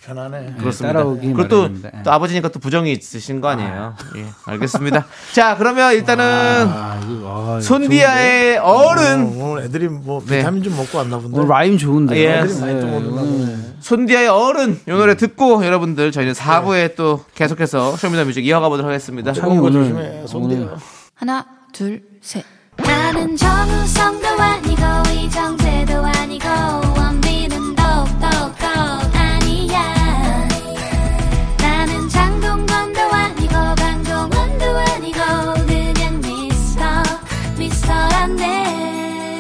편하네. 0.10 0.56
그렇습니다. 0.60 0.94
따라오기 0.94 1.34
또, 1.50 1.62
마련입니다. 1.62 1.92
예. 2.00 2.04
또 2.04 2.12
아버지니까 2.12 2.50
또 2.50 2.60
부정이 2.60 2.92
있으신 2.94 3.42
거 3.42 3.50
아니에요. 3.50 3.96
예, 4.18 4.26
알겠습니다. 4.46 5.06
자, 5.34 5.56
그러면 5.58 5.94
일단은 5.94 6.26
아, 6.26 7.00
이거, 7.04 7.58
아, 7.58 7.62
손디아의 7.62 8.58
어, 8.58 8.64
어른, 8.64 9.40
오늘 9.40 9.64
애들이 9.64 9.88
뭐 9.88 10.24
네. 10.26 10.40
비타민 10.40 10.64
좀 10.64 10.76
먹고 10.76 10.98
왔나 10.98 11.20
본데. 11.20 11.38
오늘 11.38 11.50
rhyme 11.50 11.78
좋은데. 11.78 12.18
예. 12.18 12.40
많이 12.42 12.80
또 12.82 12.88
먹는가 12.88 13.22
보네. 13.22 13.58
손디아의 13.80 14.28
어른, 14.28 14.80
이 14.88 14.92
노래 14.92 15.16
듣고 15.16 15.64
여러분들 15.66 16.12
저희는 16.12 16.34
4부에 16.34 16.96
또 16.96 17.24
계속해서 17.36 17.96
Show 17.96 18.10
Me 18.10 18.17
The 18.17 18.28
Music 18.28 18.46
이어가 18.46 18.68
보도록 18.70 18.90
하겠습니다. 18.90 19.32
그런 19.34 19.58
거 19.58 19.64
오늘 19.64 19.84
조심해. 19.84 20.24
오늘 20.34 20.70
하나, 21.16 21.46
둘, 21.72 22.02
셋. 22.22 22.44
나는 22.78 23.36
정우성도 23.36 24.28
아니고, 24.28 24.82
이정재도 25.14 25.94
아니고, 26.06 26.48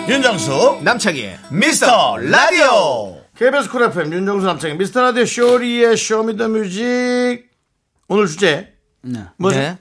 윤정수 0.09 0.79
남창희의 0.81 1.37
미스터 1.51 2.17
라디오 2.17 3.21
KBS 3.37 3.69
Cool 3.69 3.83
FM 3.83 4.11
윤정수 4.11 4.43
남창희 4.43 4.75
미스터 4.75 5.03
라디오 5.03 5.23
쇼리의 5.23 5.95
Show 5.95 6.39
Me 6.39 6.60
The 6.60 6.93
Music 6.93 7.47
오늘 8.07 8.25
주제 8.25 8.73
네. 9.03 9.25
뭐죠? 9.37 9.59
네. 9.59 9.77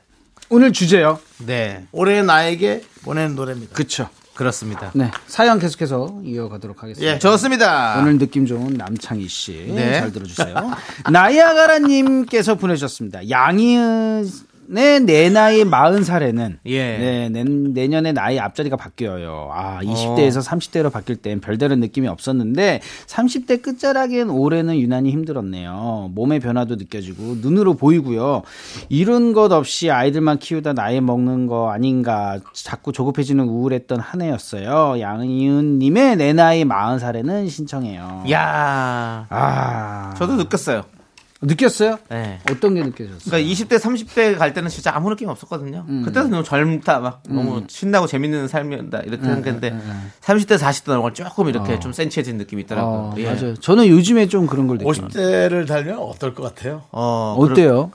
오늘 0.50 0.74
주제요. 0.74 1.18
네. 1.46 1.86
올해 1.92 2.22
나에게 2.22 2.82
보낸 3.04 3.34
노래입니다. 3.36 3.74
그쵸. 3.74 4.10
그렇습니다. 4.34 4.92
네. 4.94 5.10
사연 5.26 5.58
계속해서 5.58 6.20
이어가도록 6.22 6.82
하겠습니다. 6.82 7.14
예. 7.14 7.18
좋습니다. 7.18 7.98
오늘 7.98 8.18
느낌 8.18 8.44
좋은 8.44 8.74
남창희 8.74 9.26
씨. 9.28 9.72
네. 9.74 9.98
잘 9.98 10.12
들어주세요. 10.12 10.54
나이아가라님께서 11.10 12.54
보내주셨습니다. 12.56 13.30
양희은 13.30 14.28
의내 14.70 15.30
나이 15.30 15.64
40살에는 15.64 16.58
예. 16.66 16.98
네, 16.98 17.28
내, 17.30 17.44
내년에 17.44 18.12
나이 18.12 18.38
앞자리가 18.38 18.76
바뀌어요. 18.76 19.50
아, 19.52 19.78
어. 19.78 19.80
20대에서 19.80 20.44
30대로 20.44 20.92
바뀔 20.92 21.16
땐 21.16 21.40
별다른 21.40 21.80
느낌이 21.80 22.06
없었는데 22.06 22.80
30대 23.06 23.62
끝자락엔 23.62 24.30
올해는 24.30 24.78
유난히 24.78 25.10
힘들었네요. 25.10 26.10
몸의 26.14 26.40
변화도 26.40 26.76
느껴지고 26.76 27.36
눈으로 27.40 27.74
보이고요. 27.74 28.42
이룬 28.88 29.32
것 29.32 29.52
없이 29.52 29.90
아이들만 29.90 30.38
키우다 30.38 30.74
나이 30.74 31.00
먹는 31.00 31.46
거 31.46 31.70
아닌가 31.70 32.38
자꾸 32.52 32.92
조급해지는 32.92 33.44
우울했던 33.44 34.00
한 34.00 34.20
해였어요. 34.20 35.00
양희은 35.00 35.78
님의 35.78 36.16
내 36.16 36.32
나이 36.32 36.64
40살에는 36.64 37.48
신청해요. 37.48 38.24
야 38.30 39.26
아. 39.30 40.14
저도 40.18 40.34
느꼈어요. 40.36 40.97
느꼈어요? 41.40 41.98
네. 42.10 42.40
어떤 42.50 42.74
게 42.74 42.82
느껴졌어요? 42.82 43.18
그러니까 43.24 43.52
20대, 43.52 43.78
30대 43.78 44.36
갈 44.36 44.52
때는 44.52 44.68
진짜 44.70 44.92
아무 44.94 45.08
느낌 45.08 45.28
없었거든요. 45.28 45.86
그때는 46.04 46.30
너무 46.30 46.42
젊다, 46.42 46.98
막 46.98 47.22
너무 47.28 47.62
신나고 47.68 48.08
재밌는 48.08 48.48
삶이었다 48.48 49.00
이렇게 49.00 49.22
생각했는데 49.22 49.76
30대, 50.20 50.58
40대 50.58 50.90
넘어가 50.90 51.12
조금 51.12 51.48
이렇게 51.48 51.78
좀 51.78 51.92
센치해진 51.92 52.38
느낌이 52.38 52.62
있더라고요. 52.62 52.92
어, 52.92 53.14
예. 53.18 53.26
맞아요. 53.26 53.54
저는 53.54 53.86
요즘에 53.86 54.26
좀 54.26 54.46
그런 54.46 54.66
걸 54.66 54.78
느껴요. 54.78 54.92
50대를 54.92 55.66
달면 55.68 55.98
어떨 55.98 56.34
것 56.34 56.42
같아요? 56.42 56.82
어, 56.90 57.36
어때요? 57.38 57.92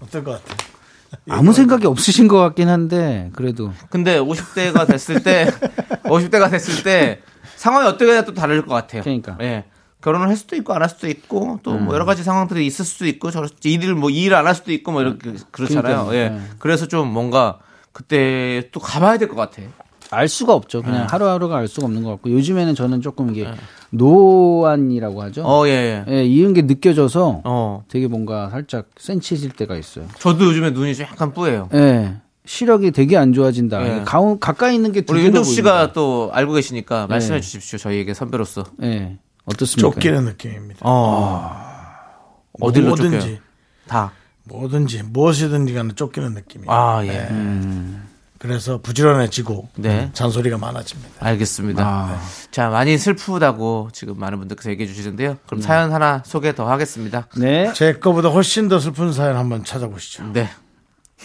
어떨 0.00 0.24
것 0.24 0.32
같아요? 0.32 0.56
아무 1.30 1.52
생각이 1.52 1.86
없으신 1.86 2.26
것 2.26 2.38
같긴 2.38 2.68
한데 2.68 3.30
그래도 3.36 3.72
근데 3.88 4.18
50대가 4.18 4.84
됐을 4.86 5.22
때, 5.22 5.46
50대가 6.04 6.50
됐을 6.50 6.82
때 6.82 7.20
상황이 7.54 7.86
어떻게 7.86 8.24
또 8.24 8.34
다를 8.34 8.62
것 8.66 8.74
같아요. 8.74 9.02
그러니까. 9.02 9.38
예. 9.40 9.64
결혼을 10.04 10.28
할 10.28 10.36
수도 10.36 10.54
있고 10.56 10.72
안 10.74 10.82
할 10.82 10.88
수도 10.90 11.08
있고 11.08 11.58
또뭐 11.62 11.94
여러 11.94 12.04
가지 12.04 12.22
상황들이 12.22 12.66
있을 12.66 12.84
수도 12.84 13.06
있고 13.06 13.30
저 13.30 13.46
일을 13.64 13.94
뭐 13.94 14.10
일을 14.10 14.36
안할 14.36 14.54
수도 14.54 14.70
있고 14.72 14.92
뭐 14.92 15.00
이렇게 15.02 15.32
그렇잖아요. 15.50 16.06
그러니까요. 16.06 16.14
예. 16.18 16.28
네. 16.28 16.40
그래서 16.58 16.86
좀 16.86 17.08
뭔가 17.12 17.58
그때 17.92 18.68
또 18.72 18.80
가봐야 18.80 19.18
될 19.18 19.28
것 19.28 19.36
같아. 19.36 19.62
알 20.10 20.28
수가 20.28 20.52
없죠. 20.54 20.82
네. 20.82 20.90
그냥 20.90 21.06
하루하루가 21.08 21.56
알 21.56 21.66
수가 21.66 21.86
없는 21.86 22.02
것 22.04 22.10
같고 22.10 22.30
요즘에는 22.30 22.74
저는 22.74 23.00
조금 23.00 23.30
이게 23.30 23.48
노안이라고 23.90 25.22
하죠. 25.22 25.42
어, 25.44 25.66
예, 25.66 26.04
예. 26.06 26.12
예, 26.12 26.24
이런 26.24 26.52
게 26.52 26.62
느껴져서 26.62 27.40
어. 27.44 27.84
되게 27.88 28.06
뭔가 28.06 28.50
살짝 28.50 28.86
센치해질 28.98 29.50
때가 29.52 29.76
있어요. 29.76 30.06
저도 30.18 30.44
요즘에 30.46 30.70
눈이 30.70 30.94
좀 30.94 31.06
약간 31.06 31.32
뿌예요. 31.32 31.68
예. 31.74 32.14
시력이 32.46 32.90
되게 32.90 33.16
안 33.16 33.32
좋아진다. 33.32 34.00
예. 34.00 34.02
가, 34.04 34.20
가까이 34.38 34.74
있는 34.74 34.92
게 34.92 35.02
우리 35.08 35.24
윤종 35.24 35.44
씨가 35.44 35.72
보인다. 35.78 35.92
또 35.94 36.30
알고 36.32 36.52
계시니까 36.52 37.06
말씀해 37.06 37.36
네. 37.36 37.40
주십시오. 37.40 37.78
저희에게 37.78 38.12
선배로서. 38.12 38.64
예. 38.82 39.16
어떻습니까? 39.46 39.90
쫓기는 39.94 40.24
느낌입니다. 40.24 40.80
어. 40.82 41.64
어딜로 42.60 42.88
뭐든지 42.88 43.18
쫓겨요? 43.20 43.38
다. 43.86 44.12
뭐든지 44.44 45.02
무엇이든지 45.04 45.74
간에 45.74 45.94
쫓기는 45.94 46.32
느낌이에요. 46.34 46.70
아, 46.70 47.04
예. 47.06 47.28
음. 47.30 48.08
그래서 48.38 48.78
부지런해지고 48.78 49.70
네. 49.76 50.10
잔소리가 50.12 50.58
많아집니다. 50.58 51.26
알겠습니다. 51.26 51.82
아. 51.82 52.20
자, 52.50 52.68
많이 52.68 52.98
슬프다고 52.98 53.88
지금 53.92 54.18
많은 54.18 54.38
분들께서 54.38 54.68
얘기해 54.70 54.86
주시는데요. 54.86 55.38
그럼 55.46 55.62
사연 55.62 55.92
하나 55.94 56.22
소개 56.26 56.54
더 56.54 56.68
하겠습니다. 56.68 57.26
네. 57.38 57.72
제 57.72 57.94
거보다 57.94 58.28
훨씬 58.28 58.68
더 58.68 58.78
슬픈 58.78 59.14
사연 59.14 59.36
한번 59.36 59.64
찾아보시죠. 59.64 60.24
네. 60.34 60.50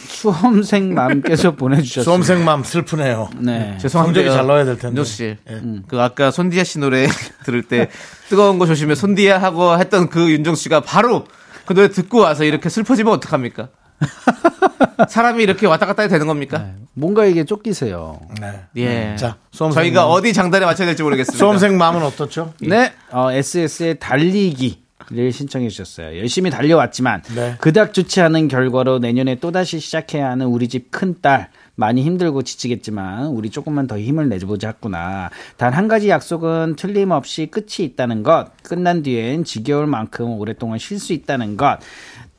수험생 0.07 0.93
맘께서 0.93 1.51
보내주셨습니다. 1.55 2.03
수험생 2.03 2.45
마음 2.45 2.63
슬프네요. 2.63 3.29
네. 3.37 3.77
죄송한데 3.79 4.13
성적이 4.21 4.35
잘 4.35 4.47
나와야 4.47 4.65
될 4.65 4.75
텐데. 4.75 4.87
윤정 4.87 5.03
씨. 5.05 5.37
예. 5.49 5.61
그 5.87 6.01
아까 6.01 6.31
손디아 6.31 6.63
씨 6.63 6.79
노래 6.79 7.07
들을 7.45 7.61
때 7.63 7.89
뜨거운 8.29 8.59
거 8.59 8.65
조심해 8.65 8.95
손디아 8.95 9.37
하고 9.37 9.77
했던 9.77 10.09
그 10.09 10.31
윤정 10.31 10.55
씨가 10.55 10.81
바로 10.81 11.25
그 11.65 11.73
노래 11.73 11.89
듣고 11.89 12.19
와서 12.19 12.43
이렇게 12.43 12.69
슬퍼지면 12.69 13.13
어떡합니까? 13.13 13.69
사람이 15.09 15.43
이렇게 15.43 15.67
왔다 15.67 15.85
갔다 15.85 16.01
해도 16.03 16.13
되는 16.13 16.27
겁니까? 16.27 16.67
뭔가 16.93 17.25
이게 17.25 17.43
쫓기세요. 17.45 18.19
네. 18.41 18.61
예. 18.77 19.15
자, 19.17 19.37
수험생 19.51 19.83
저희가 19.83 20.01
마음. 20.01 20.11
어디 20.11 20.33
장단에 20.33 20.65
맞춰야 20.65 20.87
될지 20.87 21.03
모르겠습니다. 21.03 21.37
수험생 21.37 21.77
마음은 21.77 22.03
어떻죠? 22.03 22.53
네, 22.61 22.93
어, 23.11 23.31
SS의 23.31 23.99
달리기 23.99 24.81
를 25.11 25.31
신청해 25.31 25.69
주셨어요. 25.69 26.19
열심히 26.19 26.51
달려왔지만 26.51 27.23
네. 27.35 27.55
그닥 27.59 27.93
좋지 27.95 28.21
않은 28.21 28.47
결과로 28.47 28.99
내년에 28.99 29.35
또다시 29.39 29.79
시작해야 29.79 30.29
하는 30.29 30.45
우리 30.45 30.67
집 30.67 30.91
큰딸 30.91 31.49
많이 31.73 32.03
힘들고 32.03 32.43
지치겠지만 32.43 33.27
우리 33.27 33.49
조금만 33.49 33.87
더 33.87 33.97
힘을 33.97 34.27
내보자꾸나. 34.29 35.29
단 35.57 35.73
한 35.73 35.87
가지 35.87 36.09
약속은 36.09 36.75
틀림없이 36.75 37.47
끝이 37.47 37.87
있다는 37.87 38.21
것. 38.21 38.49
끝난 38.63 39.01
뒤엔 39.01 39.45
지겨울 39.45 39.87
만큼 39.87 40.31
오랫동안 40.33 40.77
쉴 40.77 40.99
수 40.99 41.13
있다는 41.13 41.55
것. 41.57 41.79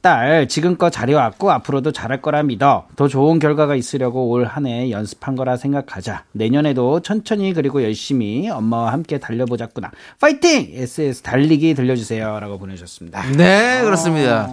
딸 0.01 0.49
지금껏 0.49 0.89
잘해왔고 0.91 1.51
앞으로도 1.51 1.93
잘할 1.93 2.23
거라 2.23 2.43
믿어. 2.43 2.87
더 2.97 3.07
좋은 3.09 3.39
결과가 3.39 3.75
있으려고 3.77 4.29
올 4.31 4.47
한 4.47 4.67
해 4.67 4.91
연습한 4.91 5.37
거라 5.37 5.57
생각하자. 5.57 6.25
내년에도 6.33 7.01
천천히 7.01 7.53
그리고 7.53 7.83
열심히 7.83 8.49
엄마와 8.49 8.93
함께 8.93 9.19
달려보자꾸나. 9.19 9.91
파이팅! 10.21 10.71
SS 10.75 11.23
달리기 11.23 11.75
들려주세요 11.75 12.41
라고 12.41 12.59
보내주셨습니다. 12.59 13.23
네, 13.37 13.83
그렇습니다. 13.83 14.49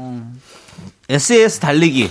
SAS 1.09 1.59
달리기. 1.61 2.09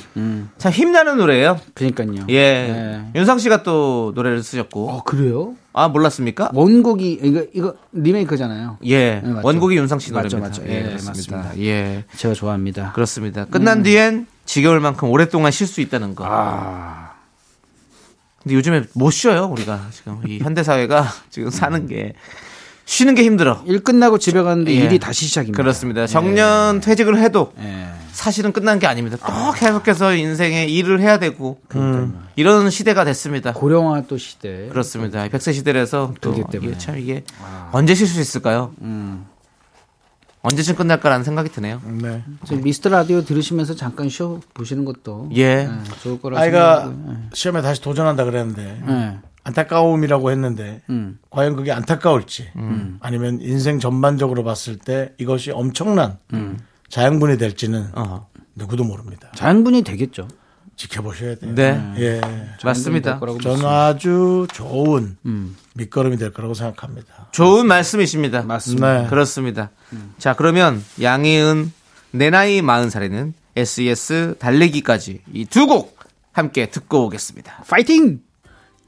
참 0.57 0.73
힘나는 0.73 1.19
노래예요. 1.19 1.61
그러니까요. 1.75 2.25
예. 2.31 2.33
네. 2.35 3.01
윤상 3.15 3.39
씨가 3.39 3.63
또 3.63 4.13
노래를 4.15 4.43
쓰셨고. 4.43 4.89
어 4.91 5.03
그래요? 5.03 5.55
아, 5.79 5.89
몰랐습니까? 5.89 6.51
원곡이 6.55 7.21
이거 7.23 7.45
이거 7.53 7.75
리메이크잖아요. 7.93 8.79
예. 8.85 9.21
네, 9.21 9.29
맞죠. 9.29 9.47
원곡이 9.47 9.77
윤상 9.77 9.99
씨 9.99 10.11
맞죠, 10.11 10.39
노래입니다. 10.39 10.63
맞죠. 10.63 10.73
예, 10.73 10.79
예, 10.79 10.83
그렇습니다. 10.85 11.37
맞습니다. 11.37 11.59
예. 11.67 12.05
제가 12.17 12.33
좋아합니다. 12.33 12.93
그렇습니다. 12.93 13.45
끝난 13.45 13.83
뒤엔 13.83 14.27
지겨울 14.47 14.81
만큼 14.81 15.11
오랫동안 15.11 15.53
쉴 15.53 15.67
수 15.67 15.83
있다는 15.83 16.15
거. 16.15 16.25
아 16.27 17.13
근데 18.43 18.55
요즘에 18.55 18.85
못 18.95 19.11
쉬어요, 19.11 19.45
우리가. 19.45 19.89
지금 19.91 20.23
이 20.27 20.39
현대 20.39 20.63
사회가 20.63 21.05
지금 21.29 21.51
사는 21.51 21.87
게 21.87 22.15
쉬는 22.87 23.15
게 23.17 23.25
힘들어. 23.25 23.63
일 23.67 23.83
끝나고 23.83 24.17
집에 24.19 24.41
가는데 24.41 24.71
예. 24.71 24.77
일이 24.77 24.99
다시 24.99 25.27
시작입니다. 25.27 25.61
그렇습니다. 25.61 26.07
정년 26.07 26.81
퇴직을 26.81 27.19
해도 27.19 27.53
예. 27.59 27.89
사실은 28.13 28.53
끝난 28.53 28.79
게 28.79 28.87
아닙니다. 28.87 29.19
또 29.27 29.53
계속해서 29.53 30.15
인생에 30.15 30.65
일을 30.65 31.01
해야 31.01 31.19
되고 31.19 31.61
이런 32.37 32.71
시대가 32.71 33.05
됐습니다. 33.05 33.53
고령화 33.53 34.05
또 34.09 34.17
시대. 34.17 34.69
그렇습니다. 34.69 35.29
100세 35.29 35.53
시대라서 35.53 36.15
또 36.21 36.33
그렇기 36.33 36.53
때문에. 36.53 36.71
이게 36.71 36.79
참 36.79 36.99
이게 36.99 37.25
언제 37.73 37.95
쉴 37.95 38.07
수 38.07 38.21
있을까요? 38.21 38.73
언제쯤 40.43 40.77
끝날까라는 40.77 41.25
생각이 41.25 41.51
드네요. 41.51 41.83
네. 41.85 42.23
지금 42.47 42.63
미스터 42.63 42.89
라디오 42.89 43.25
들으시면서 43.25 43.75
잠깐 43.75 44.09
쉬어 44.09 44.41
보시는 44.55 44.85
것도 44.85 45.31
예. 45.35 45.43
예, 45.43 45.69
좋을 46.03 46.21
거라 46.21 46.39
아이가 46.39 46.85
생각하고요. 46.85 47.17
시험에 47.33 47.63
다시 47.63 47.83
도전한다 47.83 48.25
그랬는데 48.25 48.83
예. 48.89 49.19
예. 49.47 49.49
안타까움이라고 49.49 50.31
했는데 50.31 50.83
음. 50.91 51.19
과연 51.31 51.57
그게 51.57 51.73
안타까울지 51.73 52.51
아니면 53.01 53.39
인생 53.41 53.79
전반적으로 53.79 54.43
봤을 54.45 54.77
때 54.77 55.13
이것이 55.19 55.51
엄청난 55.51 56.19
자양분이 56.89 57.39
될지는 57.39 57.89
어. 57.95 58.29
누구도 58.55 58.85
모릅니다. 58.85 59.31
자연분이 59.35 59.83
되겠죠. 59.83 60.29
지켜보셔야 60.77 61.37
돼요. 61.37 61.55
네. 61.55 61.81
예. 61.99 62.21
맞습니다. 62.63 63.19
저는. 63.41 63.65
아주 63.65 64.47
좋은 64.53 65.17
밑거름이 65.75 66.17
될 66.19 66.33
거라고 66.33 66.53
생각합니다. 66.55 67.29
좋은 67.33 67.67
말씀이십니다. 67.67 68.43
맞습니다. 68.43 69.03
네. 69.03 69.09
그렇습니다. 69.09 69.71
자, 70.19 70.35
그러면 70.35 70.83
양희은 71.01 71.73
내 72.13 72.29
나이 72.31 72.61
마흔 72.63 72.91
살에는 72.91 73.33
SES 73.57 74.37
달리기까지 74.39 75.21
이 75.33 75.45
두 75.47 75.67
곡 75.67 75.97
함께 76.33 76.67
듣고 76.69 77.07
오겠습니다. 77.07 77.65
파이팅! 77.69 78.21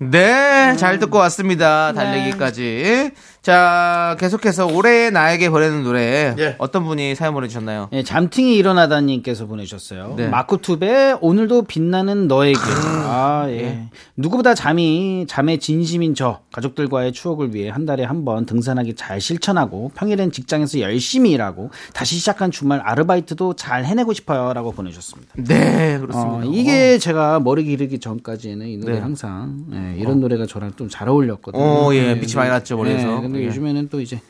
네, 0.00 0.76
잘 0.76 0.98
듣고 1.00 1.18
왔습니다. 1.18 1.92
달리기까지. 1.92 3.10
자, 3.48 4.14
계속해서 4.20 4.66
올해 4.66 5.08
나에게 5.08 5.48
보내는 5.48 5.82
노래 5.82 6.34
예. 6.38 6.54
어떤 6.58 6.84
분이 6.84 7.14
사연 7.14 7.32
보내주셨나요? 7.32 7.88
예, 7.94 8.02
잠팅이 8.02 8.54
일어나다님께서 8.56 9.46
보내주셨어요. 9.46 10.16
네. 10.18 10.28
마코투베 10.28 11.16
오늘도 11.22 11.62
빛나는 11.62 12.28
너에게. 12.28 12.58
아, 13.06 13.46
예. 13.48 13.52
예. 13.62 13.88
누구보다 14.18 14.52
잠이 14.54 15.24
잠에 15.26 15.56
진심인 15.56 16.14
저 16.14 16.40
가족들과의 16.52 17.12
추억을 17.12 17.54
위해 17.54 17.70
한 17.70 17.86
달에 17.86 18.04
한 18.04 18.18
번 18.26 18.44
등산하기 18.44 18.96
잘 18.96 19.20
실천하고 19.20 19.92
평일엔 19.94 20.32
직장에서 20.32 20.80
열심히 20.80 21.30
일하고 21.30 21.70
다시 21.94 22.16
시작한 22.16 22.50
주말 22.50 22.80
아르바이트도 22.84 23.54
잘 23.54 23.84
해내고 23.86 24.12
싶어요라고 24.12 24.72
보내주셨습니다. 24.72 25.32
네, 25.36 25.94
어, 25.94 26.00
그렇습니다. 26.00 26.50
이게 26.52 26.98
제가 26.98 27.38
머리 27.40 27.62
기르기 27.64 28.00
전까지는 28.00 28.66
이 28.66 28.76
노래 28.76 28.94
네. 28.96 29.00
항상 29.00 29.64
예, 29.72 29.94
이런 29.98 30.20
노래가 30.20 30.44
저랑 30.44 30.72
좀 30.76 30.88
잘 30.90 31.08
어울렸거든요. 31.08 31.62
어, 31.62 31.94
예, 31.94 32.14
네, 32.14 32.20
빛이 32.20 32.34
많이 32.34 32.50
났죠, 32.50 32.76
머리에서. 32.76 33.20
예, 33.40 33.44
근데 33.44 33.44
예. 33.44 33.46
요즘에는 33.48 33.88
또 33.90 34.00
이제 34.00 34.20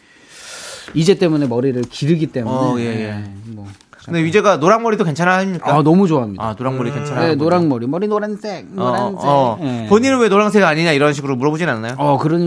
이제 0.94 1.14
때문에 1.16 1.46
머리를 1.46 1.80
기르기 1.90 2.28
때문에 2.28 2.56
어, 2.56 2.74
예, 2.78 2.84
예. 2.84 3.24
뭐. 3.46 3.66
근데 4.04 4.22
위제가 4.24 4.56
노랑머리도 4.56 5.04
괜찮아합니까? 5.04 5.70
아 5.70 5.82
너무 5.82 6.08
좋아합니다. 6.08 6.42
아, 6.42 6.54
노랑머리 6.58 6.92
괜찮아요? 6.92 7.28
네, 7.28 7.34
노랑머리, 7.34 7.86
머리 7.86 8.08
노란색, 8.08 8.64
어, 8.76 8.84
노란색. 8.84 9.20
어. 9.22 9.58
예. 9.60 9.86
본인은 9.90 10.20
왜 10.20 10.30
노란색 10.30 10.62
아니냐 10.64 10.92
이런 10.92 11.12
식으로 11.12 11.36
물어보진 11.36 11.68
않나요? 11.68 11.94
어, 11.98 12.16
그런 12.16 12.40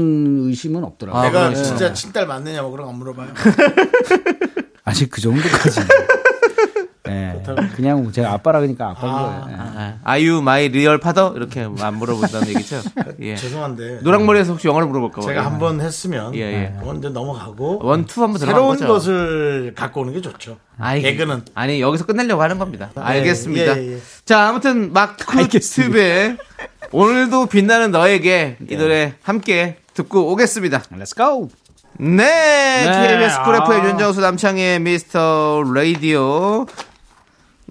의심은 0.48 0.84
없더라고요. 0.84 1.22
아, 1.22 1.26
내가 1.26 1.44
그러시구나. 1.50 1.78
진짜 1.78 1.94
친딸 1.94 2.26
맞느냐 2.26 2.64
뭐 2.64 2.72
그런 2.72 2.88
거 2.88 2.92
안 2.94 2.98
물어봐요. 2.98 3.28
아직 4.86 5.12
그 5.12 5.22
정도까지. 5.22 5.82
예. 7.12 7.44
그냥 7.76 8.12
제가 8.12 8.32
아빠라 8.32 8.60
그러니까 8.60 8.90
아빠인 8.92 9.12
거예요. 9.14 9.46
예. 9.50 9.56
아, 9.58 9.94
are 10.04 10.42
you 10.42 10.59
my 10.59 10.70
real 10.70 11.00
father 11.00 11.34
이렇게 11.36 11.68
안 11.80 11.96
물어본다는 11.98 12.48
얘기죠. 12.50 12.82
예. 13.22 13.36
죄송한데 13.36 14.00
노랑머리에서 14.04 14.52
혹시 14.54 14.68
영어를 14.68 14.88
물어볼까 14.88 15.22
봐요. 15.22 15.28
제가 15.28 15.46
한 15.46 15.60
번 15.60 15.80
했으면 15.82 16.34
예, 16.36 16.40
예. 16.42 16.74
이제 16.98 17.10
넘어가고 17.10 17.80
one, 17.84 18.06
two 18.06 18.24
한번 18.24 18.40
새로운 18.40 18.78
거죠. 18.78 18.88
것을 18.88 19.74
갖고 19.76 20.02
오는 20.02 20.14
게 20.14 20.22
좋죠. 20.22 20.58
아이, 20.80 21.02
개그는 21.02 21.44
아니 21.54 21.80
여기서 21.82 22.06
끝내려고 22.06 22.42
하는 22.42 22.58
겁니다. 22.58 22.90
알겠습니다. 22.96 23.78
예, 23.78 23.94
예. 23.94 23.98
자 24.26 24.48
아무튼 24.50 24.92
마크툽의 24.94 26.38
오늘도 26.92 27.46
빛나는 27.48 27.92
너에게 27.92 28.58
이 28.70 28.76
노래 28.76 29.14
함께 29.24 29.78
듣고 29.94 30.32
오겠습니다. 30.32 30.80
Let's 30.94 31.16
go. 31.16 31.50
네, 32.00 32.86
KBS 32.86 33.44
Cool 33.44 33.56
아. 33.56 33.64
FM 33.64 33.90
윤정수 33.92 34.22
남창희의 34.22 34.80
미스터 34.80 35.62
라디오 35.74 36.66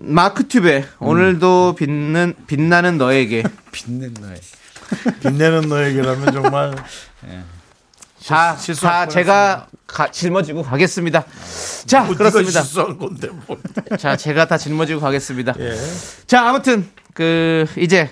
마크툽의 0.03 0.87
오늘도 0.99 1.75
빛는 1.77 2.35
빛나는 2.47 2.97
너에게 2.99 3.43
빛낸 3.71 4.15
너의. 4.21 4.41
빛내는 5.21 5.69
너에게라면 5.69 6.33
정말 6.33 6.75
자, 8.19 8.57
실수할 8.59 9.07
자 9.09 9.13
제가 9.13 9.67
가- 9.87 10.11
짊어지고 10.11 10.63
가겠습니다. 10.63 11.25
자뭐 11.87 12.15
그렇습니다. 12.17 12.63
건데 12.99 13.29
뭐. 13.47 13.59
자 13.99 14.17
제가 14.17 14.47
다 14.47 14.57
짊어지고 14.59 15.01
가겠습니다. 15.01 15.55
예. 15.59 15.77
자 16.27 16.49
아무튼 16.49 16.89
그 17.15 17.67
이제 17.77 18.11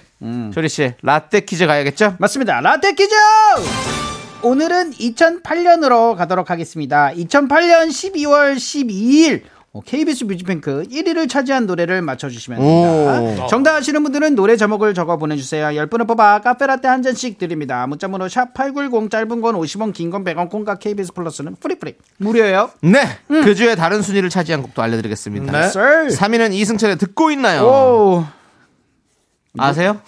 쇼리 0.52 0.68
씨 0.68 0.92
라떼 1.02 1.40
퀴즈 1.40 1.66
가야겠죠? 1.66 2.16
맞습니다. 2.18 2.60
라떼 2.60 2.92
퀴즈! 2.92 3.14
오늘은 4.42 4.92
2008년으로 4.92 6.16
가도록 6.16 6.50
하겠습니다. 6.50 7.10
2008년 7.16 7.88
12월 7.88 8.56
12일 8.56 9.42
KBS 9.84 10.24
뮤직뱅크 10.24 10.84
1위를 10.90 11.28
차지한 11.28 11.66
노래를 11.66 12.02
맞춰주시면 12.02 12.58
됩니다. 12.60 13.46
정답 13.48 13.76
아시는 13.76 14.02
분들은 14.02 14.34
노래 14.34 14.56
제목을 14.56 14.94
적어 14.94 15.16
보내주세요. 15.16 15.66
10분을 15.68 16.06
뽑아 16.06 16.40
카페라떼 16.40 16.88
한 16.88 17.02
잔씩 17.02 17.38
드립니다. 17.38 17.86
문자번호 17.86 18.26
샵8910 18.26 19.10
짧은 19.10 19.40
건 19.40 19.54
50원 19.56 19.92
긴 19.92 20.10
건 20.10 20.24
100원 20.24 20.48
콩과 20.50 20.76
KBS 20.76 21.12
플러스는 21.12 21.56
free 21.60 21.77
free 21.77 21.94
무료예요. 22.18 22.70
네. 22.82 23.06
그 23.28 23.54
주에 23.54 23.74
다른 23.74 24.02
순위를 24.02 24.28
차지한 24.30 24.62
곡도 24.62 24.80
알려드리겠습니다. 24.82 25.52
네. 25.52 25.68
썰. 25.68 26.08
3위는 26.08 26.52
이승철의 26.52 26.96
듣고 26.98 27.30
있나요? 27.30 27.62
오. 27.64 28.24
아세요? 29.58 30.00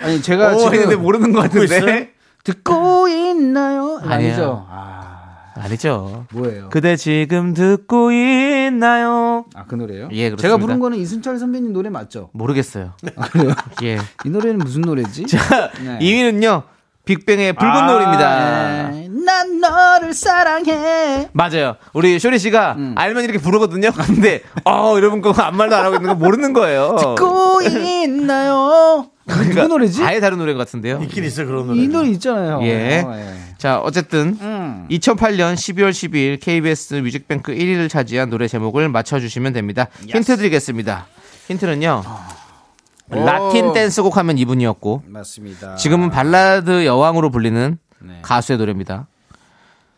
아니 0.00 0.22
제가 0.22 0.54
오, 0.54 0.58
지금 0.58 0.72
했는데 0.74 0.96
모르는 0.96 1.32
것? 1.32 1.42
같은데. 1.42 2.12
듣고 2.44 3.08
있나요? 3.08 4.00
아니죠. 4.02 4.66
아, 4.70 4.97
아니죠. 5.60 6.26
뭐예요? 6.32 6.68
그대 6.70 6.96
지금 6.96 7.54
듣고 7.54 8.12
있나요? 8.12 9.44
아, 9.54 9.64
그 9.66 9.74
노래요? 9.74 10.08
예, 10.12 10.30
그렇습니다. 10.30 10.42
제가 10.42 10.56
부른 10.58 10.78
거는 10.80 10.98
이순철 10.98 11.38
선배님 11.38 11.72
노래 11.72 11.90
맞죠? 11.90 12.30
모르겠어요. 12.32 12.92
아, 13.16 13.28
그래요? 13.28 13.54
예. 13.82 13.98
이 14.24 14.30
노래는 14.30 14.58
무슨 14.58 14.82
노래지? 14.82 15.26
자, 15.26 15.70
네. 15.82 15.98
2위는요. 16.00 16.62
빅뱅의 17.04 17.54
붉은 17.54 17.72
아, 17.72 17.86
노을입니다. 17.86 18.90
네. 18.90 19.08
난 19.10 19.60
너를 19.60 20.12
사랑해. 20.12 21.28
맞아요. 21.32 21.76
우리 21.94 22.18
쇼리 22.18 22.38
씨가 22.38 22.74
음. 22.76 22.94
알면 22.98 23.24
이렇게 23.24 23.38
부르거든요. 23.38 23.92
근데 23.92 24.42
어, 24.66 24.92
여러분 24.96 25.22
그거 25.22 25.42
아무 25.42 25.56
말도 25.56 25.74
안 25.74 25.86
하고 25.86 25.96
있는 25.96 26.10
거 26.10 26.14
모르는 26.14 26.52
거예요. 26.52 26.96
듣고 26.98 27.62
있나요? 27.62 29.06
그러니까 29.26 29.54
누구 29.62 29.68
노래지? 29.68 30.02
아예 30.02 30.20
다른 30.20 30.36
노래 30.36 30.52
같은데요. 30.52 31.00
있긴 31.02 31.24
있어요 31.24 31.46
그런 31.46 31.66
노래. 31.66 31.80
이 31.80 31.88
노래 31.88 32.08
있잖아요. 32.10 32.60
예. 32.64 33.00
어, 33.00 33.14
예. 33.16 33.47
자, 33.58 33.80
어쨌든 33.80 34.38
음. 34.40 34.86
2008년 34.88 35.54
12월 35.54 35.90
12일 35.90 36.40
KBS 36.40 36.94
뮤직뱅크 36.94 37.52
1위를 37.52 37.90
차지한 37.90 38.30
노래 38.30 38.46
제목을 38.46 38.88
맞춰주시면 38.88 39.52
됩니다. 39.52 39.88
힌트 40.06 40.36
드리겠습니다. 40.36 41.06
힌트는요. 41.48 42.04
라틴 43.10 43.72
댄스곡 43.72 44.16
하면 44.18 44.38
이분이었고 44.38 45.02
맞습니다. 45.06 45.74
지금은 45.74 46.10
발라드 46.10 46.86
여왕으로 46.86 47.30
불리는 47.30 47.78
네. 48.00 48.18
가수의 48.22 48.58
노래입니다. 48.58 49.08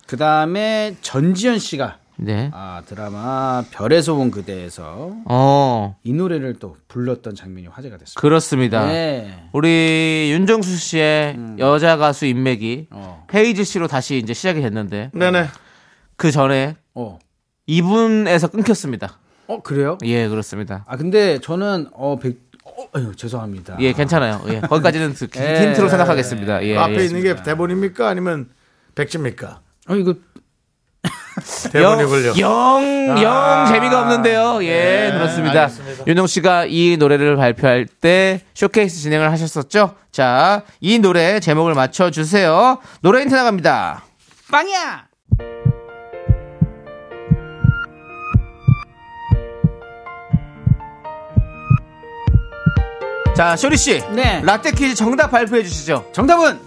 그 0.07 0.17
다음에 0.17 0.97
전지현 1.03 1.59
씨가 1.59 1.99
네. 2.23 2.51
아, 2.53 2.83
드라마 2.85 3.65
별에서 3.71 4.15
온 4.15 4.31
그대에서 4.31 5.15
어, 5.25 5.97
이 6.05 6.13
노래를 6.13 6.59
또 6.59 6.77
불렀던 6.89 7.35
장면이 7.35 7.67
화제가 7.69 7.97
됐습니다. 7.97 8.21
그렇습니다. 8.21 8.87
네. 8.87 9.49
우리 9.53 10.29
윤정수 10.33 10.77
씨의 10.77 11.39
여자 11.59 11.97
가수 11.97 12.27
인맥이 12.27 12.89
어. 12.91 13.27
헤이즈 13.33 13.65
씨로 13.65 13.89
다시 13.89 14.19
이제 14.19 14.35
시작이 14.35 14.61
됐는데 14.61 15.11
네네. 15.15 15.47
그 16.17 16.31
전에 16.31 16.77
어. 16.95 17.19
이분에서 17.67 18.49
끊겼습니다. 18.49 19.19
어, 19.47 19.63
그래요? 19.63 19.97
예, 20.05 20.29
그렇습니다. 20.29 20.85
아, 20.87 20.97
근데 20.97 21.39
저는 21.41 21.89
어, 21.93 22.19
백 22.19 22.51
어, 22.65 22.87
아유, 22.93 23.17
죄송합니다. 23.17 23.79
예, 23.81 23.93
괜찮아요. 23.95 24.43
예, 24.49 24.61
거기까지는 24.61 25.15
그 25.15 25.29
예. 25.39 25.69
힌트로 25.69 25.89
생각하겠습니다. 25.89 26.63
예, 26.65 26.75
그 26.75 26.81
앞에 26.81 27.01
예. 27.01 27.05
있는 27.07 27.23
게 27.23 27.43
대본입니까 27.43 28.09
아니면 28.09 28.51
백지입니까? 28.95 29.61
어, 29.89 29.97
이거 29.97 30.15
대본이 31.73 32.07
걸려. 32.07 32.39
영, 32.39 33.23
영 33.23 33.67
재미가 33.67 34.01
없는데요. 34.03 34.59
예, 34.63 35.11
그렇습니다. 35.13 35.69
윤정 36.07 36.27
씨가 36.27 36.67
이 36.69 36.97
노래를 36.99 37.37
발표할 37.37 37.87
때 37.87 38.41
쇼케이스 38.55 39.01
진행을 39.01 39.31
하셨었죠? 39.33 39.95
자, 40.13 40.63
이 40.81 40.99
노래 40.99 41.41
제목을 41.41 41.75
맞춰주세요. 41.75 42.79
노래 43.01 43.23
힌트 43.23 43.35
나갑니다. 43.35 44.05
빵이야. 44.51 45.11
자, 53.37 53.57
쇼리 53.57 53.77
씨. 53.79 54.03
네. 54.15 54.43
라떼 54.45 54.73
퀴즈 54.73 54.95
정답 54.95 55.31
발표해 55.31 55.63
주시죠. 55.63 56.05
정답은 56.13 56.61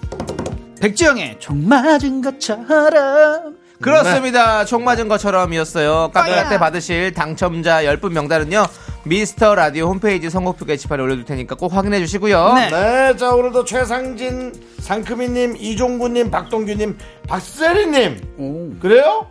백지영의 0.81 1.37
종 1.39 1.67
맞은 1.67 2.21
것처럼. 2.21 3.52
그렇습니다. 3.83 4.65
총 4.65 4.83
맞은 4.83 5.07
것처럼이었어요. 5.07 6.11
카페 6.13 6.29
빵이야. 6.31 6.43
라떼 6.43 6.59
받으실 6.59 7.13
당첨자 7.13 7.83
10분 7.83 8.11
명단은요. 8.11 8.65
미스터 9.05 9.53
라디오 9.55 9.87
홈페이지 9.87 10.29
선곡표 10.29 10.65
게시판에 10.65 11.03
올려둘 11.03 11.25
테니까 11.25 11.55
꼭 11.55 11.73
확인해 11.75 11.99
주시고요. 11.99 12.53
네. 12.53 12.69
네, 12.69 13.15
자 13.17 13.31
오늘도 13.31 13.65
최상진, 13.65 14.53
상크미님, 14.79 15.57
이종구님, 15.57 16.31
박동규님, 16.31 16.97
박세리님. 17.27 18.35
오, 18.37 18.79
그래요? 18.79 19.27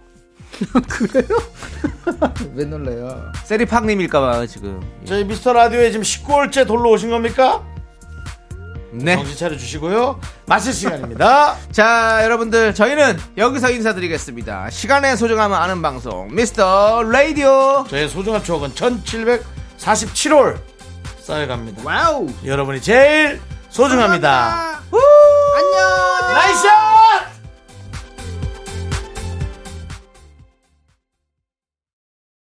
왜 2.54 2.64
놀래요? 2.64 3.32
세리팍님일까봐 3.44 4.46
지금. 4.46 4.80
저희 5.04 5.24
미스터 5.24 5.52
라디오에 5.52 5.90
지금 5.90 6.02
19월째 6.04 6.66
돌러 6.66 6.90
오신 6.90 7.10
겁니까? 7.10 7.64
네. 8.92 9.16
정신 9.16 9.36
차려 9.36 9.56
주시고요. 9.56 10.20
마실 10.46 10.72
시간입니다. 10.72 11.56
자, 11.72 12.20
여러분들, 12.24 12.74
저희는 12.74 13.18
여기서 13.38 13.70
인사드리겠습니다. 13.70 14.70
시간의 14.70 15.16
소중함을 15.16 15.56
아는 15.56 15.80
방송, 15.82 16.28
미스터 16.34 17.02
라디오. 17.04 17.84
저의 17.88 18.08
소중한 18.08 18.44
추억은 18.44 18.74
1747월 18.74 20.58
쌓여갑니다. 21.20 21.82
와우. 21.84 22.28
여러분이 22.44 22.80
제일 22.82 23.40
소중합니다. 23.70 24.80
안녕. 24.90 26.34
나이스! 26.34 27.31